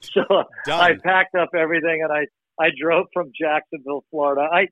so 0.00 0.22
Done. 0.66 0.80
I 0.80 0.94
packed 1.02 1.34
up 1.34 1.50
everything 1.56 2.02
and 2.02 2.12
I 2.12 2.26
I 2.62 2.70
drove 2.78 3.06
from 3.12 3.32
Jacksonville, 3.38 4.04
Florida. 4.10 4.48
I 4.52 4.68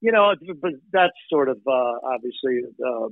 you 0.00 0.12
know, 0.12 0.34
but 0.60 0.72
that's 0.92 1.12
sort 1.28 1.48
of 1.48 1.58
uh, 1.66 1.92
obviously 2.04 2.60
uh, 2.84 3.08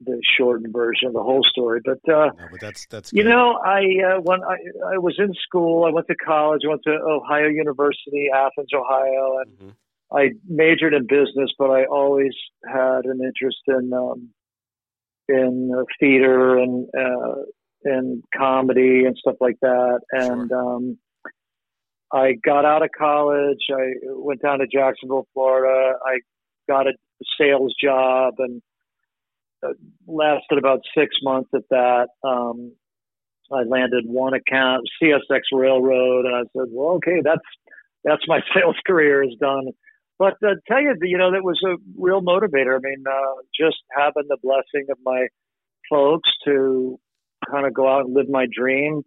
the 0.00 0.20
shortened 0.36 0.72
version 0.72 1.08
of 1.08 1.14
the 1.14 1.22
whole 1.22 1.44
story. 1.44 1.80
But, 1.84 1.98
uh, 2.12 2.30
no, 2.38 2.48
but 2.50 2.60
that's 2.60 2.86
that's 2.86 3.12
you 3.12 3.24
know, 3.24 3.58
I 3.64 3.80
uh, 4.06 4.20
when 4.20 4.42
I 4.42 4.56
I 4.94 4.98
was 4.98 5.16
in 5.18 5.34
school, 5.34 5.84
I 5.84 5.90
went 5.90 6.06
to 6.08 6.14
college, 6.14 6.62
I 6.64 6.68
went 6.68 6.82
to 6.84 6.92
Ohio 6.92 7.48
University, 7.48 8.28
Athens, 8.34 8.68
Ohio, 8.74 9.38
and 9.44 9.58
mm-hmm. 9.58 10.16
I 10.16 10.30
majored 10.48 10.94
in 10.94 11.06
business, 11.06 11.50
but 11.58 11.70
I 11.70 11.84
always 11.84 12.32
had 12.64 13.04
an 13.04 13.20
interest 13.22 13.58
in 13.66 13.92
um, 13.92 14.28
in 15.28 15.72
uh, 15.76 15.82
theater 16.00 16.58
and 16.58 16.88
uh, 16.96 17.42
and 17.84 18.22
comedy 18.36 19.04
and 19.04 19.16
stuff 19.16 19.36
like 19.40 19.58
that, 19.62 20.00
and. 20.12 20.48
Sure. 20.48 20.76
Um, 20.76 20.98
I 22.10 22.36
got 22.42 22.64
out 22.64 22.82
of 22.82 22.88
college. 22.96 23.58
I 23.70 23.92
went 24.06 24.40
down 24.40 24.60
to 24.60 24.66
Jacksonville, 24.66 25.26
Florida. 25.34 25.92
I 26.02 26.20
got 26.66 26.86
a 26.86 26.92
sales 27.38 27.74
job 27.82 28.34
and 28.38 28.62
lasted 30.06 30.58
about 30.58 30.80
six 30.96 31.16
months 31.22 31.50
at 31.54 31.62
that. 31.70 32.08
Um, 32.24 32.72
I 33.52 33.62
landed 33.62 34.04
one 34.06 34.34
account, 34.34 34.88
CSX 35.02 35.40
Railroad, 35.52 36.26
and 36.26 36.34
I 36.34 36.42
said, 36.56 36.68
"Well, 36.70 36.96
okay, 36.96 37.20
that's 37.22 37.40
that's 38.04 38.22
my 38.26 38.40
sales 38.54 38.76
career 38.86 39.22
is 39.22 39.34
done." 39.40 39.68
But 40.18 40.34
uh, 40.44 40.54
tell 40.66 40.80
you, 40.80 40.94
you 41.02 41.16
know, 41.16 41.32
that 41.32 41.44
was 41.44 41.60
a 41.64 41.76
real 41.96 42.20
motivator. 42.20 42.76
I 42.76 42.80
mean, 42.82 43.04
uh, 43.08 43.42
just 43.58 43.78
having 43.96 44.24
the 44.28 44.36
blessing 44.42 44.86
of 44.90 44.98
my 45.04 45.28
folks 45.88 46.28
to 46.44 46.98
kind 47.50 47.66
of 47.66 47.72
go 47.72 47.88
out 47.88 48.06
and 48.06 48.14
live 48.14 48.28
my 48.28 48.46
dream. 48.52 49.02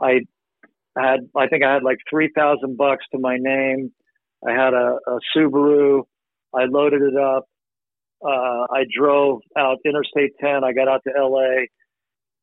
I 0.00 0.20
had, 0.98 1.20
I 1.36 1.46
think, 1.46 1.64
I 1.64 1.72
had 1.74 1.82
like 1.82 1.98
three 2.10 2.30
thousand 2.34 2.76
bucks 2.76 3.04
to 3.12 3.18
my 3.18 3.36
name. 3.38 3.92
I 4.46 4.52
had 4.52 4.74
a, 4.74 4.98
a 5.06 5.18
Subaru. 5.34 6.02
I 6.54 6.64
loaded 6.64 7.02
it 7.02 7.16
up 7.16 7.46
uh, 8.24 8.66
I 8.72 8.84
drove 8.96 9.40
out 9.56 9.78
Interstate 9.84 10.32
10. 10.40 10.64
I 10.64 10.72
got 10.72 10.88
out 10.88 11.02
to 11.06 11.12
LA. 11.16 11.66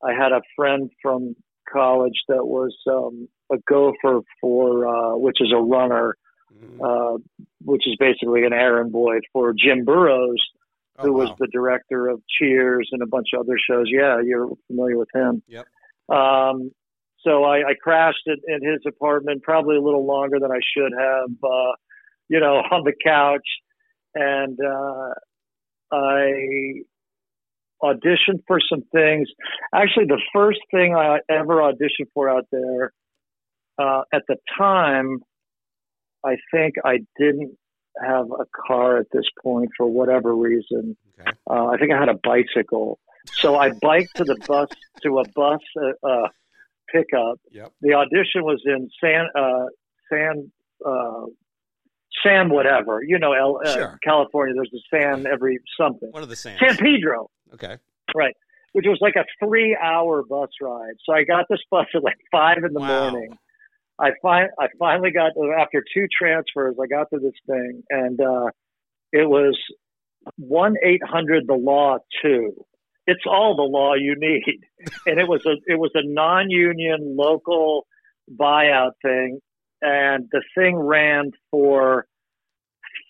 I 0.02 0.12
had 0.12 0.32
a 0.32 0.42
friend 0.56 0.90
from 1.02 1.34
college 1.70 2.20
that 2.28 2.44
was 2.44 2.76
um, 2.88 3.28
a 3.52 3.56
gopher 3.68 4.20
for, 4.40 4.86
uh, 4.86 5.16
which 5.16 5.38
is 5.40 5.52
a 5.52 5.60
runner, 5.60 6.16
mm-hmm. 6.52 6.82
uh, 6.82 7.18
which 7.62 7.86
is 7.86 7.96
basically 7.98 8.44
an 8.44 8.52
errand 8.52 8.92
boy 8.92 9.16
for 9.32 9.52
Jim 9.52 9.84
Burrows, 9.84 10.42
who 11.00 11.08
oh, 11.08 11.12
wow. 11.12 11.18
was 11.24 11.30
the 11.38 11.48
director 11.52 12.08
of 12.08 12.20
Cheers 12.38 12.88
and 12.92 13.02
a 13.02 13.06
bunch 13.06 13.28
of 13.34 13.40
other 13.40 13.58
shows. 13.58 13.86
Yeah, 13.88 14.20
you're 14.22 14.48
familiar 14.68 14.98
with 14.98 15.08
him. 15.14 15.42
Yep. 15.48 15.66
Um, 16.08 16.70
so 17.26 17.44
I, 17.44 17.70
I 17.70 17.74
crashed 17.82 18.26
in 18.26 18.62
his 18.62 18.82
apartment, 18.86 19.42
probably 19.42 19.76
a 19.76 19.80
little 19.80 20.06
longer 20.06 20.38
than 20.38 20.50
I 20.52 20.60
should 20.76 20.92
have, 20.98 21.30
uh, 21.42 21.72
you 22.28 22.38
know, 22.38 22.56
on 22.70 22.84
the 22.84 22.92
couch. 23.04 23.46
And 24.14 24.56
uh, 24.60 25.14
I 25.92 26.82
auditioned 27.82 28.42
for 28.46 28.58
some 28.68 28.82
things. 28.92 29.28
Actually, 29.74 30.06
the 30.06 30.20
first 30.32 30.60
thing 30.70 30.94
I 30.94 31.18
ever 31.30 31.56
auditioned 31.56 32.08
for 32.14 32.30
out 32.30 32.46
there, 32.50 32.92
uh, 33.78 34.02
at 34.12 34.22
the 34.28 34.36
time, 34.56 35.18
I 36.24 36.36
think 36.50 36.74
I 36.84 36.98
didn't 37.18 37.56
have 38.02 38.26
a 38.26 38.44
car 38.66 38.98
at 38.98 39.06
this 39.12 39.24
point 39.42 39.70
for 39.76 39.86
whatever 39.86 40.34
reason. 40.34 40.96
Okay. 41.20 41.30
Uh, 41.48 41.66
I 41.66 41.76
think 41.76 41.92
I 41.92 41.98
had 41.98 42.08
a 42.08 42.18
bicycle. 42.22 42.98
So 43.34 43.56
I 43.56 43.70
biked 43.80 44.16
to 44.16 44.24
the 44.24 44.36
bus, 44.46 44.68
to 45.02 45.18
a 45.18 45.28
bus 45.34 45.60
uh, 45.80 46.08
uh, 46.08 46.28
pickup. 46.92 47.40
Yep. 47.50 47.72
The 47.80 47.94
audition 47.94 48.42
was 48.42 48.62
in 48.64 48.88
San, 49.00 49.26
uh, 49.34 49.66
San, 50.10 50.50
uh, 50.84 51.26
San 52.22 52.50
whatever. 52.50 53.02
You 53.02 53.18
know, 53.18 53.32
El, 53.32 53.60
uh, 53.64 53.72
sure. 53.72 53.98
California, 54.04 54.54
there's 54.54 54.70
a 54.74 54.96
San 54.96 55.26
every 55.26 55.58
something. 55.80 56.10
One 56.10 56.22
of 56.22 56.28
the 56.28 56.36
San. 56.36 56.58
San 56.58 56.76
Pedro. 56.76 57.30
Okay. 57.54 57.78
Right. 58.14 58.34
Which 58.72 58.86
was 58.88 58.98
like 59.00 59.14
a 59.16 59.24
three 59.44 59.76
hour 59.80 60.22
bus 60.28 60.50
ride. 60.60 60.94
So 61.04 61.14
I 61.14 61.24
got 61.24 61.46
this 61.48 61.60
bus 61.70 61.86
at 61.94 62.02
like 62.02 62.18
five 62.30 62.58
in 62.64 62.72
the 62.72 62.80
wow. 62.80 63.10
morning. 63.10 63.36
I 63.98 64.10
find 64.20 64.48
I 64.58 64.66
finally 64.78 65.12
got 65.12 65.32
after 65.58 65.84
two 65.94 66.06
transfers, 66.16 66.74
I 66.82 66.86
got 66.86 67.10
to 67.10 67.20
this 67.20 67.34
thing 67.46 67.82
and 67.90 68.20
uh, 68.20 68.46
it 69.12 69.28
was 69.28 69.56
one 70.36 70.74
eight 70.84 71.02
hundred 71.04 71.46
the 71.46 71.54
law 71.54 71.98
two. 72.22 72.52
It's 73.06 73.22
all 73.26 73.54
the 73.54 73.62
law 73.62 73.94
you 73.94 74.16
need. 74.18 74.60
and 75.06 75.20
it 75.20 75.28
was 75.28 75.44
a 75.46 75.52
it 75.66 75.78
was 75.78 75.92
a 75.94 76.02
non 76.04 76.50
union 76.50 77.16
local 77.16 77.86
buyout 78.28 78.92
thing 79.02 79.40
and 79.84 80.28
the 80.32 80.42
thing 80.56 80.76
ran 80.76 81.30
for 81.50 82.06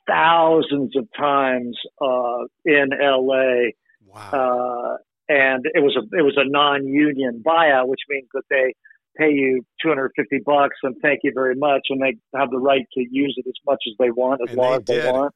thousands 0.09 0.97
of 0.97 1.07
times 1.17 1.79
uh, 2.01 2.45
in 2.65 2.89
LA. 3.01 3.71
Wow. 4.07 4.31
Uh, 4.33 4.97
and 5.29 5.65
it 5.73 5.83
was 5.83 5.97
a 5.97 6.19
it 6.19 6.23
was 6.23 6.35
a 6.37 6.49
non-union 6.49 7.43
buyout, 7.47 7.89
which 7.89 8.01
means 8.11 8.29
that 8.35 8.43
they 8.51 8.75
pay 9.17 9.31
you 9.31 9.65
250 9.83 10.41
bucks 10.45 10.77
and 10.83 10.97
thank 11.01 11.21
you 11.23 11.33
very 11.33 11.55
much, 11.55 11.83
and 11.89 12.03
they 12.03 12.17
have 12.39 12.51
the 12.51 12.59
right 12.59 12.85
to 12.95 13.07
use 13.11 13.35
it 13.39 13.49
as 13.49 13.55
much 13.67 13.83
as 13.89 13.95
they 13.99 14.11
want, 14.11 14.43
as 14.43 14.51
and 14.51 14.59
long 14.59 14.75
as 14.75 14.85
they 14.85 15.11
want. 15.11 15.35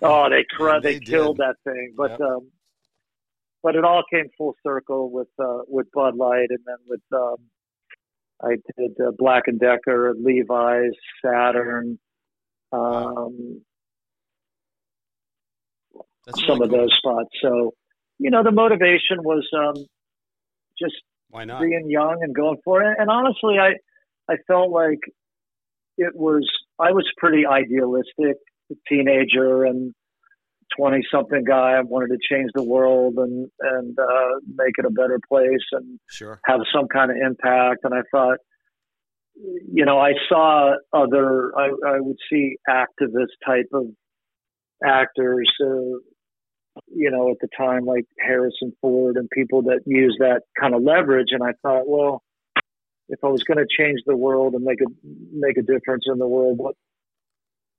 Oh, 0.00 0.28
they 0.30 0.44
cr- 0.48 0.80
they, 0.80 0.98
they 0.98 1.00
killed 1.00 1.38
that 1.38 1.56
thing, 1.64 1.94
but 1.96 2.12
yep. 2.12 2.20
um, 2.20 2.50
but 3.62 3.74
it 3.74 3.84
all 3.84 4.02
came 4.12 4.26
full 4.38 4.54
circle 4.64 5.10
with 5.10 5.28
uh, 5.42 5.62
with 5.66 5.86
Bud 5.92 6.14
Light, 6.14 6.48
and 6.50 6.60
then 6.64 6.76
with 6.86 7.02
um, 7.12 7.36
I 8.44 8.56
did 8.76 8.92
uh, 9.00 9.12
Black 9.16 9.44
and 9.46 9.60
Decker, 9.60 10.14
Levi's, 10.18 10.92
Saturn, 11.24 11.98
um, 12.72 13.62
some 16.46 16.58
really 16.60 16.64
of 16.64 16.70
cool. 16.70 16.78
those 16.78 16.94
spots. 16.98 17.30
So, 17.40 17.74
you 18.18 18.30
know, 18.30 18.42
the 18.42 18.50
motivation 18.50 19.22
was 19.22 19.46
um, 19.56 19.84
just 20.78 20.94
Why 21.30 21.44
not? 21.44 21.60
being 21.60 21.88
young 21.88 22.18
and 22.22 22.34
going 22.34 22.58
for 22.64 22.82
it. 22.82 22.96
And 22.98 23.10
honestly, 23.10 23.58
I 23.58 23.74
I 24.32 24.36
felt 24.46 24.70
like 24.70 25.00
it 25.98 26.14
was 26.14 26.48
I 26.78 26.92
was 26.92 27.04
pretty 27.18 27.46
idealistic 27.46 28.36
teenager 28.88 29.64
and 29.64 29.94
20 30.76 31.02
something 31.12 31.44
guy. 31.44 31.72
I 31.72 31.80
wanted 31.80 32.08
to 32.08 32.18
change 32.30 32.50
the 32.54 32.62
world 32.62 33.14
and, 33.16 33.48
and, 33.60 33.98
uh, 33.98 34.40
make 34.54 34.74
it 34.78 34.84
a 34.84 34.90
better 34.90 35.18
place 35.28 35.64
and 35.72 35.98
Sure. 36.08 36.40
have 36.46 36.60
some 36.74 36.88
kind 36.88 37.10
of 37.10 37.16
impact. 37.16 37.80
And 37.84 37.94
I 37.94 38.02
thought, 38.10 38.38
you 39.34 39.84
know, 39.84 39.98
I 39.98 40.12
saw 40.28 40.74
other, 40.92 41.52
I, 41.56 41.70
I 41.86 42.00
would 42.00 42.18
see 42.30 42.56
activist 42.68 43.32
type 43.44 43.68
of 43.72 43.86
actors, 44.84 45.50
uh, 45.60 45.98
you 46.88 47.10
know, 47.10 47.30
at 47.30 47.36
the 47.40 47.48
time, 47.56 47.84
like 47.84 48.04
Harrison 48.18 48.72
Ford 48.80 49.16
and 49.16 49.28
people 49.30 49.62
that 49.62 49.80
use 49.86 50.16
that 50.20 50.42
kind 50.58 50.74
of 50.74 50.82
leverage. 50.82 51.28
And 51.30 51.42
I 51.42 51.52
thought, 51.62 51.88
well, 51.88 52.22
if 53.08 53.18
I 53.22 53.28
was 53.28 53.44
going 53.44 53.58
to 53.58 53.66
change 53.78 54.00
the 54.06 54.16
world 54.16 54.54
and 54.54 54.64
make 54.64 54.80
a 54.80 54.86
make 55.32 55.58
a 55.58 55.62
difference 55.62 56.04
in 56.06 56.18
the 56.18 56.26
world, 56.26 56.58
what 56.58 56.74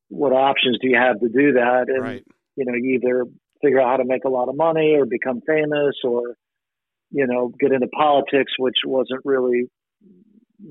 what 0.10 0.32
options 0.32 0.78
do 0.80 0.90
you 0.90 0.98
have 0.98 1.20
to 1.20 1.28
do 1.28 1.54
that? 1.54 1.86
And 1.88 2.04
Right. 2.04 2.24
You 2.56 2.66
know, 2.66 2.74
you 2.74 2.96
either 2.96 3.26
figure 3.62 3.82
out 3.82 3.92
how 3.92 3.98
to 3.98 4.06
make 4.06 4.26
a 4.26 4.30
lot 4.30 4.50
of 4.50 4.56
money 4.56 4.96
or 4.96 5.06
become 5.06 5.42
famous 5.48 5.96
or, 6.04 6.36
you 7.12 7.26
know, 7.28 7.52
get 7.60 7.72
into 7.72 7.88
politics, 7.88 8.54
which 8.60 8.78
wasn't 8.86 9.22
really 9.24 9.70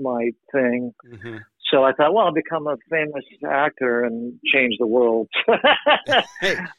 my 0.00 0.30
thing. 0.52 0.92
hmm 1.04 1.38
So 1.72 1.82
I 1.84 1.92
thought, 1.92 2.12
well, 2.12 2.26
I'll 2.26 2.32
become 2.32 2.66
a 2.66 2.76
famous 2.90 3.24
actor 3.48 4.04
and 4.04 4.38
change 4.52 4.74
the 4.78 4.86
world. 4.86 5.28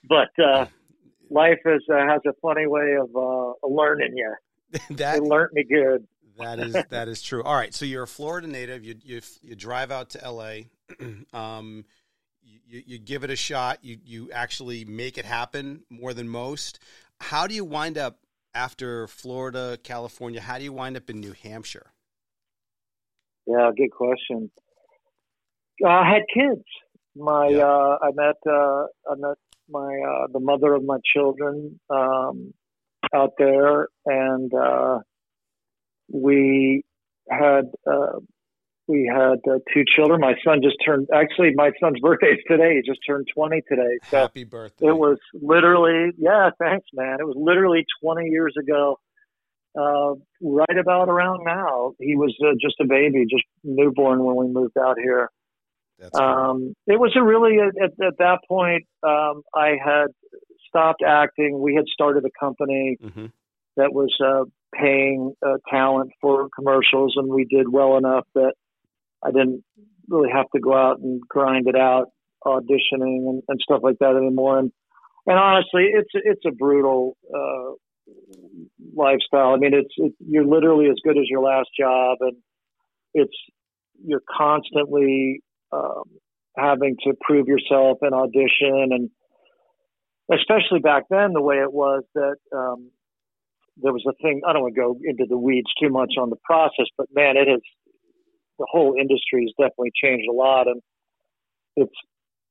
But 0.08 0.44
uh, 0.44 0.66
life 1.30 1.60
is 1.66 1.82
uh, 1.92 2.06
has 2.08 2.22
a 2.28 2.34
funny 2.42 2.68
way 2.68 2.96
of 3.02 3.10
uh, 3.16 3.54
learning 3.68 4.13
you. 4.16 4.36
that 4.98 5.18
It 5.18 5.24
learned 5.24 5.54
me 5.54 5.63
good. 5.63 6.08
That 6.38 6.60
is 6.60 6.76
that 6.89 7.08
is 7.08 7.22
true. 7.22 7.44
All 7.44 7.56
right, 7.56 7.74
so 7.74 7.86
you're 7.86 8.04
a 8.04 8.08
Florida 8.08 8.48
native. 8.48 8.84
You 8.84 8.96
you 9.04 9.22
you 9.42 9.56
drive 9.56 9.92
out 9.92 10.12
to 10.12 10.24
L.A. 10.24 10.70
um, 11.34 11.86
you, 12.44 12.84
you 12.86 13.00
give 13.00 13.24
it 13.24 13.30
a 13.30 13.36
shot. 13.36 13.80
You 13.82 13.98
you 14.04 14.32
actually 14.32 14.86
make 14.86 15.18
it 15.18 15.26
happen 15.26 15.84
more 15.90 16.14
than 16.14 16.28
most. 16.28 16.80
How 17.20 17.48
do 17.48 17.56
you 17.56 17.66
wind 17.66 17.98
up 17.98 18.20
after 18.54 19.08
Florida, 19.08 19.78
California? 19.84 20.42
How 20.42 20.58
do 20.58 20.64
you 20.64 20.74
wind 20.74 20.98
up 20.98 21.10
in 21.10 21.20
New 21.20 21.34
Hampshire? 21.34 21.94
Yeah, 23.46 23.72
good 23.76 23.92
question. 23.92 24.52
Uh, 25.84 25.88
I 25.90 26.14
had 26.14 26.24
kids. 26.34 26.64
My 27.16 27.48
Yeah. 27.50 27.66
uh, 27.66 27.98
I 28.02 28.12
met 28.14 28.38
uh, 28.48 28.86
I 29.12 29.16
met 29.18 29.38
my 29.70 30.00
uh, 30.00 30.28
the 30.32 30.40
mother 30.40 30.74
of 30.74 30.84
my 30.84 30.98
children 31.14 31.80
um, 31.90 32.54
out 33.14 33.34
there, 33.38 33.88
and 34.06 34.52
uh, 34.54 35.00
we 36.12 36.84
had 37.30 37.72
uh, 37.90 38.20
we 38.88 39.10
had 39.12 39.39
uh, 39.50 39.60
two 39.74 39.84
children. 39.96 40.19
My 40.19 40.36
son 40.46 40.62
just 40.62 40.76
turned. 40.86 41.08
Actually, 41.13 41.54
my 41.56 41.72
son's 41.80 42.00
birthday 42.00 42.34
is 42.34 42.39
today. 42.50 42.76
He 42.76 42.82
just 42.89 43.00
turned 43.08 43.28
twenty 43.34 43.62
today. 43.67 43.98
So 44.10 44.17
Happy 44.17 44.43
birthday! 44.43 44.88
it 44.88 44.98
was 44.98 45.17
literally, 45.34 46.12
yeah, 46.17 46.50
thanks, 46.60 46.86
man. 46.93 47.17
It 47.19 47.26
was 47.26 47.36
literally 47.38 47.86
20 48.04 48.28
years 48.30 48.54
ago, 48.60 49.00
uh, 49.80 50.15
right 50.41 50.78
about 50.78 51.10
around 51.10 51.43
now. 51.46 51.93
He 52.00 52.15
was 52.15 52.36
uh, 52.46 52.54
just 52.62 52.76
a 52.82 52.86
baby, 52.86 53.26
just 53.30 53.46
newborn 53.63 54.24
when 54.24 54.36
we 54.36 54.48
moved 54.48 54.78
out 54.78 54.98
here. 55.02 55.30
That's 56.00 56.17
cool. 56.17 56.28
Um, 56.28 56.74
it 56.88 57.00
was 57.00 57.13
a 57.15 57.24
really, 57.24 57.58
at, 57.60 57.91
at 58.06 58.17
that 58.17 58.39
point, 58.50 58.84
um, 59.04 59.43
I 59.56 59.78
had 59.84 60.08
stopped 60.67 61.04
acting. 61.06 61.60
We 61.62 61.76
had 61.76 61.86
started 61.88 62.26
a 62.26 62.32
company 62.38 62.98
Mhm. 63.02 63.32
that 63.78 63.93
was 63.93 64.13
uh, 64.19 64.43
paying 64.74 65.34
uh, 65.46 65.58
talent 65.69 66.12
for 66.19 66.50
commercials, 66.56 67.13
and 67.15 67.30
we 67.30 67.46
did 67.46 67.72
well 67.72 67.96
enough 67.98 68.26
that 68.34 68.54
I 69.26 69.32
didn't 69.32 69.64
really 70.10 70.30
have 70.32 70.50
to 70.54 70.60
go 70.60 70.74
out 70.74 71.00
and 71.00 71.22
grind 71.28 71.68
it 71.68 71.76
out 71.76 72.08
auditioning 72.46 73.30
and, 73.30 73.42
and 73.48 73.60
stuff 73.62 73.82
like 73.84 73.98
that 74.00 74.16
anymore. 74.16 74.60
And 74.60 74.72
and 75.26 75.40
honestly, 75.40 75.88
it's 75.94 76.10
it's 76.14 76.42
a 76.46 76.52
brutal 76.52 77.18
uh, 77.34 77.76
lifestyle. 78.94 79.54
I 79.54 79.58
mean, 79.58 79.74
it's 79.74 79.94
it, 79.98 80.14
you're 80.20 80.46
literally 80.46 80.88
as 80.88 80.98
good 81.04 81.18
as 81.18 81.26
your 81.30 81.42
last 81.42 81.70
job, 81.80 82.18
and 82.22 82.38
it's 83.14 83.36
you're 84.06 84.24
constantly 84.38 85.42
um, 85.72 86.04
having 86.58 86.98
to 87.06 87.14
prove 87.22 87.48
yourself 87.48 88.00
and 88.02 88.14
audition, 88.14 88.90
and 88.92 89.10
especially 90.32 90.80
back 90.80 91.04
then, 91.10 91.32
the 91.34 91.42
way 91.42 91.58
it 91.58 91.72
was 91.72 92.04
that 92.16 92.36
um, 92.54 92.92
there 93.78 93.94
was 93.94 94.04
a 94.08 94.14
thing. 94.22 94.42
I 94.46 94.52
don't 94.52 94.64
want 94.64 94.76
to 94.76 94.82
go 94.82 95.00
into 95.04 95.26
the 95.28 95.38
weeds 95.38 95.72
too 95.82 95.90
much 95.90 96.16
on 96.20 96.30
the 96.30 96.38
process, 96.44 96.88
but 96.98 97.08
man, 97.14 97.38
it 97.38 97.48
has 97.48 97.62
the 98.60 98.68
whole 98.70 98.96
industry 99.00 99.44
has 99.44 99.54
definitely 99.58 99.92
changed 99.96 100.28
a 100.30 100.34
lot, 100.34 100.68
and 100.68 100.82
it's 101.76 101.96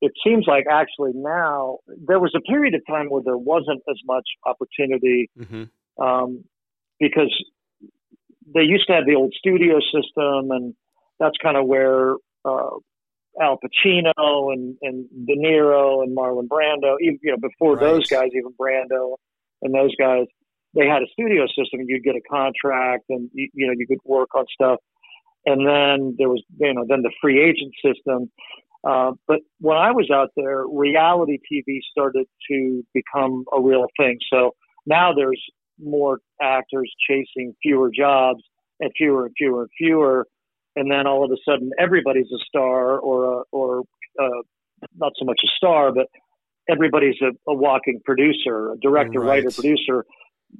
it 0.00 0.12
seems 0.24 0.46
like 0.48 0.64
actually 0.70 1.12
now 1.14 1.78
there 2.06 2.18
was 2.18 2.34
a 2.36 2.40
period 2.40 2.74
of 2.74 2.82
time 2.88 3.08
where 3.08 3.22
there 3.24 3.38
wasn't 3.38 3.80
as 3.88 3.96
much 4.04 4.28
opportunity 4.44 5.30
Mhm. 5.38 5.70
um, 5.98 6.44
because 6.98 7.32
they 8.54 8.62
used 8.62 8.86
to 8.88 8.94
have 8.94 9.06
the 9.06 9.14
old 9.14 9.32
studio 9.34 9.78
system, 9.80 10.50
and 10.50 10.74
that's 11.20 11.36
kind 11.42 11.56
of 11.56 11.66
where 11.66 12.14
uh, 12.44 12.76
Al 13.40 13.58
Pacino 13.58 14.52
and, 14.52 14.76
and 14.82 15.08
De 15.26 15.36
Niro 15.36 16.02
and 16.02 16.16
Marlon 16.16 16.48
Brando, 16.48 16.96
even 17.00 17.18
you 17.22 17.30
know 17.30 17.36
before 17.38 17.76
Right. 17.76 17.86
those 17.86 18.06
guys, 18.08 18.28
even 18.34 18.52
Brando 18.60 19.16
and 19.62 19.72
those 19.72 19.94
guys, 19.94 20.26
they 20.74 20.86
had 20.86 21.02
a 21.02 21.06
studio 21.12 21.46
system, 21.46 21.80
and 21.80 21.88
you'd 21.88 22.02
get 22.02 22.16
a 22.16 22.20
contract, 22.28 23.04
and 23.08 23.30
you, 23.32 23.48
you 23.54 23.66
know 23.68 23.74
you 23.76 23.86
could 23.86 24.00
work 24.04 24.34
on 24.34 24.44
stuff. 24.52 24.80
And 25.46 25.66
then 25.66 26.14
there 26.18 26.28
was 26.28 26.42
you 26.58 26.74
know 26.74 26.84
then 26.88 27.02
the 27.02 27.12
free 27.20 27.42
agent 27.42 27.72
system. 27.84 28.30
Uh, 28.84 29.12
but 29.28 29.40
when 29.60 29.76
I 29.76 29.92
was 29.92 30.10
out 30.12 30.30
there, 30.36 30.64
reality 30.66 31.38
TV 31.50 31.78
started 31.90 32.26
to 32.50 32.84
become 32.92 33.44
a 33.56 33.60
real 33.60 33.86
thing. 33.96 34.18
So 34.32 34.52
now 34.86 35.12
there's 35.14 35.40
more 35.82 36.18
actors 36.40 36.92
chasing 37.08 37.54
fewer 37.62 37.90
jobs 37.96 38.42
and 38.80 38.90
fewer 38.96 39.26
and 39.26 39.34
fewer 39.38 39.62
and 39.62 39.70
fewer, 39.78 40.26
and 40.74 40.90
then 40.90 41.06
all 41.06 41.24
of 41.24 41.30
a 41.30 41.36
sudden 41.48 41.70
everybody's 41.78 42.26
a 42.34 42.38
star 42.44 42.98
or 42.98 43.40
a, 43.40 43.42
or 43.52 43.82
uh, 44.20 44.42
not 44.96 45.12
so 45.16 45.24
much 45.24 45.40
a 45.44 45.48
star, 45.56 45.92
but 45.92 46.06
everybody's 46.68 47.20
a, 47.22 47.30
a 47.50 47.54
walking 47.54 48.00
producer, 48.04 48.72
a 48.72 48.78
director, 48.78 49.20
Right. 49.20 49.44
writer, 49.44 49.50
producer. 49.54 50.04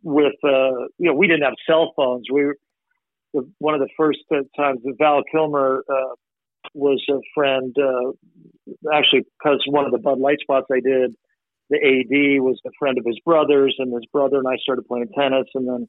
With 0.03 0.33
uh, 0.45 0.87
you 0.99 1.09
know, 1.09 1.15
we 1.15 1.27
didn't 1.27 1.43
have 1.43 1.55
cell 1.67 1.93
phones. 1.97 2.27
We 2.33 2.45
were 2.45 2.57
the, 3.33 3.51
one 3.59 3.75
of 3.75 3.81
the 3.81 3.89
first 3.97 4.21
uh, 4.31 4.43
times 4.57 4.81
that 4.85 4.95
Val 4.99 5.23
Kilmer 5.31 5.83
uh, 5.89 6.15
was 6.75 7.03
a 7.11 7.19
friend. 7.35 7.75
Uh, 7.79 8.13
actually, 8.93 9.27
because 9.39 9.63
one 9.67 9.85
of 9.85 9.93
the 9.93 9.99
Bud 9.99 10.19
Light 10.19 10.39
spots 10.41 10.67
I 10.71 10.81
did, 10.81 11.15
the 11.71 11.77
AD 11.77 12.43
was 12.43 12.61
a 12.67 12.71
friend 12.79 12.99
of 12.99 13.05
his 13.07 13.19
brother's, 13.25 13.75
and 13.79 13.93
his 13.93 14.07
brother 14.13 14.39
and 14.39 14.49
I 14.49 14.57
started 14.57 14.87
playing 14.87 15.09
tennis, 15.17 15.47
and 15.55 15.67
then 15.67 15.89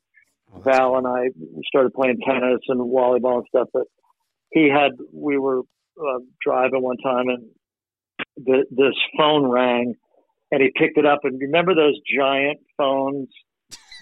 Oh, 0.56 0.60
Val 0.60 0.98
and 0.98 1.08
I 1.08 1.30
started 1.66 1.94
playing 1.94 2.20
tennis 2.26 2.62
and 2.68 2.80
volleyball 2.80 3.38
and 3.38 3.46
stuff. 3.48 3.70
But 3.74 3.84
he 4.52 4.70
had, 4.70 4.92
we 5.12 5.38
were 5.38 5.62
uh, 6.00 6.20
driving 6.46 6.82
one 6.82 6.98
time, 6.98 7.30
and 7.30 7.46
the, 8.38 8.66
this 8.70 8.94
phone 9.18 9.50
rang, 9.50 9.96
and 10.52 10.62
he 10.62 10.72
picked 10.76 10.98
it 10.98 11.06
up. 11.06 11.20
And 11.24 11.40
remember 11.40 11.74
those 11.76 12.00
giant 12.16 12.60
phones, 12.78 13.30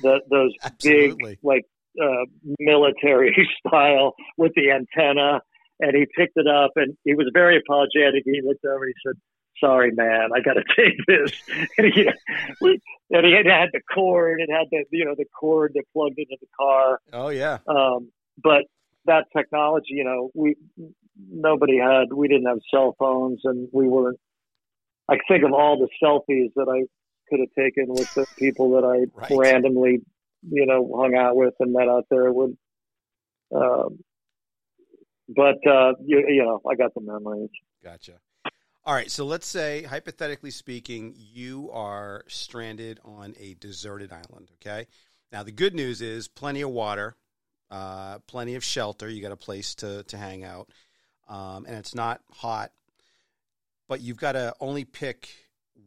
the, 0.01 0.21
those 0.29 0.51
big 0.83 1.15
like 1.43 1.65
uh, 2.01 2.25
military 2.59 3.35
style 3.67 4.13
with 4.37 4.51
the 4.55 4.71
antenna. 4.71 5.41
And 5.79 5.95
he 5.95 6.05
picked 6.15 6.37
it 6.37 6.47
up, 6.47 6.71
and 6.75 6.95
he 7.05 7.15
was 7.15 7.31
very 7.33 7.57
apologetic. 7.57 8.21
He 8.23 8.39
looked 8.43 8.63
over, 8.65 8.83
and 8.83 8.93
he 8.95 9.09
said, 9.09 9.19
"Sorry, 9.59 9.91
man, 9.91 10.29
I 10.35 10.39
got 10.39 10.53
to 10.53 10.63
take 10.77 10.93
this." 11.07 11.31
and, 11.77 11.91
he, 11.91 12.07
and 13.09 13.25
he 13.25 13.31
had, 13.31 13.47
had 13.47 13.69
the 13.73 13.81
cord. 13.91 14.41
It 14.41 14.49
had 14.51 14.67
the 14.69 14.83
you 14.91 15.05
know 15.05 15.15
the 15.17 15.25
cord 15.39 15.71
that 15.73 15.83
plugged 15.91 16.19
into 16.19 16.37
the 16.39 16.47
car. 16.55 16.99
Oh 17.13 17.29
yeah. 17.29 17.57
Um, 17.67 18.11
but 18.43 18.65
that 19.05 19.25
technology, 19.35 19.87
you 19.95 20.03
know, 20.03 20.29
we 20.35 20.55
nobody 21.17 21.79
had. 21.79 22.13
We 22.13 22.27
didn't 22.27 22.45
have 22.45 22.59
cell 22.71 22.95
phones, 22.99 23.41
and 23.43 23.67
we 23.73 23.87
weren't. 23.87 24.19
I 25.09 25.17
think 25.27 25.43
of 25.43 25.51
all 25.51 25.77
the 25.79 25.89
selfies 26.03 26.51
that 26.55 26.67
I 26.69 26.85
could 27.27 27.39
have 27.39 27.49
taken 27.57 27.87
with 27.87 28.07
the 28.15 28.25
people 28.37 28.71
that 28.71 28.83
I 28.83 29.05
Right. 29.19 29.31
randomly, 29.37 30.01
you 30.41 30.65
know, 30.65 30.91
hung 30.95 31.15
out 31.15 31.35
with 31.35 31.53
and 31.59 31.73
met 31.73 31.87
out 31.87 32.05
there. 32.09 32.31
Would, 32.31 32.57
um, 33.53 33.99
but 35.27 35.65
uh, 35.67 35.93
you, 36.03 36.25
you 36.27 36.43
know, 36.43 36.61
I 36.69 36.75
got 36.75 36.93
the 36.93 37.01
memories. 37.01 37.49
Gotcha. 37.83 38.13
All 38.83 38.95
right, 38.95 39.11
so 39.11 39.25
let's 39.25 39.45
say, 39.45 39.83
hypothetically 39.83 40.49
speaking, 40.49 41.13
you 41.15 41.69
are 41.71 42.23
stranded 42.27 42.99
on 43.05 43.35
a 43.39 43.53
deserted 43.59 44.11
island. 44.11 44.49
Okay. 44.55 44.87
Now 45.31 45.43
the 45.43 45.51
good 45.51 45.75
news 45.75 46.01
is 46.01 46.27
plenty 46.27 46.61
of 46.61 46.71
water, 46.71 47.15
uh, 47.69 48.19
plenty 48.25 48.55
of 48.55 48.63
shelter. 48.63 49.07
You 49.07 49.21
got 49.21 49.31
a 49.31 49.37
place 49.37 49.75
to 49.75 50.03
to 50.03 50.17
hang 50.17 50.43
out, 50.43 50.71
um, 51.29 51.65
and 51.65 51.75
it's 51.75 51.95
not 51.95 52.21
hot. 52.31 52.71
But 53.87 54.01
you've 54.01 54.17
got 54.17 54.31
to 54.33 54.55
only 54.59 54.83
pick 54.83 55.29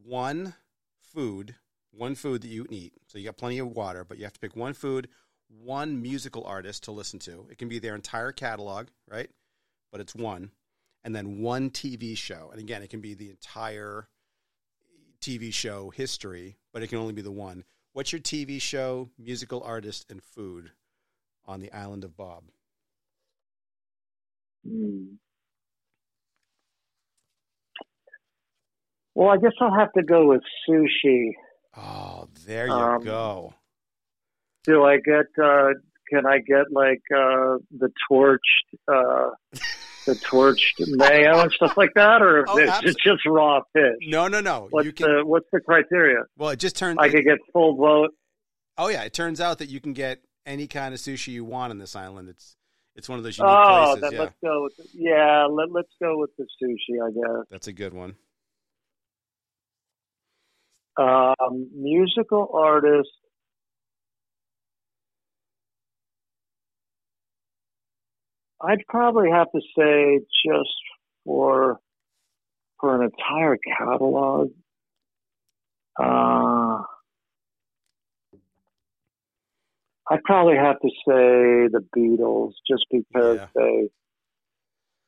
one 0.04 0.54
food, 1.00 1.56
one 1.96 2.14
food 2.14 2.42
that 2.42 2.48
you 2.48 2.66
eat. 2.70 2.94
So 3.06 3.18
you 3.18 3.24
got 3.24 3.36
plenty 3.36 3.58
of 3.58 3.68
water, 3.68 4.04
but 4.04 4.18
you 4.18 4.24
have 4.24 4.32
to 4.32 4.40
pick 4.40 4.56
one 4.56 4.74
food, 4.74 5.08
one 5.48 6.00
musical 6.00 6.44
artist 6.44 6.84
to 6.84 6.92
listen 6.92 7.18
to. 7.20 7.46
It 7.50 7.58
can 7.58 7.68
be 7.68 7.78
their 7.78 7.94
entire 7.94 8.32
catalog, 8.32 8.88
right? 9.08 9.30
But 9.92 10.00
it's 10.00 10.14
one 10.14 10.50
and 11.04 11.14
then 11.14 11.40
one 11.40 11.70
TV 11.70 12.16
show. 12.16 12.48
And 12.50 12.60
again, 12.60 12.82
it 12.82 12.90
can 12.90 13.00
be 13.00 13.14
the 13.14 13.30
entire 13.30 14.08
TV 15.20 15.52
show 15.52 15.90
history, 15.90 16.56
but 16.72 16.82
it 16.82 16.88
can 16.88 16.98
only 16.98 17.12
be 17.12 17.22
the 17.22 17.30
one. 17.30 17.64
What's 17.92 18.12
your 18.12 18.20
TV 18.20 18.60
show, 18.60 19.10
musical 19.18 19.62
artist, 19.62 20.06
and 20.10 20.22
food 20.22 20.72
on 21.44 21.60
the 21.60 21.70
island 21.72 22.04
of 22.04 22.16
Bob? 22.16 22.44
Hmm. 24.66 25.14
Well, 29.14 29.28
I 29.28 29.36
guess 29.36 29.52
I'll 29.60 29.78
have 29.78 29.92
to 29.92 30.02
go 30.02 30.26
with 30.26 30.42
sushi. 30.68 31.34
Oh, 31.76 32.28
there 32.46 32.66
you 32.66 32.72
Um, 32.72 33.02
go. 33.02 33.54
Do 34.64 34.84
I 34.84 34.96
get? 34.98 35.26
Uh, 35.42 35.70
can 36.10 36.26
I 36.26 36.38
get 36.38 36.70
like 36.70 37.02
uh, 37.14 37.58
the 37.76 37.90
torched, 38.10 38.38
uh, 38.88 39.30
the 40.06 40.14
torched 40.14 40.74
mayo 40.86 41.40
and 41.40 41.52
stuff 41.52 41.76
like 41.76 41.92
that, 41.94 42.22
or 42.22 42.44
Oh, 42.48 42.58
it 42.58 42.96
just 43.04 43.26
raw 43.26 43.60
fish? 43.72 43.96
No, 44.02 44.28
no, 44.28 44.40
no. 44.40 44.68
What's 44.70 44.90
can. 44.92 45.06
the 45.08 45.22
What's 45.26 45.48
the 45.52 45.60
criteria? 45.60 46.20
well, 46.38 46.50
it 46.50 46.58
just 46.58 46.76
turns. 46.76 46.98
I 47.00 47.08
could 47.08 47.24
get 47.24 47.38
full 47.52 47.76
bloat. 47.76 48.10
oh 48.78 48.88
yeah, 48.88 49.02
it 49.04 49.12
turns 49.12 49.40
out 49.40 49.58
that 49.58 49.68
you 49.68 49.80
can 49.80 49.92
get 49.92 50.20
any 50.46 50.66
kind 50.66 50.94
of 50.94 51.00
sushi 51.00 51.28
you 51.28 51.44
want 51.44 51.70
on 51.70 51.78
this 51.78 51.96
island. 51.96 52.28
It's 52.28 52.56
it's 52.94 53.08
one 53.08 53.18
of 53.18 53.24
those 53.24 53.36
unique 53.38 53.52
Oh, 53.52 53.84
places. 53.96 54.00
then 54.02 54.12
Yeah, 54.12 54.18
let's 54.20 54.36
go 54.42 54.62
with 54.62 54.72
yeah. 54.94 55.46
Let, 55.50 55.72
let's 55.72 55.92
go 56.00 56.18
with 56.18 56.30
the 56.38 56.46
sushi, 56.62 57.04
I 57.04 57.10
guess. 57.10 57.46
that's 57.50 57.66
a 57.66 57.72
good 57.72 57.92
one. 57.92 58.14
Um, 60.96 61.68
musical 61.74 62.50
artist. 62.54 63.08
I'd 68.60 68.86
probably 68.88 69.30
have 69.30 69.48
to 69.52 69.60
say 69.76 70.20
just 70.46 70.70
for 71.24 71.80
for 72.80 73.02
an 73.02 73.10
entire 73.10 73.58
catalog. 73.78 74.50
Uh, 75.98 76.82
I'd 80.10 80.22
probably 80.24 80.56
have 80.56 80.78
to 80.80 80.88
say 81.06 81.68
the 81.68 81.84
Beatles, 81.96 82.52
just 82.68 82.86
because 82.90 83.38
Yeah. 83.38 83.46
they 83.54 83.90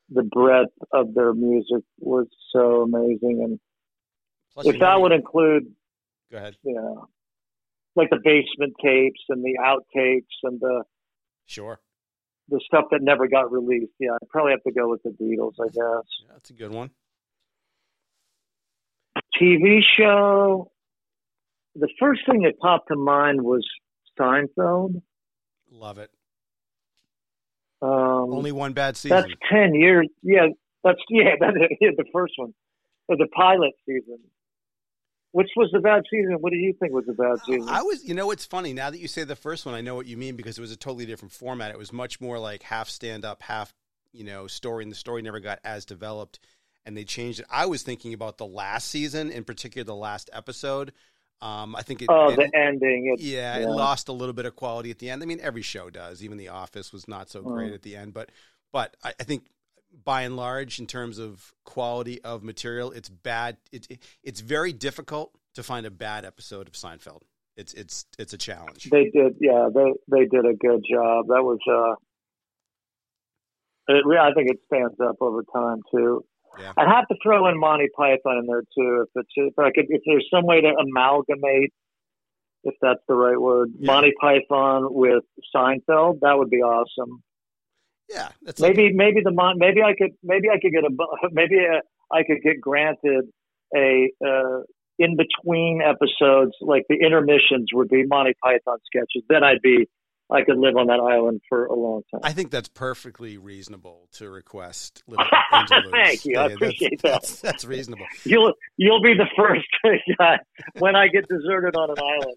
the 0.09 0.23
breadth 0.23 0.73
of 0.93 1.15
their 1.15 1.35
music 1.35 1.83
was 1.99 2.29
so 2.53 2.83
amazing, 2.83 3.43
and 3.43 3.61
Plus 4.57 4.69
if 4.69 4.81
that 4.81 4.99
would 4.99 5.13
include 5.13 5.71
go 6.33 6.39
ahead. 6.39 6.57
you 6.63 6.73
know, 6.73 7.09
like 7.95 8.09
the 8.09 8.17
basement 8.25 8.73
tapes 8.83 9.21
and 9.29 9.45
the 9.45 9.59
outtakes 9.63 10.25
and 10.43 10.59
the 10.59 10.83
Sure, 11.45 11.79
the 12.49 12.59
stuff 12.65 12.87
that 12.91 13.03
never 13.03 13.29
got 13.29 13.53
released. 13.53 13.93
Yeah, 14.01 14.13
I'd 14.15 14.29
probably 14.31 14.53
have 14.53 14.63
to 14.63 14.73
go 14.73 14.89
with 14.89 15.03
the 15.03 15.11
Beatles, 15.11 15.53
I 15.61 15.67
guess. 15.67 16.09
yeah, 16.23 16.33
that's 16.33 16.49
a 16.49 16.55
good 16.55 16.73
one. 16.73 16.91
TV 19.39 19.81
show. 19.99 20.71
The 21.75 21.89
first 22.01 22.23
thing 22.25 22.43
that 22.45 22.59
popped 22.59 22.89
to 22.89 22.97
mind 22.97 23.43
was 23.43 23.63
Seinfeld. 24.19 25.03
Love 25.71 25.99
it. 25.99 26.11
Um, 27.83 28.33
Only 28.33 28.53
one 28.53 28.73
bad 28.73 28.97
season. 28.97 29.19
that's 29.19 29.35
ten 29.53 29.75
years. 29.75 30.09
Yeah, 30.23 30.47
that's 30.83 31.01
yeah. 31.11 31.33
That's 31.41 31.57
yeah, 31.79 31.91
the 31.95 32.07
first 32.11 32.33
one, 32.37 32.55
the 33.11 33.29
pilot 33.37 33.73
season. 33.85 34.19
Which 35.37 35.51
was 35.55 35.69
the 35.71 35.81
bad 35.81 36.03
season? 36.11 36.37
What 36.41 36.51
do 36.51 36.57
you 36.57 36.73
think 36.81 36.95
was 36.95 37.05
the 37.05 37.13
bad 37.13 37.37
season? 37.45 37.69
I 37.69 37.83
was, 37.83 38.03
you 38.03 38.15
know, 38.15 38.31
it's 38.31 38.47
funny 38.47 38.73
now 38.73 38.89
that 38.89 38.99
you 38.99 39.07
say 39.07 39.23
the 39.23 39.37
first 39.37 39.67
one. 39.67 39.75
I 39.75 39.83
know 39.83 39.95
what 39.95 40.07
you 40.07 40.17
mean 40.17 40.35
because 40.35 40.57
it 40.57 40.63
was 40.63 40.73
a 40.73 40.79
totally 40.79 41.05
different 41.05 41.33
format. 41.33 41.71
It 41.71 41.77
was 41.77 41.93
much 41.93 42.23
more 42.23 42.39
like 42.39 42.63
half 42.63 42.89
stand 42.89 43.23
up, 43.27 43.43
half 43.43 43.75
you 44.15 44.25
know 44.25 44.47
story, 44.47 44.83
and 44.83 44.91
the 44.91 44.97
story 44.97 45.21
never 45.21 45.39
got 45.39 45.59
as 45.63 45.85
developed, 45.85 46.39
and 46.87 46.97
they 46.97 47.05
changed 47.05 47.41
it. 47.41 47.47
I 47.51 47.67
was 47.67 47.83
thinking 47.83 48.15
about 48.15 48.39
the 48.39 48.47
last 48.47 48.89
season, 48.89 49.31
in 49.31 49.45
particular, 49.45 49.85
the 49.85 49.95
last 49.95 50.31
episode. 50.33 50.93
Um, 51.43 51.77
I 51.77 51.83
think 51.83 52.01
it, 52.01 52.09
oh, 52.11 52.31
it- 52.31 52.37
the 52.37 52.51
ending. 52.59 53.15
It, 53.15 53.23
yeah, 53.23 53.59
it 53.59 53.69
lost 53.69 54.09
a 54.09 54.13
little 54.13 54.33
bit 54.33 54.47
of 54.47 54.57
quality 54.57 54.91
at 54.91 55.01
the 55.01 55.11
end. 55.11 55.23
I 55.23 55.27
mean, 55.27 55.41
every 55.43 55.61
show 55.61 55.91
does. 55.91 56.25
Even 56.25 56.39
The 56.39 56.49
Office 56.49 56.95
was 56.95 57.07
not 57.07 57.29
so 57.29 57.43
great 57.43 57.73
Mm. 57.73 57.75
at 57.75 57.83
the 57.83 57.95
end, 57.95 58.15
but 58.15 58.31
but 58.73 58.97
I, 59.05 59.13
I 59.21 59.25
think 59.25 59.45
by 60.05 60.23
and 60.23 60.37
large, 60.37 60.79
in 60.79 60.87
terms 60.87 61.19
of 61.19 61.53
quality 61.65 62.21
of 62.23 62.43
material, 62.43 62.93
it's 62.93 63.09
bad. 63.09 63.57
It's 63.73 63.89
it's 64.23 64.41
very 64.41 64.73
difficult 64.73 65.33
to 65.55 65.63
find 65.63 65.87
a 65.87 65.91
bad 65.91 66.25
episode 66.25 66.69
of 66.69 66.75
Seinfeld. 66.75 67.23
It's 67.57 67.73
it's 67.75 68.07
it's 68.19 68.33
a 68.33 68.39
challenge. 68.39 68.85
They 68.91 69.05
did, 69.05 69.37
yeah. 69.41 69.69
They 69.75 69.93
they 70.11 70.27
did 70.27 70.45
a 70.45 70.55
good 70.55 70.85
job. 70.91 71.27
That 71.29 71.43
was, 71.43 71.59
uh, 71.71 71.95
it, 73.89 74.05
I 74.19 74.33
think 74.35 74.51
it 74.51 74.59
stands 74.67 74.95
up 75.01 75.17
over 75.21 75.43
time 75.55 75.81
too. 75.95 76.25
Yeah. 76.59 76.73
I'd 76.77 76.89
have 76.89 77.07
to 77.09 77.17
throw 77.23 77.49
in 77.49 77.59
Monty 77.59 77.89
Python 77.97 78.39
in 78.39 78.47
there 78.47 78.63
too, 78.77 79.05
if 79.07 79.09
it's 79.15 79.31
if 79.37 79.59
I 79.59 79.71
could, 79.75 79.87
if 79.89 80.03
there's 80.07 80.27
some 80.33 80.45
way 80.45 80.61
to 80.61 80.69
amalgamate, 80.69 81.73
if 82.65 82.75
that's 82.81 83.01
the 83.09 83.15
right 83.15 83.41
word, 83.41 83.71
Yeah. 83.79 83.93
Monty 83.93 84.13
Python 84.21 84.89
with 84.91 85.25
Seinfeld, 85.55 86.21
that 86.21 86.37
would 86.37 86.51
be 86.51 86.63
awesome. 86.63 87.23
Yeah, 88.09 88.29
that's 88.43 88.61
like- 88.61 88.77
Maybe 88.77 88.95
maybe 88.95 89.21
the 89.25 89.33
mon 89.33 89.59
maybe 89.59 89.83
I 89.83 89.95
could 89.97 90.13
maybe 90.23 90.49
I 90.49 90.59
could 90.61 90.73
get 90.73 90.85
a 90.85 90.91
maybe 91.33 91.57
uh 91.61 91.81
I 92.13 92.23
could 92.23 92.43
get 92.43 92.61
granted 92.61 93.25
a 93.75 94.11
uh, 94.25 94.61
in 94.99 95.17
between 95.17 95.83
episodes 95.83 96.53
like 96.61 96.85
the 96.89 96.97
intermissions 96.97 97.69
would 97.73 97.89
be 97.89 98.05
Monty 98.07 98.35
Python 98.43 98.79
sketches. 98.87 99.25
Then 99.29 99.43
I'd 99.43 99.61
be 99.63 99.89
I 100.31 100.43
could 100.43 100.59
live 100.59 100.77
on 100.77 100.89
that 100.89 100.99
island 100.99 101.41
for 101.49 101.67
a 101.67 101.75
long 101.75 102.03
time. 102.11 102.21
I 102.25 102.33
think 102.33 102.51
that's 102.51 102.69
perfectly 102.69 103.39
reasonable 103.39 104.09
to 104.15 104.29
request. 104.29 105.05
Thank 105.93 106.25
you. 106.25 106.39
I 106.39 106.49
that's- 106.49 106.57
appreciate 106.57 107.03
that. 107.03 107.13
That's, 107.13 107.41
that's 107.41 107.65
reasonable. 107.65 108.07
You'll 108.25 108.53
you'll 108.77 109.03
be 109.03 109.15
the 109.15 109.29
first 109.37 109.67
guy 110.19 110.39
when 110.79 110.97
I 110.97 111.07
get 111.09 111.29
deserted 111.29 111.77
on 111.77 111.91
an 111.91 111.97
island. 111.99 112.37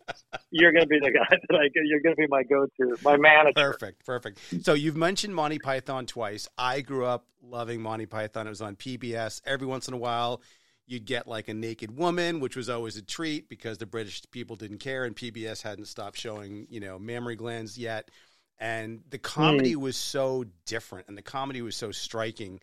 You're 0.52 0.72
going 0.72 0.84
to 0.84 0.88
be 0.88 1.00
the 1.00 1.12
guy 1.12 1.28
that 1.30 1.56
I 1.56 1.64
get. 1.70 1.84
You're 1.86 2.02
going 2.02 2.16
to 2.16 2.20
be 2.22 2.28
my 2.28 2.44
go-to, 2.44 2.96
my 3.04 3.18
manager. 3.18 3.54
Perfect, 3.56 4.06
perfect. 4.06 4.40
So 4.64 4.74
you've 4.74 4.96
mentioned 4.98 5.34
Monty 5.34 5.60
Python 5.60 6.06
twice. 6.06 6.48
I 6.58 6.82
grew 6.82 7.06
up 7.06 7.26
loving 7.42 7.82
Monty 7.82 8.06
Python. 8.06 8.46
It 8.48 8.52
was 8.52 8.62
on 8.62 8.76
PBS. 8.76 9.42
Every 9.46 9.68
once 9.68 9.88
in 9.88 9.94
a 9.94 9.98
while, 9.98 10.42
you'd 10.90 11.06
get 11.06 11.28
like 11.28 11.48
a 11.48 11.54
naked 11.54 11.96
woman, 11.96 12.40
which 12.40 12.56
was 12.56 12.68
always 12.68 12.98
a 12.98 13.02
treat 13.04 13.48
because 13.48 13.78
the 13.78 13.86
British 13.86 14.24
people 14.32 14.56
didn't 14.56 14.80
care 14.80 15.06
and 15.06 15.16
PBS 15.16 15.62
hadn't 15.62 15.86
stopped 15.86 16.18
showing, 16.18 16.66
you 16.70 16.80
know, 16.80 16.98
mammary 16.98 17.36
glands 17.36 17.78
yet. 17.78 18.10
And 18.58 19.02
the 19.10 19.20
comedy 19.20 19.76
was 19.76 19.96
so 19.96 20.46
different 20.66 21.08
and 21.08 21.18
the 21.18 21.22
comedy 21.22 21.62
was 21.62 21.76
so 21.76 21.92
striking. 21.92 22.60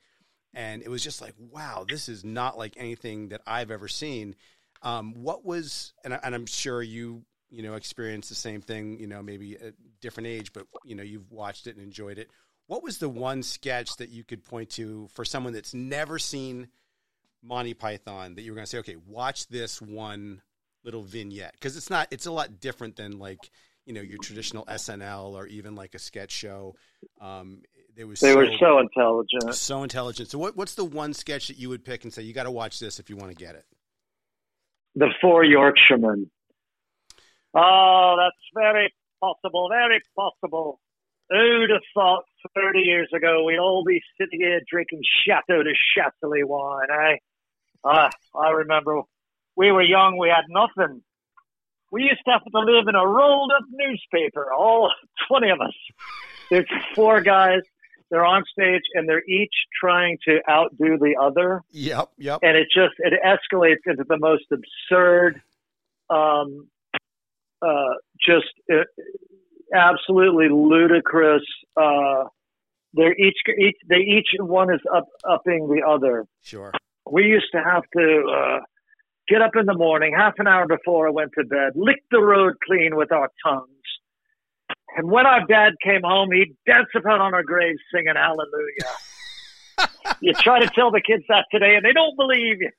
And 0.53 0.83
it 0.83 0.89
was 0.89 1.05
just 1.05 1.21
like, 1.21 1.35
wow, 1.39 1.87
this 1.89 2.09
is 2.09 2.25
not 2.25 2.59
like 2.59 2.75
anything 2.77 3.29
that 3.29 3.43
I've 3.47 3.71
ever 3.71 3.87
seen. 3.87 4.35
Um, 4.83 5.15
what 5.15 5.45
was, 5.45 5.93
and, 6.05 6.13
I, 6.13 6.19
and 6.25 6.35
I'm 6.35 6.47
sure 6.47 6.83
you, 6.83 7.23
you 7.49 7.63
know, 7.63 7.75
experienced 7.75 8.29
the 8.29 8.35
same 8.35 8.61
thing, 8.61 8.99
you 8.99 9.07
know, 9.07 9.23
maybe 9.23 9.55
a 9.55 9.73
different 10.01 10.27
age, 10.27 10.53
but, 10.53 10.67
you 10.85 10.97
know, 10.97 11.05
you've 11.05 11.31
watched 11.31 11.69
it 11.69 11.77
and 11.77 11.85
enjoyed 11.85 12.19
it. 12.19 12.29
What 12.67 12.83
was 12.83 12.99
the 12.99 13.09
one 13.09 13.45
sketch 13.45 13.97
that 13.99 14.09
you 14.09 14.25
could 14.25 14.45
point 14.45 14.71
to 14.71 15.09
for 15.15 15.25
someone 15.25 15.53
that's 15.53 15.73
never 15.73 16.19
seen 16.19 16.69
Monty 17.43 17.75
Python 17.75 18.35
that 18.35 18.43
you 18.43 18.51
were 18.51 18.57
going 18.57 18.65
to 18.65 18.71
say, 18.71 18.79
okay, 18.79 18.97
watch 19.07 19.49
this 19.49 19.81
one 19.81 20.43
little 20.85 21.03
vignette? 21.03 21.53
Because 21.53 21.77
it's 21.77 21.91
not, 21.91 22.09
it's 22.11 22.27
a 22.27 22.33
lot 22.33 22.61
different 22.61 22.97
than 22.97 23.19
like, 23.19 23.51
you 23.85 23.93
know, 23.93 24.01
your 24.01 24.19
traditional 24.19 24.65
SNL 24.67 25.33
or 25.35 25.47
even 25.47 25.75
like 25.75 25.95
a 25.95 25.99
sketch 25.99 26.33
show. 26.33 26.75
Um, 27.21 27.63
there 27.95 28.07
was 28.07 28.21
They 28.21 28.33
so, 28.33 28.39
were 28.39 28.49
so 28.59 28.79
intelligent. 28.79 29.55
so 29.55 29.83
intelligent. 29.83 30.29
So, 30.29 30.39
what, 30.39 30.57
what's 30.57 30.75
the 30.75 30.85
one 30.85 31.15
sketch 31.15 31.49
that 31.49 31.57
you 31.59 31.69
would 31.69 31.85
pick 31.85 32.05
and 32.05 32.13
say, 32.13 32.23
you 32.23 32.33
got 32.35 32.45
to 32.45 32.51
watch 32.51 32.79
this 32.81 32.99
if 32.99 33.09
you 33.09 33.17
want 33.17 33.31
to 33.31 33.37
get 33.37 33.55
it? 33.55 33.65
The 34.97 35.09
four 35.21 35.45
Yorkshiremen. 35.45 36.31
Oh, 37.55 38.17
that's 38.19 38.37
very 38.55 38.93
possible. 39.21 39.69
Very 39.71 40.01
possible. 40.17 40.81
Who'd 41.31 41.71
have 41.71 41.83
thought 41.95 42.25
30 42.55 42.81
years 42.81 43.09
ago 43.15 43.45
we'd 43.45 43.59
all 43.59 43.85
be 43.85 44.01
sitting 44.21 44.41
here 44.41 44.61
drinking 44.71 45.01
Chateau 45.27 45.63
de 45.63 45.73
Chasselas 45.97 46.45
wine, 46.45 46.87
eh? 46.91 47.17
Ah, 47.85 48.11
I 48.35 48.51
remember 48.51 49.03
we 49.57 49.73
were 49.73 49.83
young, 49.83 50.19
we 50.19 50.29
had 50.29 50.45
nothing. 50.49 51.03
We 51.91 52.03
used 52.03 52.21
to 52.27 52.33
have 52.33 52.45
to 52.45 52.51
live 52.59 52.89
in 52.89 52.95
a 52.95 53.07
rolled 53.07 53.53
up 53.57 53.65
newspaper, 53.71 54.53
all 54.53 54.91
20 55.29 55.51
of 55.51 55.61
us. 55.61 55.75
There's 56.51 56.67
four 56.95 57.21
guys, 57.23 57.63
they're 58.11 58.25
on 58.25 58.45
stage, 58.53 58.83
and 58.95 59.09
they're 59.09 59.25
each 59.25 59.55
trying 59.81 60.19
to 60.29 60.39
outdo 60.49 60.99
the 60.99 61.17
other 61.21 61.63
Yep, 61.73 62.09
yep. 62.19 62.39
and 62.43 62.57
it 62.57 62.69
just 62.73 62.95
it 62.99 63.15
escalates 63.25 63.83
into 63.87 64.05
the 64.09 64.19
most 64.19 64.45
absurd 64.53 65.43
um 66.09 66.69
uh 67.63 67.95
just 68.25 68.47
uh, 68.73 68.85
absolutely 69.75 70.49
ludicrous 70.49 71.43
uh 71.81 72.25
they're 72.95 73.15
each 73.19 73.37
each 73.59 73.77
they 73.89 73.97
each 73.97 74.29
one 74.39 74.73
is 74.73 74.81
up 74.95 75.07
upping 75.29 75.69
the 75.69 75.83
other 75.87 76.25
Sure. 76.43 76.73
we 77.11 77.25
used 77.25 77.51
to 77.53 77.59
have 77.63 77.83
to 77.97 78.23
uh 78.33 78.59
get 79.29 79.43
up 79.43 79.51
in 79.59 79.67
the 79.67 79.75
morning 79.75 80.15
half 80.17 80.35
an 80.39 80.47
hour 80.47 80.67
before 80.67 81.09
i 81.09 81.11
went 81.11 81.31
to 81.37 81.45
bed 81.45 81.73
lick 81.75 81.97
the 82.11 82.21
road 82.21 82.55
clean 82.65 82.95
with 82.97 83.11
our 83.13 83.29
tongues 83.45 83.67
and 84.97 85.11
when 85.11 85.27
our 85.27 85.45
dad 85.47 85.73
came 85.83 86.03
home 86.05 86.31
he'd 86.33 86.57
dance 86.67 86.89
about 86.95 87.21
on 87.21 87.35
our 87.35 87.43
graves 87.43 87.81
singing 87.93 88.15
hallelujah 88.15 88.95
you 90.21 90.33
try 90.35 90.61
to 90.61 90.69
tell 90.75 90.91
the 90.91 91.03
kids 91.05 91.25
that 91.29 91.45
today 91.53 91.75
and 91.75 91.85
they 91.85 91.93
don't 91.93 92.17
believe 92.17 92.61
you 92.61 92.71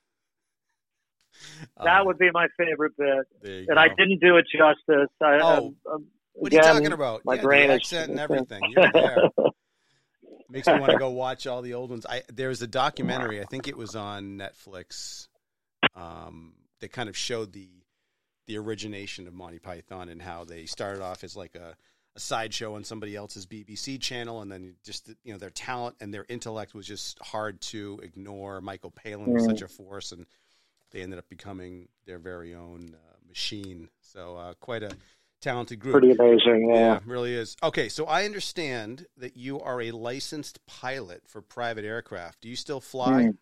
That 1.84 2.00
Um, 2.02 2.08
would 2.08 2.18
be 2.18 2.32
my 2.32 2.48
favorite 2.58 2.94
bit. 2.98 3.68
And 3.70 3.78
I 3.78 3.90
didn't 3.90 4.20
do 4.20 4.38
it 4.38 4.46
justice. 4.52 5.10
I, 5.22 5.38
Oh, 5.42 5.58
um, 5.58 5.76
um, 5.92 6.06
What 6.54 6.66
are 6.66 6.68
you 6.68 6.74
talking 6.74 6.94
about? 6.94 7.22
My 7.26 7.36
yeah, 7.36 7.42
brain 7.42 7.70
accent 7.70 8.12
and 8.12 8.20
everything. 8.20 8.62
You're 8.70 8.92
there. 8.92 9.30
Makes 10.50 10.68
me 10.68 10.80
want 10.80 10.92
to 10.94 10.98
go 10.98 11.10
watch 11.10 11.46
all 11.46 11.62
the 11.62 11.74
old 11.74 11.90
ones. 11.90 12.06
I 12.06 12.24
there 12.34 12.48
was 12.50 12.62
a 12.62 12.68
documentary. 12.68 13.42
I 13.42 13.46
think 13.46 13.68
it 13.68 13.76
was 13.78 13.96
on 13.96 14.38
Netflix. 14.38 15.28
Um, 15.94 16.54
that 16.80 16.92
kind 16.94 17.10
of 17.10 17.18
showed 17.18 17.52
the 17.52 17.68
the 18.46 18.58
origination 18.58 19.28
of 19.28 19.34
Monty 19.34 19.60
Python 19.60 20.08
and 20.08 20.22
how 20.22 20.46
they 20.46 20.66
started 20.66 21.02
off 21.04 21.26
as 21.26 21.36
like 21.36 21.56
a, 21.56 21.76
a 22.16 22.20
sideshow 22.20 22.76
on 22.76 22.86
somebody 22.86 23.14
else's 23.14 23.46
BBC 23.46 24.00
channel, 24.00 24.42
and 24.42 24.50
then 24.50 24.76
just 24.86 25.10
you 25.26 25.34
know 25.34 25.38
their 25.38 25.50
talent 25.50 25.98
and 26.00 26.14
their 26.14 26.26
intellect 26.30 26.74
was 26.74 26.88
just 26.88 27.20
hard 27.20 27.60
to 27.60 28.00
ignore. 28.02 28.62
Michael 28.62 28.92
Palin 28.92 29.34
was 29.34 29.44
Mm. 29.44 29.48
such 29.48 29.62
a 29.64 29.68
force, 29.68 30.14
and 30.14 30.26
they 30.92 31.02
ended 31.02 31.20
up 31.20 31.28
becoming 31.28 31.90
their 32.06 32.20
very 32.20 32.56
own 32.56 32.96
uh, 32.96 33.18
machine. 33.28 33.90
So 34.00 34.38
uh, 34.38 34.54
quite 34.62 34.84
a 34.84 34.92
talented 35.42 35.80
group. 35.80 35.94
Pretty 35.94 36.12
amazing. 36.12 36.72
Yeah, 36.74 36.80
Yeah. 36.80 37.00
really 37.06 37.34
is. 37.34 37.56
Okay, 37.62 37.90
so 37.90 38.06
I 38.06 38.24
understand 38.26 39.06
that 39.18 39.36
you 39.38 39.60
are 39.60 39.82
a 39.82 39.92
licensed 39.92 40.66
pilot 40.66 41.28
for 41.28 41.42
private 41.42 41.86
aircraft. 41.86 42.42
Do 42.42 42.50
you 42.50 42.56
still 42.56 42.80
fly? 42.82 43.24
Mm. 43.24 43.38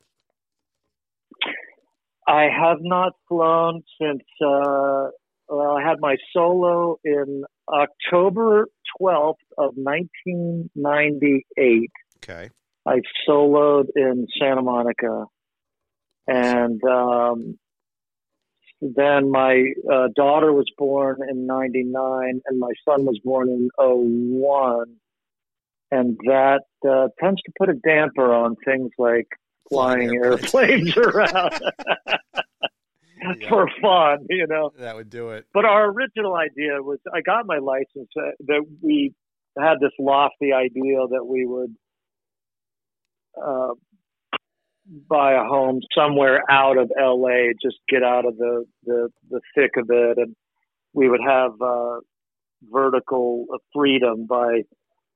I 2.27 2.47
have 2.49 2.79
not 2.81 3.13
flown 3.27 3.83
since, 4.01 4.23
uh, 4.41 5.09
well, 5.47 5.77
I 5.77 5.83
had 5.87 5.99
my 5.99 6.17
solo 6.33 6.97
in 7.03 7.43
October 7.69 8.67
12th 8.99 9.35
of 9.57 9.73
1998. 9.75 11.91
Okay. 12.17 12.49
I 12.87 13.01
soloed 13.27 13.89
in 13.95 14.27
Santa 14.39 14.61
Monica. 14.63 15.25
And 16.27 16.83
um, 16.83 17.59
then 18.81 19.31
my 19.31 19.63
uh, 19.91 20.07
daughter 20.15 20.51
was 20.53 20.65
born 20.77 21.17
in 21.29 21.45
99 21.47 22.41
and 22.45 22.59
my 22.59 22.71
son 22.87 23.05
was 23.05 23.19
born 23.23 23.49
in 23.49 23.69
01. 23.77 24.85
And 25.91 26.17
that 26.25 26.61
uh, 26.87 27.07
tends 27.23 27.41
to 27.43 27.51
put 27.57 27.69
a 27.69 27.73
damper 27.73 28.33
on 28.33 28.55
things 28.65 28.91
like 28.97 29.27
flying 29.69 30.09
Flying 30.09 30.15
airplanes. 30.23 30.95
airplanes 30.95 30.97
around 31.15 31.59
Yeah, 33.39 33.49
for 33.49 33.69
fun, 33.81 34.25
you 34.29 34.45
know. 34.47 34.71
that 34.77 34.95
would 34.95 35.09
do 35.09 35.29
it. 35.29 35.45
But 35.53 35.65
our 35.65 35.89
original 35.89 36.35
idea 36.35 36.81
was 36.81 36.99
I 37.13 37.21
got 37.21 37.45
my 37.45 37.57
license 37.59 38.09
uh, 38.17 38.31
that 38.47 38.65
we 38.81 39.13
had 39.57 39.75
this 39.79 39.93
lofty 39.99 40.51
idea 40.53 40.97
that 41.09 41.25
we 41.25 41.45
would 41.45 41.75
uh, 43.41 43.73
buy 45.09 45.33
a 45.33 45.43
home 45.43 45.79
somewhere 45.97 46.43
out 46.49 46.77
of 46.77 46.91
LA, 46.97 47.53
just 47.61 47.77
get 47.89 48.03
out 48.03 48.25
of 48.25 48.37
the, 48.37 48.65
the, 48.85 49.09
the 49.29 49.41
thick 49.55 49.71
of 49.77 49.87
it. 49.89 50.17
And 50.17 50.35
we 50.93 51.09
would 51.09 51.21
have 51.25 51.51
uh, 51.61 51.99
vertical 52.71 53.45
freedom 53.73 54.25
by, 54.27 54.61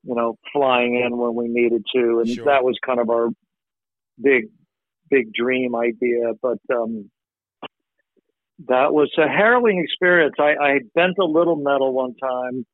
you 0.03 0.15
know, 0.15 0.37
flying 0.51 0.95
in 0.95 1.17
when 1.17 1.35
we 1.35 1.47
needed 1.47 1.83
to. 1.95 2.19
And 2.19 2.27
Sure. 2.29 2.45
that 2.45 2.63
was 2.63 2.77
kind 2.85 2.99
of 2.99 3.09
our 3.09 3.29
big, 4.21 4.45
big 5.09 5.33
dream 5.33 5.75
idea. 5.75 6.33
But, 6.41 6.59
um, 6.73 7.09
that 8.67 8.93
was 8.93 9.09
a 9.17 9.27
harrowing 9.27 9.79
experience. 9.79 10.35
I, 10.37 10.55
I 10.61 10.79
bent 10.93 11.17
a 11.17 11.25
little 11.25 11.55
metal 11.55 11.93
one 11.93 12.15
time. 12.15 12.65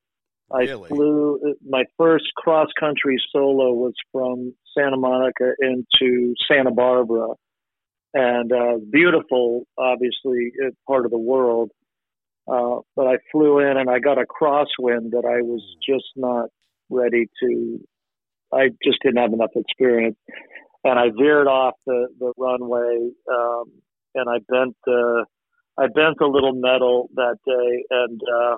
I 0.55 0.61
Really? 0.61 0.89
flew 0.89 1.55
my 1.67 1.83
first 1.97 2.25
cross 2.37 2.69
country 2.79 3.17
solo 3.31 3.73
was 3.73 3.93
from 4.11 4.53
Santa 4.77 4.97
Monica 4.97 5.51
into 5.59 6.33
Santa 6.47 6.71
Barbara, 6.71 7.27
and 8.13 8.51
uh, 8.51 8.77
beautiful, 8.91 9.67
obviously 9.77 10.51
uh, 10.65 10.69
part 10.87 11.05
of 11.05 11.11
the 11.11 11.19
world. 11.19 11.71
Uh, 12.47 12.79
but 12.95 13.07
I 13.07 13.17
flew 13.31 13.59
in 13.59 13.77
and 13.77 13.89
I 13.89 13.99
got 13.99 14.17
a 14.17 14.25
crosswind 14.25 15.11
that 15.11 15.25
I 15.25 15.41
was 15.41 15.61
just 15.87 16.05
not 16.15 16.49
ready 16.89 17.27
to. 17.41 17.79
I 18.53 18.69
just 18.83 18.99
didn't 19.03 19.21
have 19.21 19.33
enough 19.33 19.49
experience, 19.55 20.17
and 20.83 20.97
I 20.97 21.09
veered 21.17 21.47
off 21.47 21.73
the 21.85 22.07
the 22.19 22.31
runway, 22.37 23.09
um, 23.29 23.71
and 24.13 24.29
I 24.29 24.37
bent 24.49 24.75
the. 24.85 25.25
I 25.77 25.87
bent 25.87 26.21
a 26.21 26.27
little 26.27 26.53
metal 26.53 27.09
that 27.15 27.37
day, 27.45 27.83
and 27.89 28.21
uh, 28.23 28.55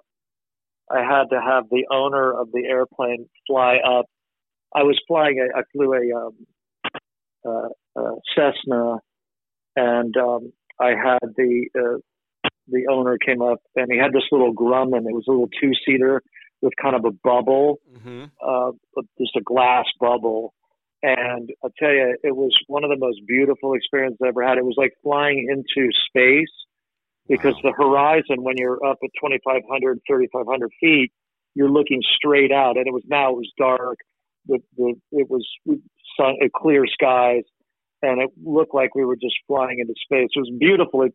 I 0.89 0.99
had 0.99 1.25
to 1.31 1.41
have 1.41 1.65
the 1.69 1.85
owner 1.91 2.31
of 2.31 2.51
the 2.51 2.65
airplane 2.65 3.27
fly 3.45 3.77
up. 3.77 4.05
I 4.73 4.83
was 4.83 4.99
flying. 5.07 5.39
A, 5.39 5.57
I 5.57 5.63
flew 5.71 5.93
a, 5.93 6.17
um, 6.17 6.33
uh, 7.45 7.99
uh, 7.99 8.15
Cessna, 8.35 8.97
and 9.75 10.15
um, 10.17 10.53
I 10.79 10.89
had 10.89 11.19
the 11.35 11.69
uh, 11.77 12.49
the 12.67 12.87
owner 12.91 13.17
came 13.17 13.41
up, 13.41 13.59
and 13.75 13.87
he 13.91 13.97
had 13.97 14.11
this 14.11 14.23
little 14.31 14.53
Grumman. 14.53 15.07
It 15.07 15.13
was 15.13 15.25
a 15.27 15.31
little 15.31 15.49
two 15.61 15.71
seater 15.85 16.21
with 16.61 16.73
kind 16.81 16.95
of 16.95 17.05
a 17.05 17.11
bubble, 17.23 17.79
hmm 18.03 18.25
uh, 18.45 18.71
just 19.17 19.35
a 19.35 19.41
glass 19.41 19.85
bubble. 19.99 20.53
And 21.03 21.49
I'll 21.63 21.71
tell 21.77 21.91
you, 21.91 22.17
it 22.23 22.35
was 22.35 22.51
one 22.67 22.83
of 22.83 22.89
the 22.89 22.97
most 22.97 23.21
beautiful 23.27 23.73
experiences 23.73 24.17
I 24.23 24.29
ever 24.29 24.43
had. 24.43 24.57
It 24.57 24.65
was 24.65 24.75
like 24.77 24.93
flying 25.03 25.47
into 25.49 25.89
space 26.07 26.53
because 27.27 27.55
Wow. 27.63 27.71
the 27.71 27.83
horizon, 27.83 28.43
when 28.43 28.55
you're 28.57 28.83
up 28.85 28.97
at 29.03 29.09
2,500, 29.21 29.99
3,500 30.07 30.71
feet, 30.79 31.11
you're 31.55 31.69
looking 31.69 32.01
straight 32.15 32.51
out. 32.51 32.77
And 32.77 32.87
it 32.87 32.93
was 32.93 33.03
now, 33.07 33.31
it 33.31 33.37
was 33.37 33.51
dark. 33.57 33.97
The, 34.47 34.59
the, 34.77 34.93
it 35.11 35.29
was 35.29 35.45
sun, 36.19 36.35
uh, 36.43 36.47
clear 36.55 36.85
skies. 36.87 37.43
And 38.01 38.21
it 38.21 38.29
looked 38.43 38.73
like 38.75 38.95
we 38.95 39.05
were 39.05 39.15
just 39.15 39.35
flying 39.47 39.79
into 39.79 39.93
space. 40.03 40.29
It 40.35 40.39
was 40.39 40.51
beautiful 40.59 41.07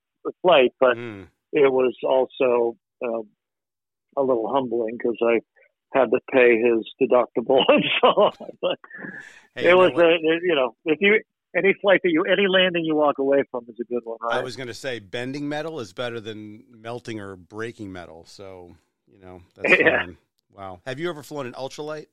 flight, 0.43 0.73
but 0.81 0.97
Mm. 0.97 1.27
it 1.53 1.73
was 1.73 1.95
also 2.05 2.77
uh, 3.05 3.23
a 4.17 4.23
little 4.23 4.53
humbling 4.53 4.97
because 4.99 5.17
I 5.23 5.41
had 5.93 6.11
to 6.11 6.21
pay 6.33 6.59
his 6.61 6.87
deductible 7.01 7.63
and 7.69 7.85
so 8.01 8.09
on. 8.09 8.33
But 8.61 8.79
Hey, 9.55 9.71
it 9.71 9.75
was, 9.75 9.93
a, 9.99 10.19
you 10.43 10.55
know, 10.55 10.75
if 10.85 10.99
you 11.01 11.21
any 11.57 11.75
flight 11.81 12.01
that 12.03 12.11
you 12.11 12.25
any 12.25 12.47
landing 12.49 12.85
you 12.85 12.95
walk 12.95 13.19
away 13.19 13.45
from 13.51 13.65
is 13.69 13.77
a 13.81 13.85
good 13.85 14.03
one, 14.05 14.19
right? 14.23 14.39
I 14.39 14.43
was 14.43 14.57
going 14.57 14.69
to 14.69 14.75
say 14.75 14.99
bending 14.99 15.49
metal 15.49 15.81
is 15.81 15.93
better 15.93 16.21
than 16.21 16.65
melting 16.71 17.21
or 17.21 17.37
breaking 17.37 17.93
metal. 17.93 18.25
So, 18.27 18.75
you 19.07 19.19
know, 19.19 19.43
that's 19.55 19.71
Yeah. 19.79 20.05
fine. 20.05 20.17
Wow. 20.55 20.81
Have 20.87 20.99
you 20.99 21.09
ever 21.11 21.23
flown 21.23 21.47
an 21.47 21.53
ultralight? 21.55 22.07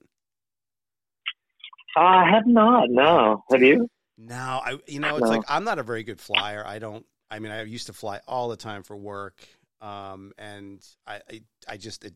I 1.96 2.30
have 2.30 2.46
not. 2.46 2.90
No, 2.90 3.44
have 3.52 3.62
you? 3.62 3.90
No, 4.18 4.62
I 4.64 4.78
you 4.88 5.00
know, 5.00 5.16
it's 5.18 5.30
No. 5.30 5.30
like 5.30 5.44
I'm 5.48 5.64
not 5.64 5.80
a 5.80 5.84
very 5.84 6.04
good 6.04 6.20
flyer. 6.20 6.64
I 6.66 6.80
don't 6.80 7.06
I 7.32 7.40
mean, 7.40 7.52
I 7.52 7.64
used 7.64 7.88
to 7.88 7.94
fly 7.94 8.20
all 8.28 8.50
the 8.50 8.58
time 8.58 8.84
for 8.84 8.96
work. 8.96 9.48
Um 9.82 10.34
and 10.38 10.86
I 11.08 11.22
I, 11.30 11.42
I 11.68 11.78
just 11.78 12.04
it 12.06 12.14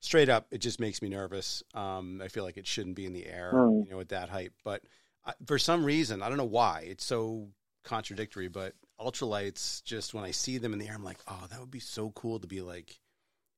straight 0.00 0.28
up 0.28 0.46
it 0.50 0.58
just 0.58 0.80
makes 0.80 1.02
me 1.02 1.08
nervous. 1.08 1.62
Um 1.74 2.20
I 2.22 2.28
feel 2.28 2.44
like 2.44 2.56
it 2.56 2.66
shouldn't 2.66 2.96
be 2.96 3.06
in 3.06 3.12
the 3.12 3.26
air, 3.26 3.52
Hmm. 3.54 3.82
you 3.84 3.90
know, 3.90 4.00
at 4.00 4.10
that 4.10 4.28
height, 4.28 4.52
but 4.64 4.82
I, 5.24 5.32
for 5.46 5.58
some 5.58 5.84
reason, 5.84 6.22
I 6.22 6.28
don't 6.28 6.38
know 6.38 6.44
why. 6.44 6.86
It's 6.88 7.04
so 7.04 7.48
contradictory, 7.84 8.48
but 8.48 8.74
ultralights 9.00 9.82
just 9.84 10.14
when 10.14 10.24
I 10.24 10.30
see 10.30 10.58
them 10.58 10.72
in 10.72 10.78
the 10.78 10.88
air, 10.88 10.94
I'm 10.94 11.04
like, 11.04 11.18
"Oh, 11.28 11.46
that 11.50 11.60
would 11.60 11.70
be 11.70 11.80
so 11.80 12.10
cool 12.10 12.38
to 12.40 12.46
be 12.46 12.60
like, 12.60 13.00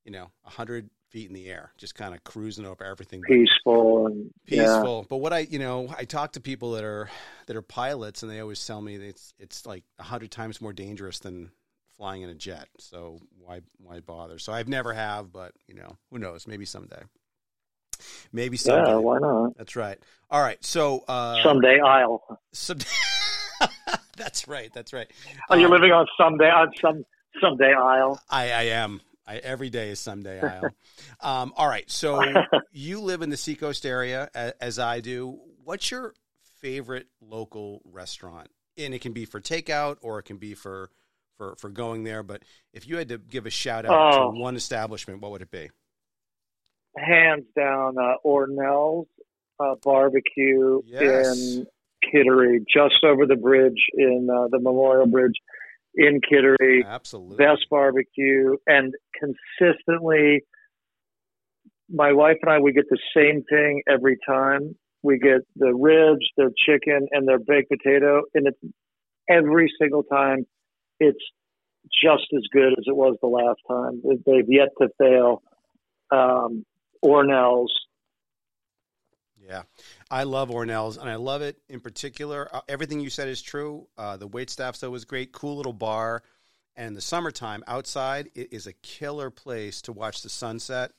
you 0.03 0.11
know, 0.11 0.31
a 0.43 0.49
100 0.49 0.89
feet 1.09 1.27
in 1.29 1.33
the 1.33 1.47
air, 1.47 1.71
just 1.77 1.95
kind 1.95 2.13
of 2.13 2.23
cruising 2.23 2.65
over 2.65 2.83
everything." 2.83 3.21
Peaceful 3.21 4.07
and 4.07 4.31
yeah. 4.45 4.63
peaceful. 4.63 5.05
But 5.09 5.17
what 5.17 5.33
I, 5.33 5.39
you 5.39 5.59
know, 5.59 5.93
I 5.97 6.05
talk 6.05 6.33
to 6.33 6.41
people 6.41 6.73
that 6.73 6.83
are 6.83 7.09
that 7.47 7.55
are 7.55 7.61
pilots, 7.61 8.23
and 8.23 8.31
they 8.31 8.39
always 8.39 8.65
tell 8.65 8.81
me 8.81 8.97
that 8.97 9.07
it's 9.07 9.33
it's 9.39 9.65
like 9.65 9.83
a 9.99 10.03
hundred 10.03 10.31
times 10.31 10.61
more 10.61 10.73
dangerous 10.73 11.19
than 11.19 11.51
flying 11.97 12.21
in 12.21 12.29
a 12.29 12.35
jet. 12.35 12.67
So 12.79 13.19
why 13.39 13.61
why 13.77 13.99
bother? 13.99 14.39
So 14.39 14.53
I've 14.53 14.67
never 14.67 14.93
have, 14.93 15.31
but 15.31 15.53
you 15.67 15.75
know, 15.75 15.97
who 16.11 16.19
knows? 16.19 16.47
Maybe 16.47 16.65
someday. 16.65 17.01
Maybe 18.31 18.57
someday. 18.57 18.91
Yeah, 18.91 18.95
why 18.97 19.19
not? 19.19 19.57
That's 19.57 19.75
right. 19.75 19.97
All 20.29 20.41
right. 20.41 20.63
So 20.63 21.03
uh, 21.07 21.41
Someday 21.43 21.79
I'll. 21.79 22.39
some- 22.51 22.79
that's 24.17 24.47
right. 24.47 24.71
That's 24.73 24.93
right. 24.93 25.09
Are 25.49 25.57
you 25.57 25.65
Um, 25.65 25.71
living 25.71 25.91
on 25.91 26.05
someday 26.17 26.49
on 26.49 26.71
some 26.81 27.05
someday 27.41 27.73
Isle? 27.73 28.19
I, 28.29 28.51
I 28.51 28.61
am. 28.63 29.01
I, 29.27 29.37
every 29.37 29.69
day 29.69 29.89
is 29.89 29.99
someday 29.99 30.39
Isle. 30.41 30.69
um, 31.21 31.53
all 31.57 31.67
right. 31.67 31.89
So 31.89 32.21
you 32.71 32.99
live 33.01 33.21
in 33.21 33.29
the 33.29 33.37
Seacoast 33.37 33.85
area, 33.85 34.29
as, 34.35 34.53
as 34.61 34.79
I 34.79 34.99
do. 34.99 35.39
What's 35.63 35.89
your 35.91 36.13
favorite 36.61 37.07
local 37.21 37.81
restaurant? 37.85 38.49
And 38.77 38.93
it 38.93 38.99
can 39.01 39.13
be 39.13 39.25
for 39.25 39.39
takeout 39.41 39.97
or 40.01 40.19
it 40.19 40.23
can 40.23 40.37
be 40.37 40.53
for 40.53 40.89
for 41.37 41.55
for 41.57 41.69
going 41.69 42.03
there. 42.03 42.23
But 42.23 42.43
if 42.73 42.87
you 42.87 42.97
had 42.97 43.09
to 43.09 43.17
give 43.17 43.45
a 43.45 43.49
shout 43.49 43.85
out 43.85 44.15
Oh. 44.15 44.31
to 44.33 44.39
one 44.39 44.55
establishment, 44.55 45.21
what 45.21 45.31
would 45.31 45.41
it 45.41 45.51
be? 45.51 45.69
Hands 46.97 47.45
down, 47.55 47.95
uh, 47.97 48.15
Ornell's 48.25 49.07
uh, 49.59 49.75
Barbecue 49.83 50.81
Yes. 50.85 51.37
in 51.37 51.65
Kittery, 52.11 52.59
just 52.71 53.03
over 53.03 53.25
the 53.25 53.35
bridge 53.35 53.81
in 53.93 54.27
uh, 54.31 54.47
the 54.49 54.59
Memorial 54.59 55.07
Bridge 55.07 55.35
in 55.95 56.19
Kittery. 56.21 56.83
Absolutely. 56.85 57.37
best 57.37 57.65
barbecue 57.69 58.55
and 58.67 58.93
consistently 59.19 60.41
my 61.89 62.11
wife 62.11 62.37
and 62.41 62.51
I 62.51 62.59
we 62.59 62.73
get 62.73 62.85
the 62.89 62.99
same 63.15 63.43
thing 63.49 63.81
every 63.87 64.17
time. 64.27 64.75
We 65.03 65.19
get 65.19 65.41
the 65.55 65.73
ribs, 65.73 66.25
their 66.35 66.49
chicken 66.65 67.07
and 67.11 67.27
their 67.27 67.39
baked 67.39 67.69
potato 67.69 68.23
and 68.33 68.47
it's 68.47 68.73
every 69.29 69.71
single 69.79 70.03
time 70.03 70.45
it's 70.99 71.19
just 72.03 72.25
as 72.35 72.41
good 72.51 72.73
as 72.73 72.83
it 72.87 72.95
was 72.95 73.15
the 73.21 73.27
last 73.27 73.59
time. 73.67 74.01
They've 74.25 74.45
yet 74.49 74.69
to 74.81 74.89
fail. 74.97 75.43
Um, 76.11 76.65
Ornells. 77.05 77.69
Yeah, 79.47 79.63
I 80.09 80.23
love 80.23 80.49
Ornells, 80.49 80.97
and 80.97 81.09
I 81.09 81.15
love 81.15 81.41
it 81.41 81.57
in 81.69 81.79
particular. 81.79 82.49
Uh, 82.51 82.61
everything 82.67 82.99
you 82.99 83.11
said 83.11 83.27
is 83.27 83.41
true. 83.41 83.87
Uh, 83.97 84.17
the 84.17 84.27
wait 84.27 84.49
staff 84.49 84.79
though 84.79 84.89
was 84.89 85.05
great. 85.05 85.31
Cool 85.31 85.57
little 85.57 85.73
bar, 85.73 86.23
and 86.75 86.87
in 86.87 86.93
the 86.93 87.01
summertime 87.01 87.63
outside, 87.67 88.31
it 88.33 88.51
is 88.51 88.65
a 88.65 88.73
killer 88.73 89.29
place 89.29 89.83
to 89.83 89.91
watch 89.91 90.21
the 90.21 90.29
sunset. 90.29 90.91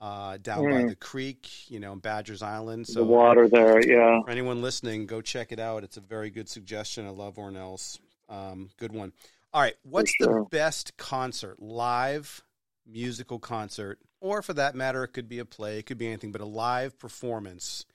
Uh, 0.00 0.36
down 0.38 0.64
mm. 0.64 0.82
by 0.82 0.88
the 0.88 0.96
creek, 0.96 1.48
you 1.70 1.78
know, 1.78 1.94
Badgers 1.94 2.42
Island. 2.42 2.88
So 2.88 3.00
the 3.00 3.04
water 3.04 3.48
there, 3.48 3.80
yeah. 3.86 4.20
For 4.24 4.30
anyone 4.30 4.60
listening, 4.60 5.06
go 5.06 5.20
check 5.20 5.52
it 5.52 5.60
out. 5.60 5.84
It's 5.84 5.96
a 5.96 6.00
very 6.00 6.28
good 6.28 6.48
suggestion. 6.48 7.06
I 7.06 7.10
love 7.10 7.36
Ornells. 7.36 8.00
Um, 8.28 8.70
good 8.78 8.90
one. 8.90 9.12
All 9.54 9.60
right, 9.60 9.74
what's 9.84 10.12
sure. 10.12 10.40
the 10.40 10.44
best 10.50 10.96
concert, 10.96 11.62
live 11.62 12.42
musical 12.86 13.38
concert, 13.38 13.98
or 14.20 14.42
for 14.42 14.54
that 14.54 14.74
matter, 14.74 15.04
it 15.04 15.08
could 15.08 15.28
be 15.28 15.38
a 15.38 15.44
play, 15.44 15.78
it 15.78 15.86
could 15.86 15.98
be 15.98 16.06
anything, 16.06 16.32
but 16.32 16.40
a 16.40 16.46
live 16.46 16.98
performance 16.98 17.86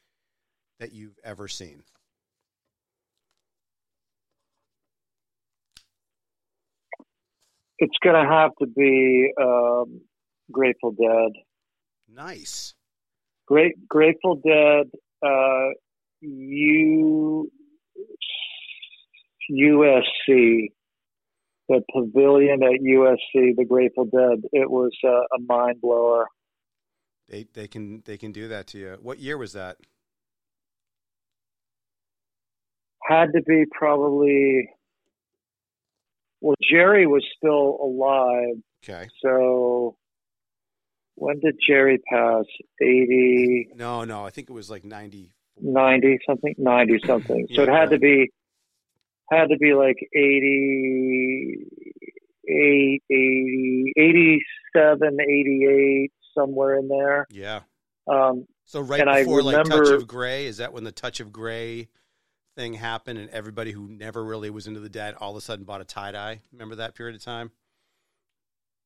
that 0.79 0.93
you've 0.93 1.17
ever 1.23 1.47
seen? 1.47 1.83
It's 7.79 7.97
going 8.03 8.15
to 8.15 8.29
have 8.29 8.51
to 8.59 8.67
be 8.67 9.31
um, 9.39 10.01
Grateful 10.51 10.91
Dead. 10.91 11.31
Nice. 12.09 12.73
Great 13.45 13.87
Grateful 13.87 14.41
Dead. 14.43 14.87
Uh, 15.23 15.69
U 16.21 17.51
USC, 19.51 20.71
the 21.67 21.81
pavilion 21.93 22.63
at 22.63 22.81
USC, 22.81 23.55
the 23.55 23.65
Grateful 23.67 24.05
Dead. 24.05 24.43
It 24.51 24.69
was 24.69 24.91
uh, 25.03 25.09
a 25.09 25.41
mind 25.47 25.81
blower. 25.81 26.27
They 27.29 27.45
they 27.53 27.67
can 27.67 28.03
they 28.05 28.17
can 28.17 28.31
do 28.31 28.47
that 28.47 28.67
to 28.67 28.77
you. 28.77 28.97
What 29.01 29.19
year 29.19 29.37
was 29.37 29.53
that? 29.53 29.77
Had 33.03 33.33
to 33.33 33.41
be 33.41 33.65
probably. 33.71 34.69
Well, 36.39 36.55
Jerry 36.69 37.07
was 37.07 37.25
still 37.37 37.79
alive. 37.81 38.61
Okay. 38.83 39.07
So 39.21 39.97
when 41.17 41.39
did 41.39 41.55
Jerry 41.67 41.99
pass? 42.11 42.45
80? 42.79 43.69
No, 43.75 44.03
no, 44.03 44.23
I 44.23 44.29
think 44.29 44.51
it 44.51 44.53
was 44.53 44.69
like 44.69 44.85
90. 44.85 45.33
90 45.59 46.19
something? 46.27 46.55
90 46.57 46.99
something. 47.05 47.47
So 47.55 47.63
it 47.63 47.69
had 47.69 47.75
right. 47.75 47.89
to 47.89 47.97
be 47.97 48.31
had 49.29 49.47
to 49.49 49.57
be 49.57 49.73
like 49.73 49.97
80, 50.13 51.65
80, 52.47 53.93
87, 53.97 55.17
88, 55.19 56.11
somewhere 56.37 56.77
in 56.79 56.87
there. 56.87 57.27
Yeah. 57.29 57.61
Um, 58.07 58.45
so 58.65 58.81
right 58.81 59.03
before 59.03 59.37
remember, 59.37 59.75
like 59.75 59.85
Touch 59.85 59.89
of 59.89 60.07
Grey, 60.07 60.45
is 60.45 60.57
that 60.57 60.73
when 60.73 60.83
the 60.83 60.91
Touch 60.91 61.19
of 61.19 61.31
Grey 61.31 61.89
thing 62.55 62.73
happened 62.73 63.19
and 63.19 63.29
everybody 63.29 63.71
who 63.71 63.87
never 63.87 64.23
really 64.23 64.49
was 64.49 64.67
into 64.67 64.79
the 64.79 64.89
dead 64.89 65.15
all 65.19 65.31
of 65.31 65.37
a 65.37 65.41
sudden 65.41 65.65
bought 65.65 65.81
a 65.81 65.85
tie 65.85 66.11
dye? 66.11 66.41
Remember 66.51 66.75
that 66.75 66.95
period 66.95 67.15
of 67.15 67.23
time? 67.23 67.51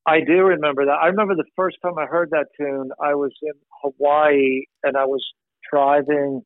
I 0.06 0.20
do 0.22 0.44
remember 0.44 0.86
that. 0.86 0.98
I 1.02 1.08
remember 1.08 1.36
the 1.36 1.46
first 1.56 1.78
time 1.84 1.98
I 1.98 2.06
heard 2.06 2.32
that 2.32 2.48
tune, 2.60 2.90
I 3.00 3.14
was 3.14 3.32
in 3.44 3.54
Hawaii 3.82 4.64
and 4.84 4.98
I 4.98 5.06
was 5.06 5.24
driving 5.72 6.42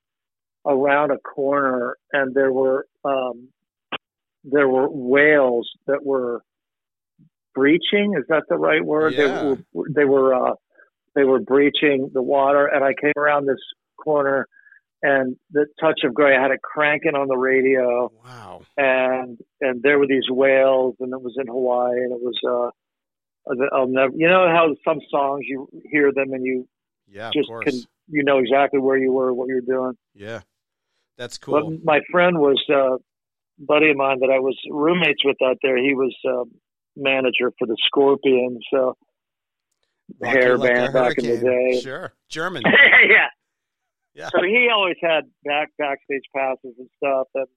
around 0.66 1.12
a 1.12 1.18
corner 1.20 1.98
and 2.12 2.36
there 2.36 2.52
were 2.52 2.86
um, 3.06 3.50
there 4.50 4.68
were 4.68 4.88
whales 4.90 5.70
that 5.88 6.06
were 6.06 6.42
breaching. 7.54 8.16
Is 8.18 8.26
that 8.30 8.44
the 8.50 8.58
right 8.58 8.84
word? 8.84 9.14
Yeah. 9.14 9.28
They 9.28 9.28
were 9.28 9.58
they 9.90 10.06
were 10.06 10.34
uh, 10.34 10.54
they 11.16 11.24
were 11.24 11.40
breaching 11.40 12.10
the 12.14 12.22
water, 12.22 12.68
and 12.68 12.84
I 12.84 12.94
came 13.00 13.14
around 13.18 13.46
this 13.48 13.62
corner, 13.98 14.48
and 15.02 15.36
the 15.52 15.66
touch 15.80 16.02
of 16.04 16.14
grey. 16.14 16.38
I 16.38 16.42
had 16.42 16.52
it 16.52 16.62
cranking 16.62 17.16
on 17.16 17.28
the 17.28 17.38
radio. 17.38 18.12
Wow! 18.24 18.62
And 18.78 19.38
and 19.62 19.82
there 19.82 20.00
were 20.00 20.08
these 20.08 20.30
whales, 20.30 20.96
and 21.00 21.14
it 21.14 21.22
was 21.22 21.36
in 21.40 21.48
Hawaii, 21.48 22.04
and 22.04 22.12
it 22.12 22.22
was 22.22 22.40
uh 22.48 22.72
I'll 23.72 23.88
never. 23.88 24.14
You 24.16 24.28
know 24.28 24.48
how 24.48 24.76
some 24.84 25.00
songs 25.10 25.46
you 25.48 25.68
hear 25.86 26.12
them 26.12 26.34
and 26.34 26.44
you 26.44 26.68
yeah, 27.08 27.32
just 27.34 27.50
can 27.64 27.82
you 28.08 28.24
know 28.24 28.40
exactly 28.40 28.80
where 28.80 28.98
you 28.98 29.12
were, 29.12 29.34
what 29.34 29.48
you're 29.48 29.62
doing. 29.62 29.94
Yeah, 30.14 30.42
that's 31.18 31.38
cool. 31.38 31.54
But 31.54 31.84
my 31.84 32.02
friend 32.12 32.40
was 32.40 32.64
uh, 32.74 32.98
buddy 33.60 33.92
of 33.92 33.98
mine 33.98 34.20
that 34.20 34.32
I 34.34 34.40
was 34.40 34.58
roommates 34.70 35.24
with 35.24 35.38
out 35.44 35.58
there. 35.62 35.78
He 35.78 35.94
was 35.94 36.16
uh, 36.28 36.44
manager 36.96 37.52
for 37.58 37.68
the 37.68 37.78
Scorpions, 37.88 38.60
so 38.72 38.96
Rocky 40.20 40.38
hair 40.38 40.58
like 40.58 40.74
band 40.74 40.94
back 40.94 41.18
in 41.18 41.26
the 41.26 41.38
day. 41.38 41.82
Sure, 41.82 42.14
German. 42.30 42.64
yeah, 42.66 43.28
yeah. 44.14 44.30
So 44.30 44.44
he 44.44 44.68
always 44.74 44.98
had 45.02 45.24
back 45.44 45.70
backstage 45.78 46.24
passes 46.36 46.76
and 46.78 46.90
stuff, 46.98 47.28
and 47.36 47.48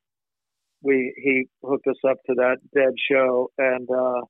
we 0.82 1.14
he 1.16 1.46
hooked 1.62 1.86
us 1.86 1.98
up 2.08 2.18
to 2.26 2.34
that 2.34 2.58
Dead 2.74 2.94
show, 3.10 3.50
and 3.58 3.88
uh, 3.90 4.22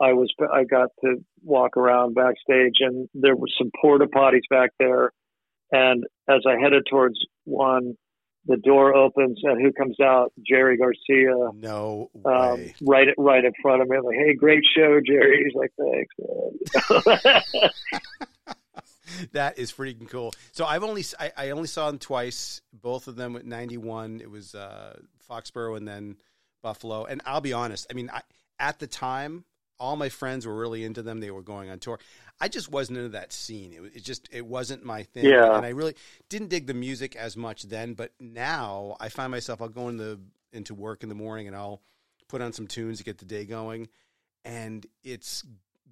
I 0.00 0.12
was 0.12 0.32
I 0.52 0.64
got 0.64 0.90
to 1.04 1.16
walk 1.42 1.76
around 1.76 2.14
backstage, 2.14 2.76
and 2.80 3.08
there 3.14 3.36
were 3.36 3.48
some 3.58 3.70
porta 3.80 4.06
potties 4.06 4.48
back 4.50 4.70
there. 4.78 5.12
And 5.70 6.04
as 6.28 6.40
I 6.46 6.58
headed 6.60 6.84
towards 6.88 7.18
one, 7.44 7.94
the 8.48 8.56
door 8.56 8.94
opens, 8.94 9.38
and 9.42 9.60
who 9.60 9.70
comes 9.72 10.00
out? 10.00 10.32
Jerry 10.46 10.78
Garcia. 10.78 11.50
No 11.54 12.10
um, 12.24 12.32
way. 12.32 12.74
Um, 12.80 12.86
right, 12.86 13.08
right 13.18 13.44
in 13.44 13.52
front 13.62 13.82
of 13.82 13.88
me. 13.88 13.96
I'm 13.98 14.04
like, 14.04 14.16
"Hey, 14.16 14.34
great 14.34 14.64
show, 14.76 14.98
Jerry." 15.06 15.44
He's 15.44 15.54
like, 15.54 15.72
"Thanks." 15.78 16.14
that 19.32 19.58
is 19.58 19.70
freaking 19.70 20.08
cool. 20.08 20.32
So 20.52 20.64
I've 20.64 20.82
only 20.82 21.04
I, 21.20 21.32
I, 21.36 21.50
only 21.50 21.68
saw 21.68 21.88
them 21.90 21.98
twice. 21.98 22.62
Both 22.72 23.06
of 23.06 23.16
them 23.16 23.36
at 23.36 23.44
'91. 23.44 24.20
It 24.22 24.30
was 24.30 24.54
uh, 24.54 24.98
Foxborough 25.28 25.76
and 25.76 25.86
then 25.86 26.16
Buffalo. 26.62 27.04
And 27.04 27.20
I'll 27.26 27.42
be 27.42 27.52
honest. 27.52 27.86
I 27.90 27.94
mean, 27.94 28.10
I, 28.12 28.22
at 28.58 28.78
the 28.78 28.86
time, 28.86 29.44
all 29.80 29.96
my 29.96 30.08
friends 30.08 30.46
were 30.46 30.56
really 30.56 30.84
into 30.84 31.02
them. 31.02 31.20
They 31.20 31.30
were 31.30 31.42
going 31.42 31.70
on 31.70 31.78
tour. 31.78 31.98
I 32.40 32.48
just 32.48 32.70
wasn't 32.70 32.98
into 32.98 33.10
that 33.10 33.32
scene. 33.32 33.72
It, 33.72 33.96
it 33.96 34.04
just 34.04 34.28
it 34.32 34.46
wasn't 34.46 34.84
my 34.84 35.02
thing. 35.02 35.24
Yeah. 35.24 35.56
And 35.56 35.64
I 35.64 35.70
really 35.70 35.94
didn't 36.28 36.48
dig 36.48 36.66
the 36.66 36.74
music 36.74 37.16
as 37.16 37.36
much 37.36 37.64
then. 37.64 37.94
But 37.94 38.12
now 38.20 38.96
I 39.00 39.08
find 39.08 39.30
myself 39.30 39.62
I'll 39.62 39.68
go 39.68 39.88
into 39.88 40.20
into 40.52 40.74
work 40.74 41.02
in 41.02 41.08
the 41.08 41.14
morning 41.14 41.46
and 41.46 41.56
I'll 41.56 41.82
put 42.28 42.42
on 42.42 42.52
some 42.52 42.66
tunes 42.66 42.98
to 42.98 43.04
get 43.04 43.18
the 43.18 43.24
day 43.24 43.44
going, 43.44 43.88
and 44.44 44.86
it's 45.02 45.44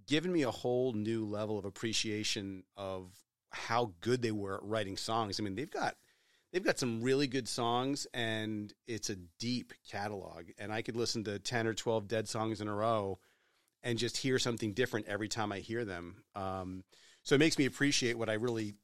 given 0.07 0.33
me 0.33 0.43
a 0.43 0.51
whole 0.51 0.93
new 0.93 1.25
level 1.25 1.59
of 1.59 1.65
appreciation 1.65 2.63
of 2.77 3.11
how 3.51 3.93
good 4.01 4.23
they 4.23 4.31
were 4.31 4.57
at 4.57 4.63
writing 4.63 4.97
songs. 4.97 5.41
I 5.41 5.43
mean, 5.43 5.55
they've 5.55 5.71
got 5.71 5.97
they've 6.53 6.65
got 6.65 6.79
some 6.79 7.03
really 7.03 7.27
good 7.27 7.49
songs 7.49 8.07
and 8.15 8.73
it's 8.87 9.11
a 9.11 9.17
deep 9.39 9.73
catalog 9.91 10.45
and 10.59 10.73
I 10.73 10.83
could 10.83 10.97
listen 10.97 11.25
to 11.25 11.39
10 11.39 11.67
or 11.67 11.75
12 11.75 12.09
dead 12.09 12.29
songs 12.29 12.61
in 12.61 12.69
a 12.69 12.75
row 12.75 13.19
and 13.83 13.99
just 13.99 14.17
hear 14.17 14.39
something 14.39 14.73
different 14.73 15.07
every 15.07 15.29
time 15.29 15.53
I 15.53 15.61
hear 15.61 15.85
them. 15.85 16.17
Um, 16.35 16.85
so 17.23 17.35
it 17.35 17.39
makes 17.39 17.59
me 17.59 17.67
appreciate 17.67 18.19
what 18.19 18.29
I 18.29 18.35
really 18.35 18.75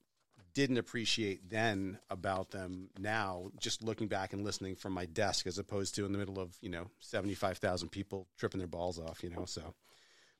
didn't 0.54 0.78
appreciate 0.78 1.48
then 1.48 1.98
about 2.10 2.50
them 2.50 2.90
now, 2.98 3.50
just 3.58 3.82
looking 3.82 4.06
back 4.06 4.32
and 4.32 4.44
listening 4.44 4.76
from 4.76 4.92
my 4.92 5.06
desk 5.06 5.46
as 5.46 5.58
opposed 5.58 5.94
to 5.94 6.04
in 6.04 6.12
the 6.12 6.18
middle 6.18 6.38
of, 6.38 6.56
you 6.60 6.68
know, 6.68 6.88
75,000 7.00 7.88
people 7.88 8.26
tripping 8.38 8.58
their 8.58 8.68
balls 8.68 8.98
off, 8.98 9.22
you 9.22 9.30
know, 9.30 9.44
so, 9.46 9.74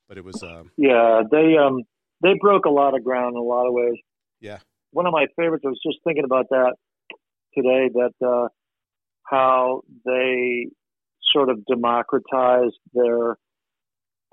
but 0.07 0.17
it 0.17 0.23
was, 0.23 0.43
uh, 0.43 0.63
yeah, 0.77 1.21
they, 1.31 1.55
um, 1.57 1.81
they 2.21 2.33
broke 2.39 2.65
a 2.65 2.69
lot 2.69 2.95
of 2.95 3.03
ground 3.03 3.35
in 3.35 3.39
a 3.39 3.43
lot 3.43 3.65
of 3.65 3.73
ways. 3.73 3.97
Yeah. 4.39 4.59
One 4.91 5.07
of 5.07 5.13
my 5.13 5.25
favorites, 5.35 5.63
I 5.65 5.69
was 5.69 5.79
just 5.83 5.97
thinking 6.03 6.25
about 6.25 6.49
that 6.49 6.75
today, 7.55 7.89
that, 7.93 8.13
uh, 8.25 8.49
how 9.23 9.81
they 10.05 10.67
sort 11.33 11.49
of 11.49 11.65
democratized 11.65 12.77
their 12.93 13.37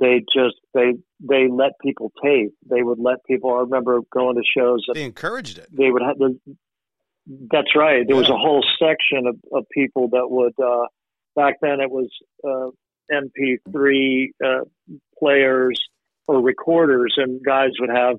they 0.01 0.24
just 0.34 0.57
they 0.74 0.94
they 1.20 1.48
let 1.48 1.72
people 1.84 2.11
tape. 2.22 2.55
They 2.68 2.82
would 2.82 2.98
let 2.98 3.24
people. 3.26 3.55
I 3.55 3.61
remember 3.61 4.01
going 4.12 4.36
to 4.36 4.42
shows. 4.42 4.84
They 4.92 5.05
encouraged 5.05 5.59
it. 5.59 5.68
They 5.70 5.90
would 5.90 6.03
have. 6.03 6.18
The, 6.18 6.38
that's 7.53 7.76
right. 7.76 8.05
There 8.07 8.16
yeah. 8.16 8.20
was 8.20 8.30
a 8.30 8.36
whole 8.36 8.64
section 8.78 9.26
of, 9.26 9.36
of 9.53 9.66
people 9.72 10.09
that 10.09 10.26
would. 10.28 10.55
Uh, 10.59 10.86
back 11.36 11.57
then, 11.61 11.80
it 11.80 11.90
was 11.90 12.09
uh, 12.42 12.70
MP3 13.12 14.28
uh, 14.42 14.64
players 15.18 15.78
or 16.26 16.40
recorders, 16.40 17.14
and 17.18 17.44
guys 17.44 17.70
would 17.78 17.90
have 17.90 18.16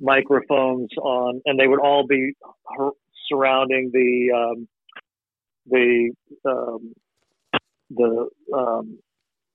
microphones 0.00 0.88
on, 1.00 1.42
and 1.44 1.60
they 1.60 1.66
would 1.66 1.80
all 1.80 2.06
be 2.06 2.32
surrounding 3.28 3.90
the 3.92 4.34
um, 4.34 4.68
the 5.66 6.10
um, 6.46 6.94
the 7.90 8.28
um, 8.54 8.98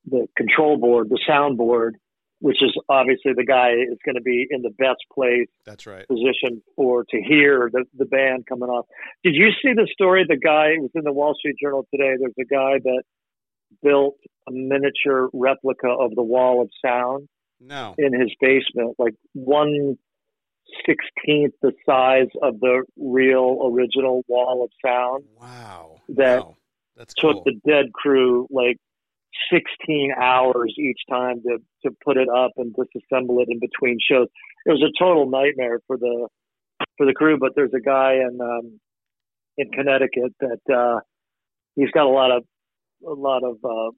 the 0.06 0.28
control 0.38 0.78
board, 0.78 1.10
the 1.10 1.20
sound 1.28 1.58
board, 1.58 1.95
which 2.39 2.62
is 2.62 2.76
obviously 2.89 3.32
the 3.36 3.45
guy 3.45 3.70
is 3.72 3.97
going 4.06 4.16
to 4.16 4.22
be 4.22 4.45
in 4.49 4.62
the 4.62 4.72
best 4.78 4.99
place. 5.14 5.47
That's 5.66 5.86
right. 5.88 6.06
Position 6.08 6.62
for 6.76 7.06
to 7.10 7.22
hear 7.22 7.70
the 7.72 7.86
the 7.97 8.06
band 8.06 8.45
coming 8.47 8.70
off. 8.70 8.86
Did 9.24 9.36
you 9.36 9.49
see 9.62 9.74
the 9.74 9.88
story? 9.93 10.26
The 10.28 10.38
guy 10.38 10.74
was 10.80 10.91
in 10.95 11.04
the 11.04 11.14
Wall 11.14 11.36
Street 11.38 11.56
Journal 11.62 11.88
today. 11.91 12.16
There's 12.20 12.34
a 12.39 12.45
guy 12.45 12.80
that 12.84 13.04
built 13.82 14.16
a 14.47 14.51
miniature 14.51 15.30
replica 15.34 15.88
of 15.88 16.14
the 16.16 16.24
Wall 16.24 16.62
of 16.62 16.70
Sound 16.86 17.28
No. 17.62 17.95
in 17.97 18.14
his 18.20 18.30
basement, 18.41 18.95
like 18.99 19.16
one 19.34 19.97
sixteenth 20.86 21.54
the 21.62 21.72
size 21.86 22.28
of 22.41 22.60
the 22.60 22.84
real 22.97 23.60
original 23.72 24.24
Wall 24.28 24.64
of 24.64 24.72
Sound. 24.86 25.24
Wow. 25.39 26.01
That 26.10 26.39
wow. 26.45 26.58
That's 26.95 27.14
Took 27.16 27.34
cool. 27.36 27.43
the 27.45 27.60
Dead 27.68 27.91
crew 27.93 28.47
like 28.51 28.78
16 29.51 30.11
hours 30.21 30.73
each 30.77 30.99
time 31.09 31.41
to 31.43 31.57
to 31.86 31.95
put 32.03 32.17
it 32.17 32.27
up 32.29 32.51
and 32.57 32.73
disassemble 32.75 33.41
it 33.41 33.47
in 33.49 33.59
between 33.59 33.97
shows. 34.09 34.27
It 34.65 34.71
was 34.71 34.81
a 34.84 34.91
total 35.03 35.29
nightmare 35.29 35.79
for 35.88 35.97
the 35.97 36.27
for 36.97 37.05
the 37.05 37.13
crew. 37.13 37.38
But 37.39 37.51
there's 37.55 37.73
a 37.75 37.81
guy 37.81 38.13
in 38.13 38.39
um, 38.41 38.79
in 39.57 39.69
Connecticut 39.71 40.34
that 40.39 40.73
uh, 40.73 40.99
he's 41.75 41.91
got 41.91 42.05
a 42.05 42.09
lot 42.09 42.31
of 42.31 42.43
a 43.05 43.13
lot 43.13 43.43
of 43.43 43.57
uh, 43.63 43.91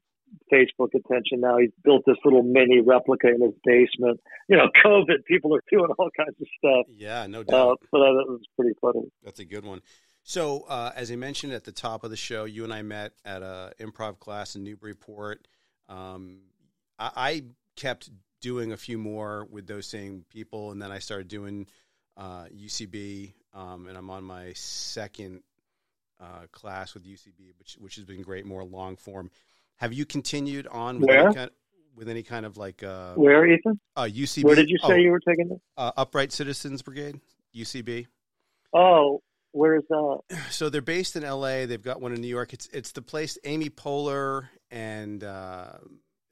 Facebook 0.51 0.89
attention 0.95 1.39
now. 1.41 1.57
He's 1.57 1.71
built 1.83 2.01
this 2.07 2.17
little 2.25 2.43
mini 2.43 2.81
replica 2.81 3.27
in 3.27 3.41
his 3.41 3.53
basement. 3.63 4.19
You 4.49 4.57
know, 4.57 4.67
COVID, 4.86 5.23
people 5.27 5.55
are 5.55 5.61
doing 5.71 5.89
all 5.99 6.09
kinds 6.17 6.36
of 6.41 6.47
stuff. 6.57 6.86
yeah, 6.97 7.27
no 7.27 7.41
Uh, 7.41 7.43
doubt. 7.43 7.79
but 7.91 7.99
that 7.99 8.25
was 8.27 8.41
pretty 8.57 8.75
funny. 8.81 9.03
That's 9.23 9.39
a 9.39 9.45
good 9.45 9.63
one. 9.65 9.81
So, 10.28 10.61
uh, 10.67 10.91
as 10.95 11.11
I 11.11 11.17
mentioned 11.17 11.53
at 11.53 11.65
the 11.65 11.71
top 11.71 12.03
of 12.03 12.09
the 12.09 12.17
show, 12.17 12.45
you 12.45 12.63
and 12.63 12.73
I 12.73 12.82
met 12.82 13.13
at 13.23 13.43
a 13.43 13.73
improv 13.80 14.17
class 14.17 14.55
in 14.55 14.63
Newburyport. 14.63 15.47
Um, 15.88 16.39
I, 16.97 17.11
I 17.15 17.43
kept 17.76 18.09
doing 18.41 18.71
a 18.71 18.78
few 18.78 18.97
more 18.97 19.47
with 19.51 19.67
those 19.67 19.86
same 19.86 20.26
people, 20.32 20.71
and 20.71 20.82
then 20.82 20.91
I 20.91 20.97
started 20.97 21.28
doing 21.28 21.67
uh, 22.17 22.45
UCB, 22.45 23.34
um, 23.53 23.86
and 23.86 23.95
I'm 23.95 24.09
on 24.09 24.23
my 24.23 24.53
second 24.53 25.43
uh, 26.19 26.47
class 26.51 26.95
with 26.95 27.05
UCB, 27.05 27.51
which 27.59 27.78
which 27.80 27.95
has 27.97 28.03
been 28.03 28.23
great, 28.23 28.47
more 28.47 28.63
long 28.63 28.95
form. 28.95 29.30
Have 29.76 29.93
you 29.93 30.07
continued 30.07 30.65
on 30.65 31.01
with 31.01 31.11
any 31.11 31.36
kind, 31.36 31.51
with 31.95 32.09
any 32.09 32.23
kind 32.23 32.47
of 32.47 32.57
like 32.57 32.82
uh, 32.82 33.13
Where, 33.13 33.45
Ethan? 33.47 33.80
uh, 33.95 34.05
UCB? 34.05 34.43
Where 34.43 34.55
did 34.55 34.69
you 34.69 34.80
say 34.80 34.93
oh, 34.93 34.95
you 34.95 35.11
were 35.11 35.19
taking 35.19 35.49
this? 35.49 35.59
uh, 35.78 35.91
Upright 35.95 36.32
Citizens 36.32 36.82
Brigade, 36.82 37.21
UCB? 37.55 38.07
Oh, 38.73 39.21
where 39.56 39.76
is 39.78 39.84
that? 39.89 40.20
so 40.51 40.70
they're 40.70 40.82
based 40.82 41.16
in 41.16 41.24
LA. 41.24 41.66
They've 41.66 41.82
got 41.82 42.01
one 42.01 42.14
in 42.14 42.22
New 42.22 42.28
York. 42.28 42.53
It's 42.53 42.68
it's 42.68 42.91
the 42.91 43.01
place 43.01 43.38
Amy 43.45 43.70
Poehler 43.70 44.49
and 44.70 45.24
uh, 45.24 45.72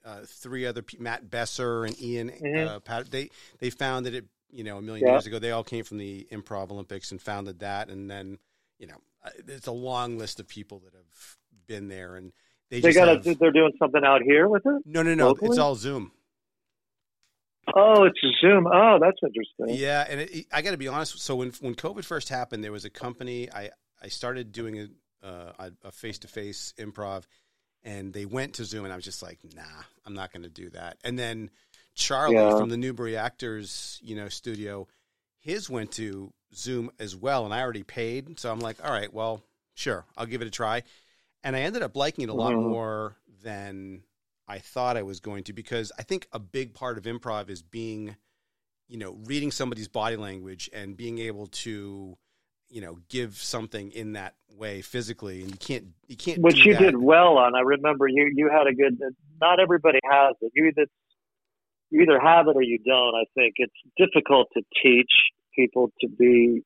uh, 0.04 0.20
three 0.26 0.66
other 0.66 0.84
Matt 0.98 1.30
Besser 1.30 1.84
and 1.84 2.00
Ian 2.00 2.30
Mhm. 2.30 2.66
uh, 2.66 2.80
Pat, 2.80 3.10
they 3.10 3.30
they 3.58 3.70
founded 3.70 4.14
it 4.14 4.26
you 4.50 4.62
know 4.64 4.76
a 4.78 4.82
million 4.82 5.06
Yeah. 5.06 5.14
years 5.14 5.26
ago. 5.26 5.38
They 5.38 5.50
all 5.50 5.64
came 5.64 5.84
from 5.84 5.98
the 5.98 6.26
Improv 6.30 6.70
Olympics 6.70 7.10
and 7.10 7.20
founded 7.20 7.60
that. 7.60 7.88
And 7.88 8.10
then 8.10 8.38
you 8.78 8.86
know 8.86 8.96
uh, 9.24 9.30
it's 9.48 9.66
a 9.66 9.72
long 9.72 10.18
list 10.18 10.38
of 10.40 10.46
people 10.46 10.80
that 10.80 10.92
have 10.94 11.36
been 11.66 11.88
there 11.88 12.16
and 12.16 12.32
they, 12.70 12.80
They 12.80 12.92
got. 12.92 13.08
have, 13.08 13.38
They're 13.38 13.52
doing 13.52 13.72
something 13.78 14.04
out 14.04 14.22
here 14.22 14.48
with 14.48 14.66
it. 14.66 14.82
no 14.84 15.02
no 15.02 15.14
no 15.14 15.34
it's 15.40 15.58
all 15.58 15.74
Zoom. 15.76 16.12
Oh, 17.74 18.04
it's 18.04 18.18
Zoom. 18.40 18.66
Oh, 18.66 18.98
that's 19.00 19.18
interesting. 19.22 19.76
Yeah, 19.76 20.06
and 20.08 20.20
it, 20.20 20.46
I 20.52 20.62
got 20.62 20.72
to 20.72 20.76
be 20.76 20.88
honest. 20.88 21.20
So 21.20 21.36
when 21.36 21.50
when 21.60 21.74
COVID 21.74 22.04
first 22.04 22.28
happened, 22.28 22.62
there 22.62 22.72
was 22.72 22.84
a 22.84 22.90
company 22.90 23.50
I 23.52 23.70
I 24.02 24.08
started 24.08 24.52
doing 24.52 24.78
a 25.22 25.26
uh, 25.26 25.70
a 25.82 25.90
face 25.92 26.18
to 26.18 26.28
face 26.28 26.74
improv, 26.78 27.24
and 27.82 28.12
they 28.12 28.26
went 28.26 28.54
to 28.54 28.64
Zoom, 28.64 28.84
and 28.84 28.92
I 28.92 28.96
was 28.96 29.04
just 29.04 29.22
like, 29.22 29.38
nah, 29.54 29.62
I'm 30.04 30.14
not 30.14 30.32
going 30.32 30.42
to 30.42 30.50
do 30.50 30.68
that. 30.70 30.98
And 31.02 31.18
then 31.18 31.50
Charlie 31.94 32.34
Yeah. 32.34 32.50
from 32.50 32.68
the 32.68 32.76
Newbury 32.76 33.16
Actors, 33.16 33.98
you 34.02 34.16
know, 34.16 34.28
studio, 34.28 34.86
his 35.40 35.70
went 35.70 35.92
to 35.92 36.32
Zoom 36.54 36.90
as 36.98 37.16
well, 37.16 37.46
and 37.46 37.54
I 37.54 37.62
already 37.62 37.84
paid, 37.84 38.38
so 38.38 38.52
I'm 38.52 38.60
like, 38.60 38.84
all 38.84 38.92
right, 38.92 39.12
well, 39.12 39.42
sure, 39.74 40.04
I'll 40.16 40.26
give 40.26 40.42
it 40.42 40.48
a 40.48 40.50
try. 40.50 40.82
And 41.42 41.56
I 41.56 41.60
ended 41.60 41.82
up 41.82 41.96
liking 41.96 42.24
it 42.24 42.30
a 42.30 42.34
lot 42.34 42.52
Mhm. 42.54 42.62
more 42.62 43.16
than 43.42 44.02
I 44.46 44.58
thought 44.58 44.96
I 44.96 45.02
was 45.02 45.20
going 45.20 45.44
to 45.44 45.52
because 45.52 45.90
I 45.98 46.02
think 46.02 46.28
a 46.32 46.38
big 46.38 46.74
part 46.74 46.98
of 46.98 47.04
improv 47.04 47.48
is 47.48 47.62
being 47.62 48.16
you 48.88 48.98
know, 48.98 49.16
reading 49.24 49.50
somebody's 49.50 49.88
body 49.88 50.16
language 50.16 50.68
and 50.72 50.96
being 50.96 51.18
able 51.18 51.46
to, 51.48 52.16
you 52.68 52.80
know, 52.80 52.98
give 53.08 53.36
something 53.36 53.90
in 53.92 54.12
that 54.12 54.34
way 54.56 54.82
physically, 54.82 55.42
and 55.42 55.50
you 55.50 55.56
can't, 55.56 55.86
you 56.06 56.16
can't. 56.16 56.40
Which 56.40 56.64
you 56.64 56.74
that. 56.74 56.82
did 56.82 56.96
well 56.96 57.38
on. 57.38 57.54
I 57.54 57.60
remember 57.60 58.06
you. 58.06 58.30
You 58.34 58.50
had 58.50 58.66
a 58.66 58.74
good. 58.74 58.98
Not 59.40 59.60
everybody 59.60 60.00
has 60.04 60.34
it. 60.40 60.52
You 60.54 60.66
either 60.66 60.86
you 61.90 62.02
either 62.02 62.20
have 62.20 62.48
it 62.48 62.56
or 62.56 62.62
you 62.62 62.78
don't. 62.84 63.14
I 63.14 63.24
think 63.34 63.54
it's 63.56 63.72
difficult 63.96 64.48
to 64.54 64.62
teach 64.82 65.10
people 65.56 65.90
to 66.00 66.08
be 66.08 66.62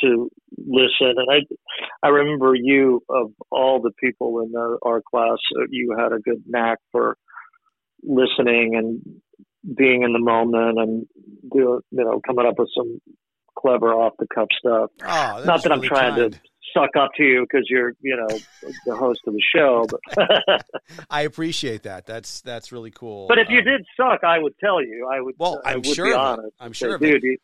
to 0.00 0.30
listen. 0.56 1.14
And 1.16 1.28
I 1.30 2.06
I 2.06 2.10
remember 2.10 2.54
you 2.54 3.02
of 3.08 3.32
all 3.50 3.80
the 3.80 3.92
people 4.00 4.40
in 4.40 4.52
the, 4.52 4.78
our 4.82 5.00
class, 5.02 5.38
uh, 5.58 5.64
you 5.70 5.94
had 5.98 6.12
a 6.12 6.18
good 6.20 6.42
knack 6.46 6.78
for 6.92 7.16
listening 8.02 8.74
and 8.76 9.20
being 9.76 10.02
in 10.02 10.12
the 10.12 10.18
moment 10.18 10.78
and 10.78 11.06
do 11.50 11.80
you 11.90 12.04
know 12.04 12.20
coming 12.26 12.46
up 12.46 12.58
with 12.58 12.68
some 12.76 13.00
clever 13.58 13.92
off 13.94 14.12
the 14.18 14.26
cuff 14.34 14.48
stuff. 14.58 14.90
Oh, 15.02 15.42
Not 15.46 15.62
that 15.62 15.72
I'm 15.72 15.80
trying 15.80 16.14
kind. 16.16 16.32
to 16.32 16.40
suck 16.76 16.90
up 16.98 17.10
to 17.16 17.22
you 17.22 17.46
because 17.48 17.66
you're 17.70 17.92
you 18.02 18.16
know 18.16 18.38
the 18.84 18.94
host 18.96 19.20
of 19.26 19.32
the 19.32 19.42
show, 19.54 19.86
but 19.88 20.64
I 21.10 21.22
appreciate 21.22 21.84
that. 21.84 22.04
That's 22.04 22.42
that's 22.42 22.72
really 22.72 22.90
cool. 22.90 23.26
but 23.28 23.38
if 23.38 23.48
you 23.48 23.60
Um, 23.60 23.64
did 23.64 23.86
suck, 23.96 24.22
I 24.24 24.38
would 24.38 24.54
tell 24.58 24.82
you. 24.82 25.08
I 25.10 25.20
would. 25.22 25.34
Well, 25.38 25.62
I 25.64 25.70
I'm 25.72 25.76
would 25.78 25.86
sure 25.86 26.06
be 26.06 26.12
of 26.12 26.16
it. 26.16 26.20
honest. 26.40 26.56
I'm 26.60 26.72
sure 26.72 26.90
say, 26.90 26.94
of 26.96 27.02
it. 27.02 27.06
dude, 27.12 27.22
you, 27.22 27.38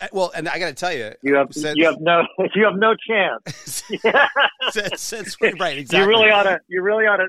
Uh, 0.00 0.08
well, 0.12 0.32
and 0.34 0.48
I 0.48 0.58
got 0.58 0.68
to 0.68 0.74
tell 0.74 0.92
you, 0.92 1.12
you 1.22 1.34
have 1.36 1.52
since, 1.52 1.76
you 1.76 1.86
have 1.86 2.00
no 2.00 2.22
you 2.54 2.64
have 2.64 2.76
no 2.76 2.94
chance. 3.08 3.82
since, 4.70 5.00
since 5.00 5.36
right, 5.40 5.78
exactly. 5.78 6.00
You 6.00 6.06
really 6.06 6.30
ought 6.30 6.44
to. 6.44 6.60
You 6.68 6.82
really 6.82 7.04
ought 7.04 7.18
to. 7.18 7.26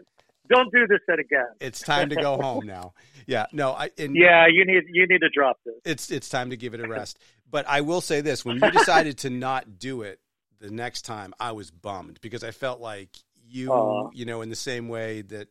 Don't 0.48 0.72
do 0.72 0.86
this 0.88 1.00
at 1.10 1.20
again. 1.20 1.48
It's 1.60 1.82
time 1.82 2.10
to 2.10 2.16
go 2.16 2.38
home 2.38 2.68
now. 2.68 2.94
Yeah, 3.26 3.48
no, 3.52 3.72
I. 3.72 3.90
And 3.98 4.16
Yeah, 4.16 4.46
you 4.48 4.66
need 4.66 4.84
you 4.92 5.08
need 5.08 5.20
to 5.20 5.30
drop 5.30 5.58
this. 5.66 5.76
it's 5.86 6.12
it's 6.12 6.30
time 6.30 6.52
to 6.52 6.58
give 6.58 6.74
it 6.74 6.80
a 6.80 6.88
rest. 6.88 7.18
But 7.50 7.68
I 7.68 7.82
will 7.82 8.02
say 8.02 8.22
this: 8.22 8.46
when 8.46 8.58
you 8.58 8.72
decided 8.72 9.20
to 9.20 9.30
not 9.30 9.80
do 9.80 10.04
it 10.04 10.20
the 10.60 10.70
next 10.70 11.04
time, 11.04 11.34
I 11.40 11.52
was 11.54 11.72
bummed 11.72 12.20
because 12.22 12.44
I 12.44 12.52
felt 12.52 12.80
like 12.80 13.10
you, 13.48 14.10
you 14.14 14.26
know, 14.26 14.42
in 14.42 14.50
the 14.50 14.56
same 14.56 14.88
way 14.88 15.22
that 15.24 15.48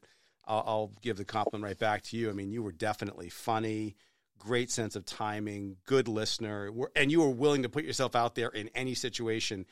I'll, 0.46 0.64
I'll 0.66 0.92
give 1.00 1.16
the 1.16 1.24
compliment 1.24 1.64
right 1.64 1.78
back 1.78 2.02
to 2.04 2.16
you. 2.16 2.28
I 2.30 2.32
mean, 2.32 2.50
you 2.50 2.62
were 2.62 2.72
definitely 2.72 3.28
funny, 3.28 3.96
great 4.44 4.70
sense 4.70 4.94
of 4.94 5.04
timing, 5.06 5.76
good 5.86 6.06
listener, 6.06 6.70
and 6.94 7.10
you 7.10 7.20
were 7.20 7.30
willing 7.30 7.62
to 7.62 7.68
put 7.68 7.84
yourself 7.84 8.14
out 8.14 8.34
there 8.34 8.48
in 8.48 8.68
any 8.74 8.94
situation. 8.94 9.66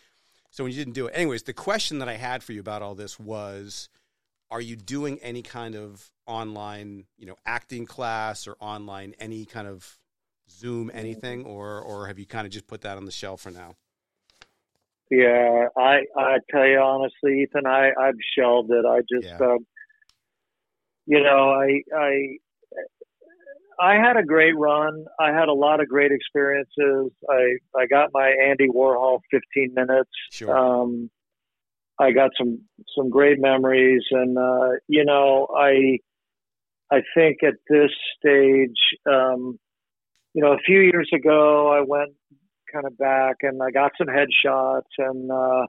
So 0.50 0.64
when 0.64 0.72
you 0.72 0.78
didn't 0.78 0.94
do 0.94 1.06
it, 1.06 1.12
anyways, 1.14 1.44
the 1.44 1.52
question 1.52 1.98
that 2.00 2.08
I 2.08 2.14
had 2.14 2.42
for 2.42 2.52
you 2.52 2.60
about 2.60 2.82
all 2.82 2.94
this 2.94 3.18
was 3.18 3.88
are 4.50 4.60
you 4.60 4.76
doing 4.76 5.18
any 5.22 5.42
kind 5.42 5.74
of 5.74 6.10
online 6.26 7.04
you 7.18 7.26
know 7.26 7.36
acting 7.46 7.86
class 7.86 8.46
or 8.46 8.56
online 8.60 9.14
any 9.18 9.44
kind 9.44 9.66
of 9.66 9.98
zoom 10.48 10.90
anything 10.94 11.44
or 11.44 11.80
or 11.80 12.06
have 12.06 12.18
you 12.18 12.26
kind 12.26 12.46
of 12.46 12.52
just 12.52 12.66
put 12.66 12.82
that 12.82 12.96
on 12.96 13.04
the 13.04 13.10
shelf 13.10 13.40
for 13.40 13.50
now 13.50 13.74
Yeah, 15.10 15.66
I 15.76 16.04
I 16.16 16.38
tell 16.50 16.66
you 16.66 16.78
honestly, 16.78 17.42
Ethan, 17.42 17.66
I 17.66 17.90
I've 17.98 18.14
shelved 18.38 18.70
it. 18.70 18.84
I 18.86 19.00
just, 19.00 19.26
Yeah. 19.26 19.46
um, 19.46 19.66
you 21.06 21.22
know, 21.22 21.50
I 21.50 21.82
I 21.96 22.38
I 23.80 23.94
had 23.94 24.16
a 24.16 24.22
great 24.24 24.56
run. 24.56 25.04
I 25.20 25.32
had 25.32 25.48
a 25.48 25.52
lot 25.52 25.80
of 25.80 25.88
great 25.88 26.12
experiences. 26.12 27.12
I 27.28 27.58
I 27.76 27.86
got 27.86 28.10
my 28.12 28.28
Andy 28.28 28.68
Warhol 28.68 29.20
15 29.30 29.74
minutes. 29.74 30.10
sure 30.30 30.56
Um, 30.56 31.10
I 31.98 32.12
got 32.12 32.30
some 32.38 32.62
some 32.96 33.10
great 33.10 33.38
memories, 33.40 34.02
and 34.10 34.36
uh, 34.38 34.70
you 34.88 35.04
know, 35.04 35.48
I 35.56 35.98
I 36.90 37.02
think 37.14 37.38
at 37.42 37.54
this 37.68 37.90
stage, 38.18 38.78
um, 39.10 39.58
you 40.34 40.42
know, 40.42 40.52
a 40.52 40.58
few 40.64 40.80
years 40.80 41.10
ago, 41.14 41.68
I 41.72 41.80
went 41.86 42.12
kind 42.72 42.86
of 42.86 42.96
back 42.98 43.36
and 43.42 43.62
I 43.62 43.70
got 43.70 43.92
some 43.98 44.06
headshots 44.08 44.82
and 44.98 45.30
uh, 45.30 45.66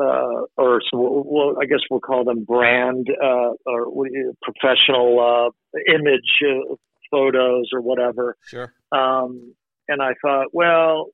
uh, 0.00 0.42
or 0.56 0.80
some, 0.90 1.00
well, 1.00 1.56
I 1.60 1.66
guess 1.66 1.80
we'll 1.90 2.00
call 2.00 2.24
them 2.24 2.44
brand 2.44 3.08
uh, 3.22 3.52
or 3.66 3.90
what 3.90 4.08
do 4.08 4.16
you- 4.16 4.34
professional 4.42 5.20
uh, 5.20 5.78
image 5.92 6.42
uh, 6.42 6.74
photos 7.12 7.66
or 7.72 7.80
whatever. 7.80 8.36
sure 8.46 8.72
Um, 8.90 9.54
and 9.88 10.02
I 10.02 10.14
thought, 10.22 10.46
well, 10.52 11.08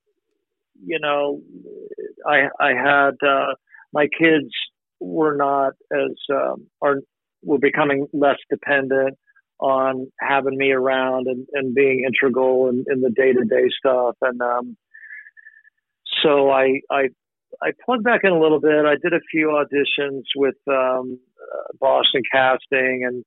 you 0.83 0.99
know, 1.01 1.41
I 2.27 2.49
I 2.61 2.71
had 2.75 3.15
uh, 3.27 3.55
my 3.93 4.09
kids 4.19 4.51
were 5.01 5.37
not 5.37 5.73
as 5.93 6.17
um, 6.33 6.67
are 6.81 6.97
were 7.43 7.59
becoming 7.59 8.07
less 8.13 8.39
dependent 8.51 9.19
on 9.61 10.11
having 10.21 10.57
me 10.57 10.71
around 10.71 11.27
and, 11.27 11.47
and 11.53 11.75
being 11.75 12.05
integral 12.07 12.69
in, 12.69 12.85
in 12.89 13.01
the 13.01 13.11
day 13.11 13.33
to 13.33 13.45
day 13.45 13.69
stuff. 13.77 14.17
And 14.23 14.41
um, 14.41 14.77
so 16.23 16.51
I 16.51 16.81
I 16.91 17.09
I 17.63 17.73
plugged 17.85 18.05
back 18.05 18.21
in 18.25 18.33
a 18.33 18.41
little 18.41 18.61
bit. 18.61 18.85
I 18.85 18.95
did 19.03 19.13
a 19.13 19.21
few 19.31 19.49
auditions 19.49 20.23
with 20.37 20.57
um, 20.69 21.19
uh, 21.41 21.73
Boston 21.81 22.23
Casting 22.31 23.05
and 23.07 23.25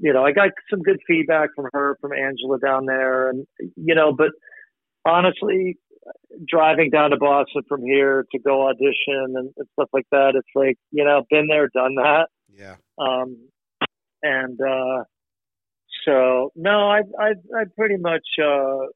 you 0.00 0.12
know, 0.12 0.24
I 0.24 0.32
got 0.32 0.50
some 0.70 0.80
good 0.80 0.98
feedback 1.06 1.50
from 1.54 1.66
her, 1.72 1.96
from 2.00 2.12
Angela 2.12 2.58
down 2.58 2.86
there, 2.86 3.28
and 3.28 3.46
you 3.76 3.94
know, 3.94 4.12
but 4.16 4.30
honestly, 5.04 5.76
driving 6.48 6.90
down 6.90 7.10
to 7.10 7.18
Boston 7.18 7.62
from 7.68 7.82
here 7.82 8.24
to 8.32 8.38
go 8.38 8.68
audition 8.68 9.34
and, 9.36 9.50
stuff 9.74 9.90
like 9.92 10.06
that, 10.10 10.32
it's 10.34 10.48
like 10.54 10.76
you 10.90 11.04
know, 11.04 11.22
been 11.30 11.46
there, 11.48 11.68
done 11.74 11.96
that. 11.96 12.28
yeah 12.48 12.76
Um, 12.98 13.36
and 14.22 14.58
uh, 14.60 15.04
so 16.06 16.50
no, 16.56 16.90
I 16.90 17.00
I 17.18 17.30
I 17.54 17.64
pretty 17.76 17.96
much 17.98 18.26
uh, 18.42 18.86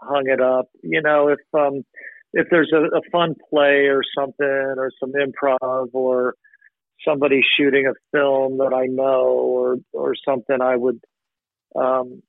hung 0.00 0.24
it 0.26 0.40
up. 0.40 0.66
You 0.82 1.00
know, 1.00 1.28
if 1.28 1.40
um 1.56 1.84
if 2.32 2.48
there's 2.50 2.72
a, 2.72 2.96
a 2.96 3.00
fun 3.10 3.34
play 3.50 3.86
or 3.86 4.02
something 4.18 4.74
or 4.78 4.90
some 4.98 5.12
improv 5.12 5.88
or 5.92 6.34
somebody 7.06 7.40
shooting 7.56 7.86
a 7.86 7.94
film 8.16 8.58
that 8.58 8.72
I 8.74 8.86
know 8.86 9.24
or 9.24 9.76
or 9.92 10.14
something, 10.24 10.60
I 10.60 10.76
would 10.76 11.00
um 11.74 12.22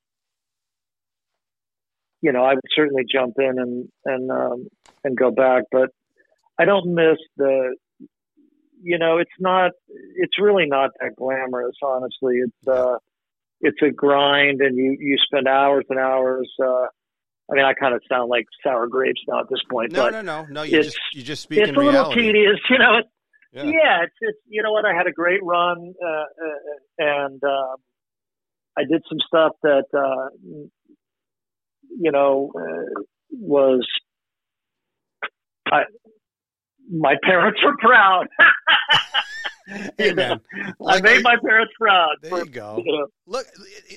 you 2.23 2.31
know, 2.31 2.43
I 2.43 2.53
would 2.53 2.63
certainly 2.73 3.03
jump 3.11 3.35
in 3.37 3.59
and 3.59 3.89
and 4.05 4.31
um, 4.31 4.67
and 5.03 5.15
go 5.15 5.29
back, 5.29 5.63
but 5.71 5.89
I 6.57 6.65
don't 6.65 6.95
miss 6.95 7.17
the. 7.37 7.75
You 8.81 8.97
know, 8.97 9.17
it's 9.17 9.31
not. 9.39 9.71
It's 10.15 10.39
really 10.39 10.65
not 10.65 10.91
that 10.99 11.15
glamorous, 11.17 11.75
honestly. 11.83 12.35
It's 12.37 12.67
uh, 12.67 12.95
it's 13.59 13.77
a 13.81 13.91
grind, 13.91 14.61
and 14.61 14.77
you 14.77 14.95
you 14.99 15.17
spend 15.17 15.49
hours 15.49 15.83
and 15.89 15.99
hours. 15.99 16.49
Uh, 16.61 16.85
I 17.51 17.55
mean, 17.55 17.65
I 17.65 17.73
kind 17.73 17.93
of 17.93 18.01
sound 18.09 18.29
like 18.29 18.45
sour 18.65 18.87
grapes 18.87 19.21
now 19.27 19.41
at 19.41 19.49
this 19.49 19.61
point. 19.69 19.91
No, 19.91 20.03
but 20.03 20.11
no, 20.11 20.21
no, 20.21 20.45
no. 20.49 20.63
You 20.63 20.81
just 20.81 20.99
you 21.13 21.23
just 21.23 21.43
speak 21.43 21.59
it's 21.59 21.69
a 21.69 21.73
little 21.73 21.91
reality. 21.91 22.21
tedious, 22.21 22.59
you 22.69 22.77
know. 22.77 22.99
It, 22.99 23.05
Yeah. 23.53 23.63
yeah. 23.63 24.03
it's 24.03 24.15
it's 24.21 24.39
you 24.47 24.63
know 24.63 24.71
what 24.71 24.85
I 24.85 24.93
had 24.93 25.07
a 25.07 25.11
great 25.11 25.43
run, 25.43 25.93
uh, 26.03 26.07
uh, 26.07 26.25
and 26.97 27.41
uh, 27.43 27.75
I 28.77 28.81
did 28.89 29.03
some 29.07 29.19
stuff 29.27 29.53
that 29.61 29.85
uh, 29.93 30.29
you 31.99 32.11
know 32.11 32.51
uh, 32.55 33.01
was 33.31 33.87
I 35.67 35.83
my 36.91 37.15
parents 37.23 37.59
were 37.63 37.77
proud. 37.77 38.27
Hey, 39.97 40.13
man. 40.13 40.41
I 40.87 40.99
made 41.01 41.23
my 41.23 41.37
parents 41.41 41.73
proud. 41.79 42.17
There 42.21 42.31
for- 42.31 42.39
you 42.39 42.51
go. 42.51 42.81
you 42.83 42.91
know, 42.91 43.07
Look, 43.25 43.47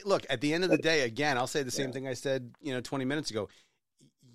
look. 0.04 0.26
At 0.30 0.40
the 0.40 0.54
end 0.54 0.62
of 0.62 0.70
the 0.70 0.78
day, 0.78 1.02
again, 1.02 1.36
I'll 1.36 1.48
say 1.48 1.64
the 1.64 1.72
same 1.72 1.90
thing 1.90 2.06
I 2.06 2.14
said, 2.14 2.52
you 2.60 2.72
know, 2.72 2.80
20 2.80 3.04
minutes 3.04 3.32
ago. 3.32 3.48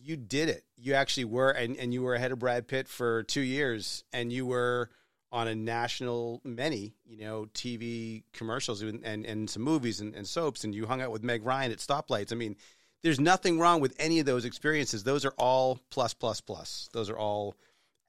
You 0.04 0.18
did 0.18 0.50
it. 0.50 0.66
You 0.78 0.94
actually 0.96 1.26
were, 1.26 1.52
and, 1.52 1.78
and 1.78 1.94
you 1.94 2.02
were 2.02 2.16
ahead 2.16 2.32
of 2.32 2.40
Brad 2.40 2.68
Pitt 2.68 2.88
for 2.88 3.24
two 3.24 3.42
years, 3.42 4.04
and 4.12 4.34
you 4.34 4.46
were 4.46 4.90
on 5.32 5.48
a 5.48 5.56
national 5.56 6.42
many, 6.44 6.94
you 7.06 7.18
know, 7.24 7.48
TV 7.54 8.24
commercials 8.34 8.82
and 8.82 9.04
and, 9.06 9.26
and 9.26 9.50
some 9.50 9.64
movies 9.64 10.02
and, 10.02 10.14
and 10.16 10.28
soaps, 10.28 10.64
and 10.64 10.76
you 10.76 10.86
hung 10.86 11.02
out 11.02 11.12
with 11.12 11.24
Meg 11.24 11.46
Ryan 11.46 11.72
at 11.72 11.78
stoplights. 11.80 12.32
I 12.32 12.36
mean, 12.36 12.56
there's 13.04 13.20
nothing 13.20 13.60
wrong 13.60 13.82
with 13.82 13.96
any 14.00 14.20
of 14.20 14.26
those 14.26 14.46
experiences. 14.46 15.04
Those 15.04 15.26
are 15.26 15.34
all 15.38 15.80
plus 15.90 16.14
plus 16.14 16.42
plus. 16.42 16.90
Those 16.94 17.10
are 17.10 17.18
all. 17.18 17.56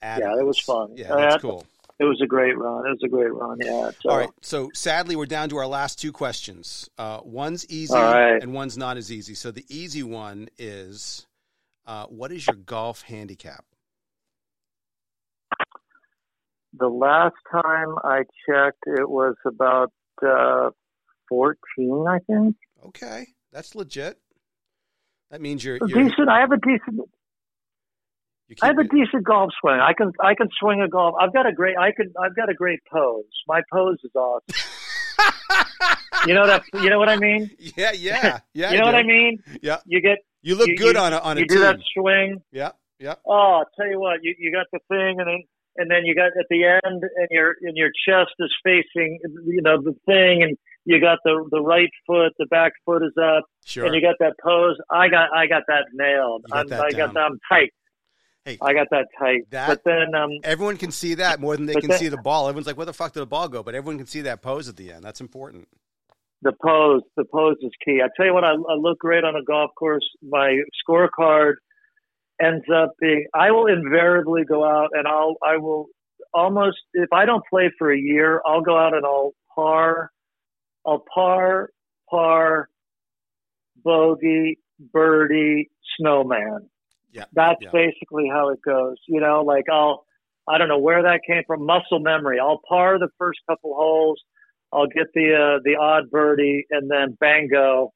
Yeah, 0.02 0.18
it 0.36 0.44
was 0.44 0.58
fun. 0.58 0.94
Yeah, 0.96 1.12
Uh, 1.14 1.16
that's 1.16 1.40
cool. 1.42 1.64
it 2.00 2.04
was 2.04 2.20
a 2.20 2.26
great 2.26 2.58
run. 2.58 2.84
It 2.86 2.90
was 2.90 3.02
a 3.04 3.08
great 3.08 3.32
run. 3.32 3.58
Yeah. 3.62 3.92
So, 4.00 4.10
All 4.10 4.18
right. 4.18 4.30
So 4.40 4.68
sadly, 4.74 5.14
we're 5.14 5.26
down 5.26 5.48
to 5.50 5.58
our 5.58 5.66
last 5.68 6.00
two 6.00 6.10
questions. 6.10 6.90
Uh, 6.98 7.20
one's 7.22 7.64
easy 7.70 7.94
right. 7.94 8.42
and 8.42 8.52
one's 8.52 8.76
not 8.76 8.96
as 8.96 9.12
easy. 9.12 9.34
So 9.36 9.52
the 9.52 9.64
easy 9.68 10.02
one 10.02 10.48
is, 10.58 11.28
uh, 11.86 12.06
what 12.06 12.32
is 12.32 12.48
your 12.48 12.56
golf 12.56 13.02
handicap? 13.02 13.64
The 16.78 16.88
last 16.88 17.34
time 17.50 17.94
I 18.04 18.22
checked, 18.48 18.82
it 18.86 19.08
was 19.08 19.34
about 19.46 19.92
uh, 20.26 20.70
14, 21.28 22.04
I 22.08 22.18
think. 22.26 22.56
Okay, 22.86 23.26
that's 23.52 23.74
legit. 23.74 24.18
That 25.30 25.40
means 25.40 25.64
you're, 25.64 25.78
you're 25.86 26.02
decent. 26.08 26.28
I 26.28 26.40
have 26.40 26.52
a 26.52 26.56
decent. 26.58 27.00
I 28.60 28.66
have 28.66 28.78
a 28.78 28.84
decent 28.84 29.24
golf 29.24 29.50
swing. 29.60 29.80
I 29.80 29.94
can 29.94 30.12
I 30.22 30.34
can 30.34 30.48
swing 30.60 30.82
a 30.82 30.88
golf. 30.88 31.14
I've 31.18 31.32
got 31.32 31.46
a 31.46 31.52
great. 31.52 31.76
I 31.78 31.90
can. 31.92 32.12
I've 32.22 32.36
got 32.36 32.50
a 32.50 32.54
great 32.54 32.80
pose. 32.92 33.24
My 33.48 33.62
pose 33.72 33.96
is 34.04 34.10
awesome. 34.14 34.42
You 36.26 36.34
know 36.34 36.46
that. 36.46 36.62
You 36.74 36.88
know 36.88 36.98
what 37.00 37.08
I 37.08 37.16
mean. 37.16 37.50
yeah, 37.76 37.90
yeah, 37.92 38.38
yeah. 38.54 38.70
you 38.70 38.78
know 38.78 38.84
what. 38.84 38.94
I 38.94 39.02
mean. 39.02 39.42
Yeah, 39.60 39.78
You 39.86 40.00
get. 40.00 40.18
you 40.42 40.54
look 40.54 40.68
you- 40.68 40.76
good 40.76 40.94
you- 40.94 41.00
on 41.02 41.12
a 41.12 41.18
on 41.18 41.36
a 41.36 41.40
you 41.40 41.46
team. 41.46 41.56
do 41.58 41.62
that 41.64 41.78
swing. 41.94 42.40
Yeah, 42.52 42.70
yeah. 43.00 43.14
Oh, 43.26 43.60
I'll 43.62 43.66
tell 43.76 43.88
you 43.90 43.98
what. 43.98 44.20
You 44.22 44.32
you 44.38 44.52
got 44.52 44.66
the 44.72 44.78
thing, 44.88 45.18
and 45.18 45.26
then 45.26 45.42
and 45.76 45.90
then 45.90 46.04
you 46.04 46.14
got 46.14 46.26
at 46.38 46.46
the 46.50 46.64
end, 46.64 47.02
and 47.02 47.28
your 47.30 47.54
and 47.62 47.76
your 47.76 47.90
chest 48.08 48.32
is 48.38 48.52
facing 48.64 49.18
you 49.46 49.62
know 49.62 49.80
the 49.80 49.94
thing, 50.06 50.42
and 50.42 50.56
you 50.84 51.00
got 51.00 51.18
the 51.24 51.46
the 51.50 51.60
right 51.60 51.90
foot, 52.06 52.32
the 52.38 52.46
back 52.46 52.72
foot 52.84 53.02
is 53.02 53.12
up, 53.22 53.44
Sure. 53.64 53.84
and 53.86 53.94
you 53.94 54.00
got 54.00 54.16
that 54.20 54.34
pose. 54.42 54.76
I 54.90 55.08
got 55.08 55.28
I 55.34 55.46
got 55.46 55.62
that 55.68 55.86
nailed. 55.92 56.44
Got 56.50 56.58
I'm, 56.60 56.68
that 56.68 56.80
I 56.80 56.90
down. 56.90 56.98
got 56.98 57.14
that. 57.14 57.20
I'm 57.20 57.38
tight. 57.48 57.70
Hey, 58.44 58.58
I 58.60 58.72
got 58.72 58.88
that 58.90 59.06
tight. 59.20 59.42
that- 59.50 59.68
but 59.68 59.82
then 59.84 60.14
um, 60.16 60.30
Everyone 60.42 60.76
can 60.76 60.90
see 60.90 61.14
that 61.14 61.38
more 61.40 61.56
than 61.56 61.66
they 61.66 61.74
can 61.74 61.90
that- 61.90 62.00
see 62.00 62.08
the 62.08 62.16
ball. 62.16 62.48
Everyone's 62.48 62.66
like, 62.66 62.76
"Where 62.76 62.86
the 62.86 62.92
fuck 62.92 63.12
did 63.12 63.20
the 63.20 63.26
ball 63.26 63.48
go?" 63.48 63.62
But 63.62 63.74
everyone 63.76 63.98
can 63.98 64.06
see 64.08 64.22
that 64.22 64.42
pose 64.42 64.68
at 64.68 64.76
the 64.76 64.92
end. 64.92 65.04
That's 65.04 65.20
important. 65.20 65.68
the 66.44 66.52
pose, 66.60 67.02
the 67.16 67.24
pose 67.24 67.54
is 67.62 67.70
key. 67.84 68.00
I 68.04 68.08
tell 68.16 68.26
you 68.26 68.34
what, 68.34 68.42
I, 68.42 68.50
I 68.54 68.74
look 68.74 68.98
great 68.98 69.22
on 69.22 69.36
a 69.36 69.44
golf 69.44 69.70
course. 69.78 70.04
My 70.28 70.60
scorecard 70.84 71.54
ends 72.42 72.64
up 72.74 72.92
being. 73.00 73.26
I 73.34 73.50
will 73.50 73.66
invariably 73.66 74.44
go 74.44 74.64
out 74.64 74.90
and 74.92 75.06
I'll 75.06 75.36
I 75.44 75.56
will 75.56 75.86
almost 76.34 76.78
if 76.94 77.12
I 77.12 77.24
don't 77.24 77.44
play 77.48 77.70
for 77.78 77.92
a 77.92 77.98
year, 77.98 78.40
I'll 78.46 78.62
go 78.62 78.76
out 78.78 78.94
and 78.94 79.04
I'll 79.04 79.32
par, 79.54 80.10
I'll 80.86 81.04
par, 81.14 81.70
par, 82.10 82.68
bogey, 83.84 84.58
birdie, 84.92 85.70
snowman. 85.98 86.68
Yeah, 87.12 87.24
That's 87.32 87.60
yeah. 87.60 87.70
basically 87.72 88.28
how 88.32 88.50
it 88.50 88.60
goes. 88.64 88.96
You 89.06 89.20
know, 89.20 89.42
like 89.42 89.64
I'll, 89.70 90.06
I 90.48 90.58
don't 90.58 90.68
know 90.68 90.78
where 90.78 91.02
that 91.02 91.20
came 91.26 91.42
from. 91.46 91.66
Muscle 91.66 92.00
memory. 92.00 92.40
I'll 92.40 92.60
par 92.68 92.98
the 92.98 93.08
first 93.18 93.40
couple 93.48 93.74
holes. 93.74 94.20
I'll 94.72 94.86
get 94.86 95.08
the 95.14 95.34
uh, 95.34 95.60
the 95.64 95.76
odd 95.78 96.10
birdie, 96.10 96.66
and 96.70 96.90
then 96.90 97.16
bango, 97.20 97.92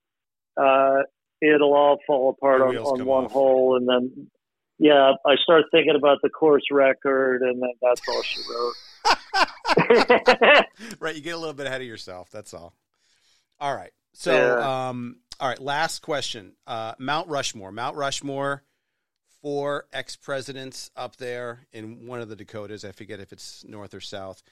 uh, 0.61 0.99
it'll 1.41 1.73
all 1.75 1.97
fall 2.07 2.31
apart 2.31 2.61
The 2.61 2.79
on, 2.79 3.01
on 3.01 3.07
one 3.07 3.25
off. 3.25 3.33
hole, 3.33 3.77
and 3.79 3.89
then 3.89 4.31
yeah, 4.79 5.12
I 5.24 5.37
start 5.43 5.64
thinking 5.70 5.95
about 5.97 6.18
the 6.22 6.29
course 6.31 6.64
record, 6.70 7.43
and 7.43 7.62
then 7.62 7.70
that's 7.83 8.01
all 8.09 8.22
she 8.22 8.41
wrote. 8.51 8.74
right, 11.01 11.14
you 11.16 11.22
get 11.22 11.35
a 11.35 11.39
little 11.39 11.55
bit 11.55 11.66
ahead 11.66 11.81
of 11.81 11.87
yourself. 11.87 12.31
That's 12.31 12.55
all. 12.55 12.74
All 13.61 13.74
right. 13.74 13.93
So, 14.12 14.33
Yeah. 14.33 14.89
um, 14.89 15.20
all 15.41 15.49
right. 15.49 15.61
Last 15.61 16.01
question. 16.01 16.53
Uh, 16.66 16.95
Mount 16.99 17.29
Rushmore. 17.29 17.72
Mount 17.72 17.97
Rushmore. 17.97 18.62
Four 19.43 19.87
ex 19.93 20.16
presidents 20.16 20.91
up 20.97 21.16
there 21.16 21.66
in 21.72 22.07
one 22.07 22.20
of 22.20 22.29
the 22.29 22.35
Dakotas. 22.37 22.85
I 22.85 22.93
forget 22.93 23.20
if 23.20 23.33
it's 23.33 23.64
north 23.64 23.95
or 23.95 24.01
south. 24.01 24.43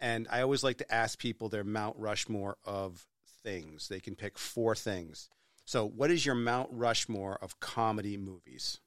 And 0.00 0.26
I 0.30 0.42
always 0.42 0.62
like 0.62 0.78
to 0.78 0.94
ask 0.94 1.18
people 1.18 1.48
their 1.48 1.64
Mount 1.64 1.96
Rushmore 1.98 2.58
of 2.64 3.06
things. 3.42 3.88
They 3.88 4.00
can 4.00 4.14
pick 4.16 4.36
four 4.38 4.74
things. 4.74 5.30
So, 5.64 5.86
what 5.86 6.10
is 6.10 6.26
your 6.26 6.34
Mount 6.34 6.68
Rushmore 6.72 7.38
of 7.40 7.58
comedy 7.60 8.16
movies? 8.18 8.80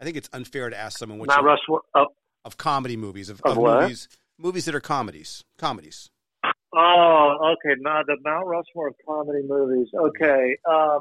I 0.00 0.04
think 0.04 0.16
it's 0.16 0.30
unfair 0.32 0.70
to 0.70 0.78
ask 0.78 0.98
someone 0.98 1.18
what 1.18 1.28
Rushmore. 1.28 1.82
Oh, 1.94 2.06
of 2.44 2.56
comedy 2.56 2.96
movies 2.96 3.28
of, 3.28 3.40
Of 3.42 3.58
of 3.58 3.62
movies 3.64 4.08
movies 4.38 4.64
that 4.64 4.74
are 4.74 4.80
comedies 4.80 5.44
comedies. 5.58 6.08
Oh, 6.74 7.54
okay. 7.54 7.78
Now 7.80 8.02
the 8.06 8.16
Mount 8.24 8.46
Rushmore 8.46 8.88
of 8.88 8.94
comedy 9.06 9.42
movies. 9.46 9.88
Okay. 9.94 10.56
Um, 10.68 11.00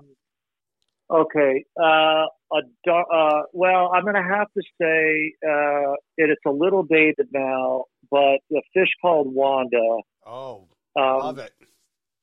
okay. 1.10 1.64
Uh, 1.80 2.26
a 2.52 2.92
uh, 2.92 3.42
well, 3.54 3.92
I'm 3.94 4.04
going 4.04 4.16
to 4.16 4.24
have 4.24 4.48
to 4.54 4.64
say 4.82 5.34
uh, 5.48 5.94
it, 6.18 6.30
it's 6.32 6.42
a 6.48 6.52
little 6.52 6.84
dated 6.84 7.28
now, 7.32 7.86
but 8.10 8.40
the 8.50 8.62
fish 8.74 8.90
called 9.02 9.34
Wanda. 9.34 10.00
Oh, 10.26 10.68
Um, 11.00 11.20
love 11.20 11.38
it. 11.40 11.54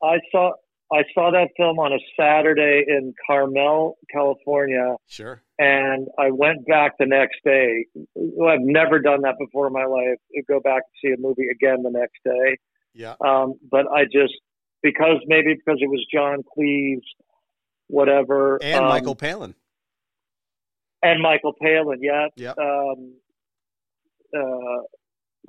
I 0.02 0.18
saw 0.30 0.52
I 0.92 1.04
saw 1.14 1.30
that 1.30 1.48
film 1.56 1.78
on 1.78 1.92
a 1.92 1.98
Saturday 2.20 2.84
in 2.86 3.14
Carmel, 3.26 3.96
California, 4.12 4.96
Sure. 5.06 5.42
And 5.58 6.08
I 6.18 6.30
went 6.30 6.66
back 6.66 6.92
the 6.98 7.06
next 7.06 7.36
day. 7.44 7.86
I've 7.96 8.60
never 8.60 8.98
done 8.98 9.22
that 9.22 9.36
before 9.38 9.66
in 9.68 9.72
my 9.72 9.86
life. 9.86 10.18
Go 10.48 10.60
back 10.60 10.82
and 10.82 11.10
see 11.10 11.14
a 11.14 11.20
movie 11.20 11.48
again 11.50 11.82
the 11.82 11.90
next 11.90 12.18
day. 12.24 12.58
Yeah. 12.94 13.14
Um, 13.26 13.54
but 13.70 13.86
I 13.90 14.04
just 14.04 14.34
because 14.82 15.16
maybe 15.26 15.54
because 15.54 15.78
it 15.80 15.88
was 15.88 16.04
John 16.12 16.42
Cleese, 16.56 17.00
whatever, 17.88 18.58
And 18.62 18.82
um, 18.84 18.88
Michael 18.88 19.14
Palin. 19.14 19.54
and 21.02 21.22
Michael 21.22 21.54
Palin, 21.60 22.00
yeah, 22.02 22.26
Yep. 22.36 22.58
um, 22.58 23.14
uh, 24.36 24.82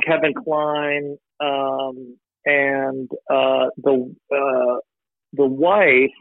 Kevin 0.05 0.33
Kline, 0.33 1.17
um, 1.41 2.17
and 2.45 3.09
uh, 3.29 3.67
the 3.77 4.15
uh, 4.31 4.79
the 5.33 5.45
wife. 5.45 6.11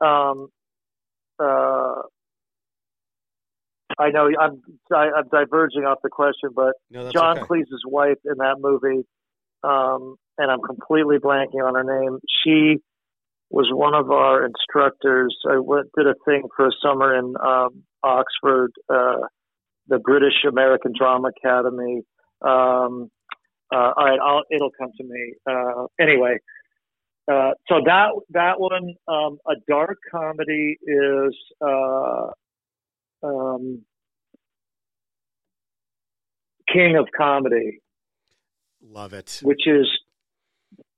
Um, 0.00 0.48
uh, 1.40 2.02
I 3.98 4.10
know 4.10 4.30
I'm 4.40 4.62
I, 4.94 5.10
I'm 5.16 5.28
diverging 5.30 5.84
off 5.84 5.98
the 6.02 6.08
question, 6.08 6.50
but 6.54 6.74
No, 6.90 7.10
John 7.10 7.38
okay. 7.38 7.46
Cleese's 7.46 7.82
wife 7.86 8.18
in 8.24 8.38
that 8.38 8.56
movie, 8.58 9.04
um, 9.62 10.16
and 10.38 10.50
I'm 10.50 10.60
completely 10.62 11.18
blanking 11.18 11.62
on 11.66 11.74
her 11.74 11.84
name. 11.84 12.18
She 12.44 12.78
was 13.50 13.68
one 13.72 13.94
of 13.94 14.10
our 14.10 14.44
instructors. 14.44 15.36
I 15.50 15.58
went 15.58 15.88
did 15.96 16.06
a 16.06 16.14
thing 16.24 16.42
for 16.56 16.66
a 16.68 16.72
summer 16.82 17.18
in 17.18 17.34
um, 17.44 17.82
Oxford, 18.02 18.72
uh, 18.88 19.26
the 19.88 19.98
British 19.98 20.44
American 20.48 20.92
Drama 20.96 21.30
Academy. 21.36 22.02
Um, 22.42 23.10
Uh, 23.70 23.92
all 23.96 24.06
right, 24.06 24.18
I'll, 24.18 24.44
it'll 24.50 24.70
come 24.80 24.92
to 24.96 25.04
me. 25.04 25.34
Uh, 25.46 25.88
anyway, 26.00 26.38
uh, 27.30 27.52
so 27.68 27.82
that 27.84 28.08
that 28.30 28.58
one, 28.58 28.94
um, 29.06 29.36
a 29.46 29.56
dark 29.68 29.98
comedy 30.10 30.78
is 30.82 31.34
uh, 31.60 32.30
um, 33.22 33.84
King 36.72 36.96
of 36.96 37.08
Comedy, 37.16 37.80
Love 38.82 39.12
it. 39.12 39.40
which 39.42 39.66
is 39.66 39.86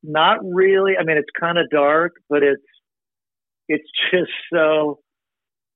not 0.02 0.38
really. 0.42 0.94
I 0.98 1.04
mean, 1.04 1.16
it's 1.16 1.28
kind 1.38 1.58
of 1.58 1.68
dark, 1.70 2.14
but 2.28 2.42
it's 2.42 2.62
it's 3.68 3.88
just 4.12 4.32
so. 4.52 5.00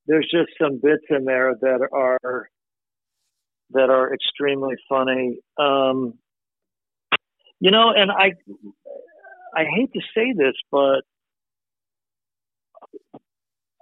There's 0.07 0.28
just 0.30 0.51
some 0.61 0.80
bits 0.82 1.05
in 1.09 1.24
there 1.24 1.55
that 1.61 1.88
are 1.92 2.49
that 3.70 3.90
are 3.90 4.12
extremely 4.12 4.74
funny. 4.88 5.38
Um, 5.59 6.14
you 7.61 7.70
know, 7.70 7.90
and 7.97 8.11
I 8.11 8.32
I 9.57 9.64
hate 9.64 9.92
to 9.95 10.01
say 10.14 10.34
this, 10.36 10.55
but 10.70 11.03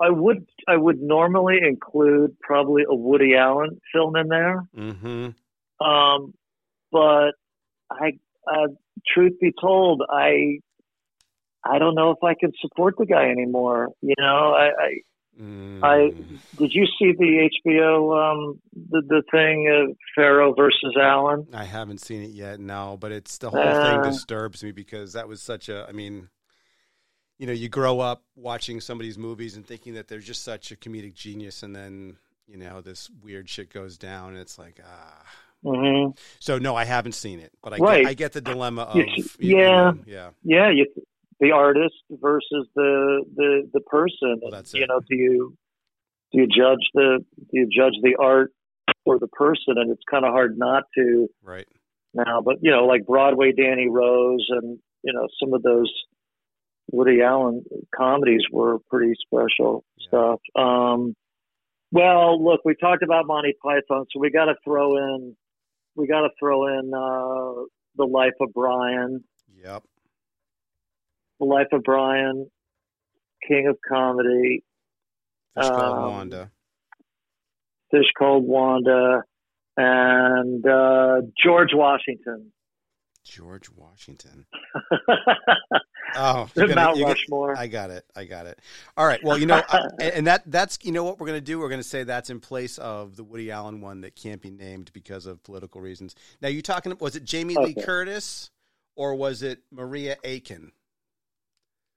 I 0.00 0.10
would 0.10 0.46
I 0.68 0.76
would 0.76 1.00
normally 1.00 1.58
include 1.62 2.38
probably 2.40 2.84
a 2.88 2.94
Woody 2.94 3.34
Allen 3.34 3.80
film 3.92 4.16
in 4.16 4.28
there. 4.28 4.64
Mm-hmm. 4.76 5.28
Um, 5.82 6.34
but 6.90 7.32
I, 7.90 8.18
uh, 8.46 8.68
truth 9.06 9.32
be 9.40 9.52
told, 9.60 10.02
I, 10.10 10.58
I 11.64 11.78
don't 11.78 11.94
know 11.94 12.10
if 12.10 12.22
I 12.22 12.34
can 12.34 12.52
support 12.60 12.94
the 12.98 13.06
guy 13.06 13.30
anymore. 13.30 13.88
You 14.00 14.14
know, 14.18 14.54
I, 14.56 14.66
I, 14.78 14.90
Mm. 15.40 15.82
I 15.82 16.10
did 16.58 16.72
you 16.74 16.84
see 16.98 17.12
the 17.18 17.48
HBO, 17.66 18.12
um, 18.20 18.60
the, 18.90 19.00
the 19.00 19.22
thing, 19.30 19.66
uh, 19.66 19.94
Farrow 20.14 20.52
versus 20.54 20.94
Allen? 21.00 21.46
I 21.54 21.64
haven't 21.64 22.02
seen 22.02 22.22
it 22.22 22.32
yet, 22.32 22.60
no, 22.60 22.98
but 23.00 23.12
it's 23.12 23.38
the 23.38 23.48
whole 23.48 23.58
Uh. 23.58 23.82
thing 23.82 24.02
disturbs 24.02 24.62
me 24.62 24.72
because 24.72 25.14
that 25.14 25.28
was 25.28 25.40
such 25.40 25.70
a. 25.70 25.86
I 25.88 25.92
mean, 25.92 26.28
you 27.38 27.46
know, 27.46 27.54
you 27.54 27.70
grow 27.70 28.00
up 28.00 28.22
watching 28.36 28.78
somebody's 28.78 29.16
movies 29.16 29.56
and 29.56 29.66
thinking 29.66 29.94
that 29.94 30.06
they're 30.06 30.18
just 30.18 30.42
such 30.42 30.70
a 30.70 30.76
comedic 30.76 31.14
genius, 31.14 31.62
and 31.62 31.74
then 31.74 32.18
you 32.46 32.58
know 32.58 32.82
this 32.82 33.08
weird 33.22 33.48
shit 33.48 33.72
goes 33.72 33.96
down, 33.96 34.32
and 34.32 34.38
it's 34.38 34.58
like 34.58 34.80
ah. 34.86 35.24
Hmm 35.64 36.10
So 36.40 36.58
no, 36.58 36.74
I 36.74 36.84
haven't 36.84 37.12
seen 37.12 37.40
it, 37.40 37.52
but 37.62 37.72
I 37.72 37.78
Right. 37.78 38.02
get, 38.02 38.06
I 38.10 38.14
get 38.14 38.32
the 38.32 38.40
dilemma 38.40 38.82
of 38.82 39.06
you 39.38 39.54
yeah. 39.56 39.90
know, 39.92 39.98
yeah, 40.06 40.30
Yeah, 40.44 40.70
you, 40.70 40.86
the 41.40 41.50
artist 41.52 41.94
versus 42.10 42.68
the, 42.74 43.24
the, 43.34 43.70
the 43.72 43.80
person. 43.80 44.40
Well, 44.42 44.62
you 44.72 44.82
it. 44.82 44.88
know, 44.88 45.00
do 45.00 45.16
you, 45.16 45.56
do 46.32 46.40
you 46.40 46.46
judge 46.46 46.86
the, 46.94 47.18
do 47.36 47.46
you 47.52 47.68
judge 47.74 47.94
the 48.02 48.16
art 48.20 48.52
or 49.04 49.18
the 49.18 49.28
person? 49.28 49.74
And 49.76 49.90
it's 49.90 50.02
kind 50.10 50.24
of 50.24 50.32
hard 50.32 50.58
not 50.58 50.84
to, 50.96 51.28
right. 51.42 51.66
now, 52.14 52.40
but 52.44 52.56
you 52.62 52.70
know, 52.70 52.84
like 52.84 53.06
Broadway 53.06 53.52
Danny 53.52 53.88
Rose 53.88 54.46
and 54.50 54.78
you 55.02 55.12
know 55.12 55.26
some 55.42 55.52
of 55.54 55.62
those 55.62 55.92
Woody 56.90 57.22
Allen 57.22 57.64
comedies 57.96 58.42
were 58.50 58.78
pretty 58.90 59.14
special 59.26 59.84
Yeah. 59.98 60.08
stuff. 60.08 60.40
Um, 60.56 61.14
well, 61.90 62.42
look, 62.42 62.60
we 62.64 62.74
talked 62.74 63.02
about 63.02 63.26
Monty 63.26 63.54
Python, 63.62 64.06
so 64.12 64.20
we 64.20 64.30
got 64.30 64.46
to 64.46 64.54
throw 64.64 64.96
in 64.96 65.36
we 65.96 66.06
got 66.06 66.22
to 66.22 66.30
throw 66.38 66.66
in 66.78 66.92
uh, 66.94 67.64
the 67.96 68.04
Life 68.06 68.32
of 68.40 68.48
Brian, 68.54 69.22
Yep. 69.62 69.82
the 71.38 71.44
Life 71.46 71.68
of 71.72 71.82
Brian, 71.82 72.50
King 73.46 73.66
of 73.68 73.76
Comedy, 73.88 74.62
Fish 75.56 75.68
called 75.68 75.98
Um, 76.04 76.10
Wanda. 76.12 76.50
Fish 77.90 78.06
Called 78.18 78.44
Wanda, 78.46 79.22
and 79.76 80.66
uh, 80.66 81.20
George 81.42 81.70
Washington. 81.74 82.52
George 83.24 83.68
Washington. 83.70 84.46
Oh, 86.16 86.48
gonna- 86.54 86.74
Mount 86.74 86.96
gonna- 86.96 87.06
Rushmore. 87.08 87.56
I 87.58 87.66
got 87.66 87.90
it. 87.90 88.04
I 88.16 88.24
got 88.24 88.46
it. 88.46 88.58
All 88.96 89.06
right. 89.06 89.20
Well, 89.22 89.38
you 89.38 89.46
know, 89.46 89.62
I, 89.68 89.80
and 90.00 90.26
that 90.26 90.42
that's 90.46 90.78
you 90.82 90.92
know 90.92 91.04
what 91.04 91.18
we're 91.18 91.26
going 91.26 91.38
to 91.38 91.44
do. 91.44 91.58
We're 91.58 91.68
going 91.68 91.80
to 91.80 91.88
say 91.88 92.04
that's 92.04 92.30
in 92.30 92.40
place 92.40 92.78
of 92.78 93.16
the 93.16 93.24
Woody 93.24 93.50
Allen 93.50 93.80
one 93.80 94.00
that 94.02 94.16
can't 94.16 94.40
be 94.40 94.50
named 94.50 94.90
because 94.92 95.26
of 95.26 95.42
political 95.42 95.80
reasons. 95.80 96.14
Now, 96.40 96.48
you 96.48 96.62
talking? 96.62 96.94
Was 97.00 97.16
it 97.16 97.24
Jamie 97.24 97.56
Lee 97.56 97.74
Curtis 97.74 98.50
or 98.96 99.14
was 99.14 99.42
it 99.42 99.60
Maria 99.70 100.16
Aitken? 100.24 100.72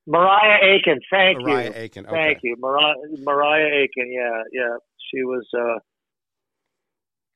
Mariah 0.08 0.60
Aitken, 0.64 1.00
thank 1.10 1.40
Mariah 1.42 1.66
you. 1.66 1.74
Aitken. 1.76 2.06
Okay. 2.06 2.16
Thank 2.16 2.38
you. 2.44 2.56
Mariah, 2.60 2.94
Mariah 3.24 3.66
Aitken, 3.84 4.12
yeah, 4.12 4.44
yeah. 4.54 4.78
She 5.12 5.24
was 5.24 5.48
uh 5.58 5.80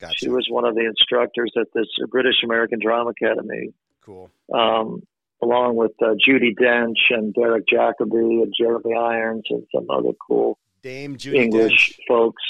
Gotcha. 0.00 0.14
she 0.16 0.28
was 0.28 0.46
one 0.48 0.64
of 0.64 0.74
the 0.76 0.86
instructors 0.86 1.50
at 1.60 1.66
this 1.74 1.86
British 2.10 2.36
American 2.44 2.78
Drama 2.80 3.10
Academy, 3.10 3.74
cool. 4.02 4.30
um, 4.54 5.02
along 5.42 5.76
with 5.76 5.92
uh, 6.02 6.14
Judi 6.26 6.54
Dench 6.60 6.98
and 7.10 7.32
Derek 7.34 7.64
Jacobi 7.66 8.42
and 8.42 8.52
Jeremy 8.58 8.94
Irons 8.94 9.44
and 9.50 9.64
some 9.74 9.86
other 9.90 10.12
cool 10.26 10.58
Dame 10.82 11.16
Judy 11.16 11.38
English 11.38 11.90
Dench. 11.90 12.06
folks. 12.08 12.42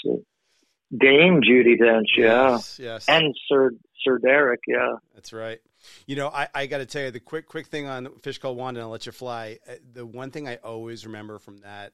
Dame 0.96 1.40
Judi 1.40 1.78
Dench, 1.80 2.06
yeah. 2.16 2.50
Yes. 2.52 2.78
Yes. 2.82 3.08
And 3.08 3.34
Sir 3.48 3.70
Sir 4.04 4.18
Derek, 4.18 4.60
yeah. 4.66 4.94
That's 5.14 5.32
right. 5.32 5.60
You 6.06 6.16
know, 6.16 6.28
I, 6.28 6.48
I 6.54 6.66
got 6.66 6.78
to 6.78 6.86
tell 6.86 7.04
you 7.04 7.10
the 7.10 7.20
quick 7.20 7.46
quick 7.46 7.66
thing 7.68 7.86
on 7.86 8.08
Fish 8.22 8.38
Called 8.38 8.56
Wanda 8.56 8.80
and 8.80 8.84
I'll 8.84 8.90
let 8.90 9.06
you 9.06 9.12
fly. 9.12 9.58
Uh, 9.68 9.74
The 9.92 10.04
one 10.04 10.30
thing 10.30 10.48
I 10.48 10.56
always 10.56 11.06
remember 11.06 11.38
from 11.38 11.58
that 11.58 11.92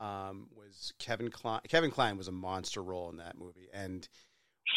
um, 0.00 0.48
was 0.56 0.92
Kevin 0.98 1.30
Kline. 1.30 1.60
Kevin 1.68 1.90
Kline 1.90 2.16
was 2.16 2.28
a 2.28 2.32
monster 2.32 2.82
role 2.82 3.10
in 3.10 3.18
that 3.18 3.38
movie, 3.38 3.68
and 3.72 4.06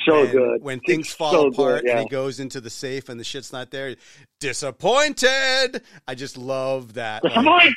So 0.05 0.21
when, 0.23 0.31
good. 0.31 0.63
when 0.63 0.77
It's 0.79 0.85
things 0.87 1.13
fall 1.13 1.31
so 1.31 1.47
apart 1.47 1.81
good, 1.81 1.87
yeah. 1.87 1.91
and 1.99 1.99
he 2.01 2.09
goes 2.09 2.39
into 2.39 2.59
the 2.61 2.69
safe 2.69 3.09
and 3.09 3.19
the 3.19 3.23
shit's 3.23 3.51
not 3.53 3.71
there. 3.71 3.95
Disappointed. 4.39 5.81
I 6.07 6.15
just 6.15 6.37
love 6.37 6.93
that. 6.95 7.23
Disappointed! 7.23 7.75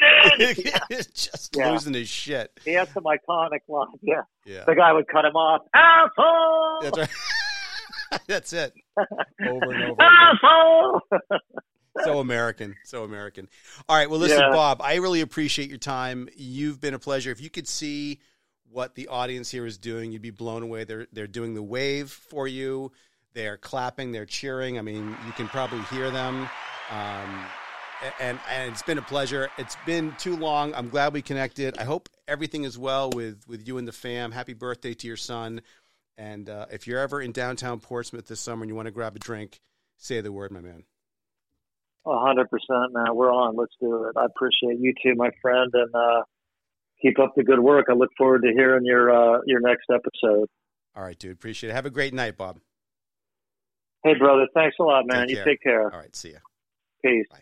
just 1.15 1.55
Yeah. 1.57 1.71
losing 1.73 1.95
his 1.95 2.09
shit. 2.09 2.51
he 2.65 2.73
had 2.73 2.89
some 2.93 3.05
iconic 3.05 3.61
lines, 3.69 3.99
yeah. 4.03 4.23
Yeah, 4.45 4.65
The 4.67 4.75
guy 4.75 4.93
would 4.93 5.07
cut 5.09 5.25
him 5.25 5.37
off. 5.37 5.63
Asshole! 5.75 6.79
that's 6.83 6.99
right. 6.99 8.21
that's 8.27 8.53
it. 8.53 8.73
Over 8.99 9.11
and 9.47 9.63
over. 9.65 9.75
again. 9.93 9.97
Asshole! 10.01 11.01
so 12.05 12.19
American, 12.21 12.75
so 12.85 13.05
American. 13.05 13.49
All 13.89 13.97
right, 13.97 14.09
well, 14.09 14.19
listen, 14.19 14.39
Yeah. 14.41 14.51
Bob, 14.51 14.81
I 14.83 14.97
really 14.97 15.21
appreciate 15.21 15.69
your 15.69 15.79
time. 15.79 16.29
You've 16.37 16.81
been 16.81 16.95
a 16.95 16.99
pleasure. 16.99 17.31
If 17.31 17.41
you 17.41 17.51
could 17.51 17.69
see 17.69 18.21
what 18.71 18.95
the 18.95 19.09
audience 19.09 19.51
here 19.51 19.67
is 19.67 19.79
doing, 19.79 20.13
you'd 20.13 20.23
be 20.23 20.31
blown 20.31 20.63
away. 20.63 20.85
They're 20.85 21.07
they're 21.13 21.27
doing 21.27 21.55
the 21.55 21.63
wave 21.63 22.11
for 22.11 22.47
you. 22.47 22.93
They're 23.35 23.57
clapping. 23.57 24.13
They're 24.13 24.27
cheering. 24.27 24.79
I 24.79 24.83
mean, 24.83 25.17
you 25.27 25.33
can 25.33 25.49
probably 25.49 25.81
hear 25.85 26.11
them. 26.11 26.49
Um, 26.91 27.47
and 28.21 28.39
and 28.51 28.73
it's 28.73 28.83
been 28.83 28.99
a 28.99 29.03
pleasure. 29.03 29.51
It's 29.59 29.77
been 29.87 30.15
too 30.19 30.37
long. 30.37 30.75
I'm 30.75 30.89
glad 30.89 31.13
we 31.13 31.23
connected. 31.23 31.79
I 31.79 31.85
hope 31.85 32.09
everything 32.27 32.65
is 32.65 32.79
well 32.79 33.11
with 33.11 33.43
with 33.49 33.67
you 33.67 33.79
and 33.79 33.87
the 33.87 33.93
fam. 33.93 34.33
Happy 34.33 34.55
birthday 34.55 34.95
to 34.95 35.07
your 35.07 35.17
son. 35.17 35.63
And 36.17 36.49
uh, 36.51 36.67
if 36.71 36.87
you're 36.87 36.99
ever 36.99 37.21
in 37.21 37.33
downtown 37.33 37.81
Portsmouth 37.81 38.27
this 38.27 38.41
summer 38.41 38.63
and 38.63 38.71
you 38.71 38.75
want 38.75 38.87
to 38.87 38.93
grab 38.93 39.15
a 39.15 39.21
drink, 39.21 39.61
say 39.99 40.21
the 40.21 40.33
word, 40.33 40.51
my 40.51 40.61
man. 40.61 40.85
Hundred 42.07 42.49
percent, 42.49 42.93
man. 42.93 43.15
We're 43.15 43.33
on. 43.33 43.55
Let's 43.57 43.75
do 43.81 44.05
it. 44.05 44.17
I 44.17 44.25
appreciate 44.25 44.81
you 44.81 44.95
too, 45.03 45.15
my 45.15 45.31
friend, 45.43 45.71
and 45.75 45.95
uh, 45.95 46.23
keep 47.01 47.19
up 47.19 47.35
the 47.37 47.45
good 47.45 47.61
work. 47.61 47.87
I 47.89 47.95
look 47.95 48.11
forward 48.17 48.43
to 48.43 48.53
hearing 48.53 48.85
your 48.85 49.11
uh, 49.11 49.41
your 49.47 49.61
next 49.61 49.87
episode. 49.93 50.49
All 50.97 51.03
right, 51.05 51.19
dude. 51.19 51.33
Appreciate 51.33 51.71
it. 51.71 51.75
Have 51.75 51.87
a 51.87 51.91
great 51.91 52.15
night, 52.15 52.37
Bob. 52.37 52.59
Hey, 54.05 54.15
brother. 54.19 54.47
Thanks 54.55 54.77
a 54.81 54.83
lot, 54.83 55.07
man. 55.07 55.27
Take 55.27 55.31
you 55.31 55.37
care. 55.37 55.45
take 55.45 55.63
care. 55.63 55.93
All 55.93 56.01
right. 56.01 56.15
See 56.15 56.33
ya. 56.33 56.39
Peace. 57.03 57.27
Bye. 57.31 57.39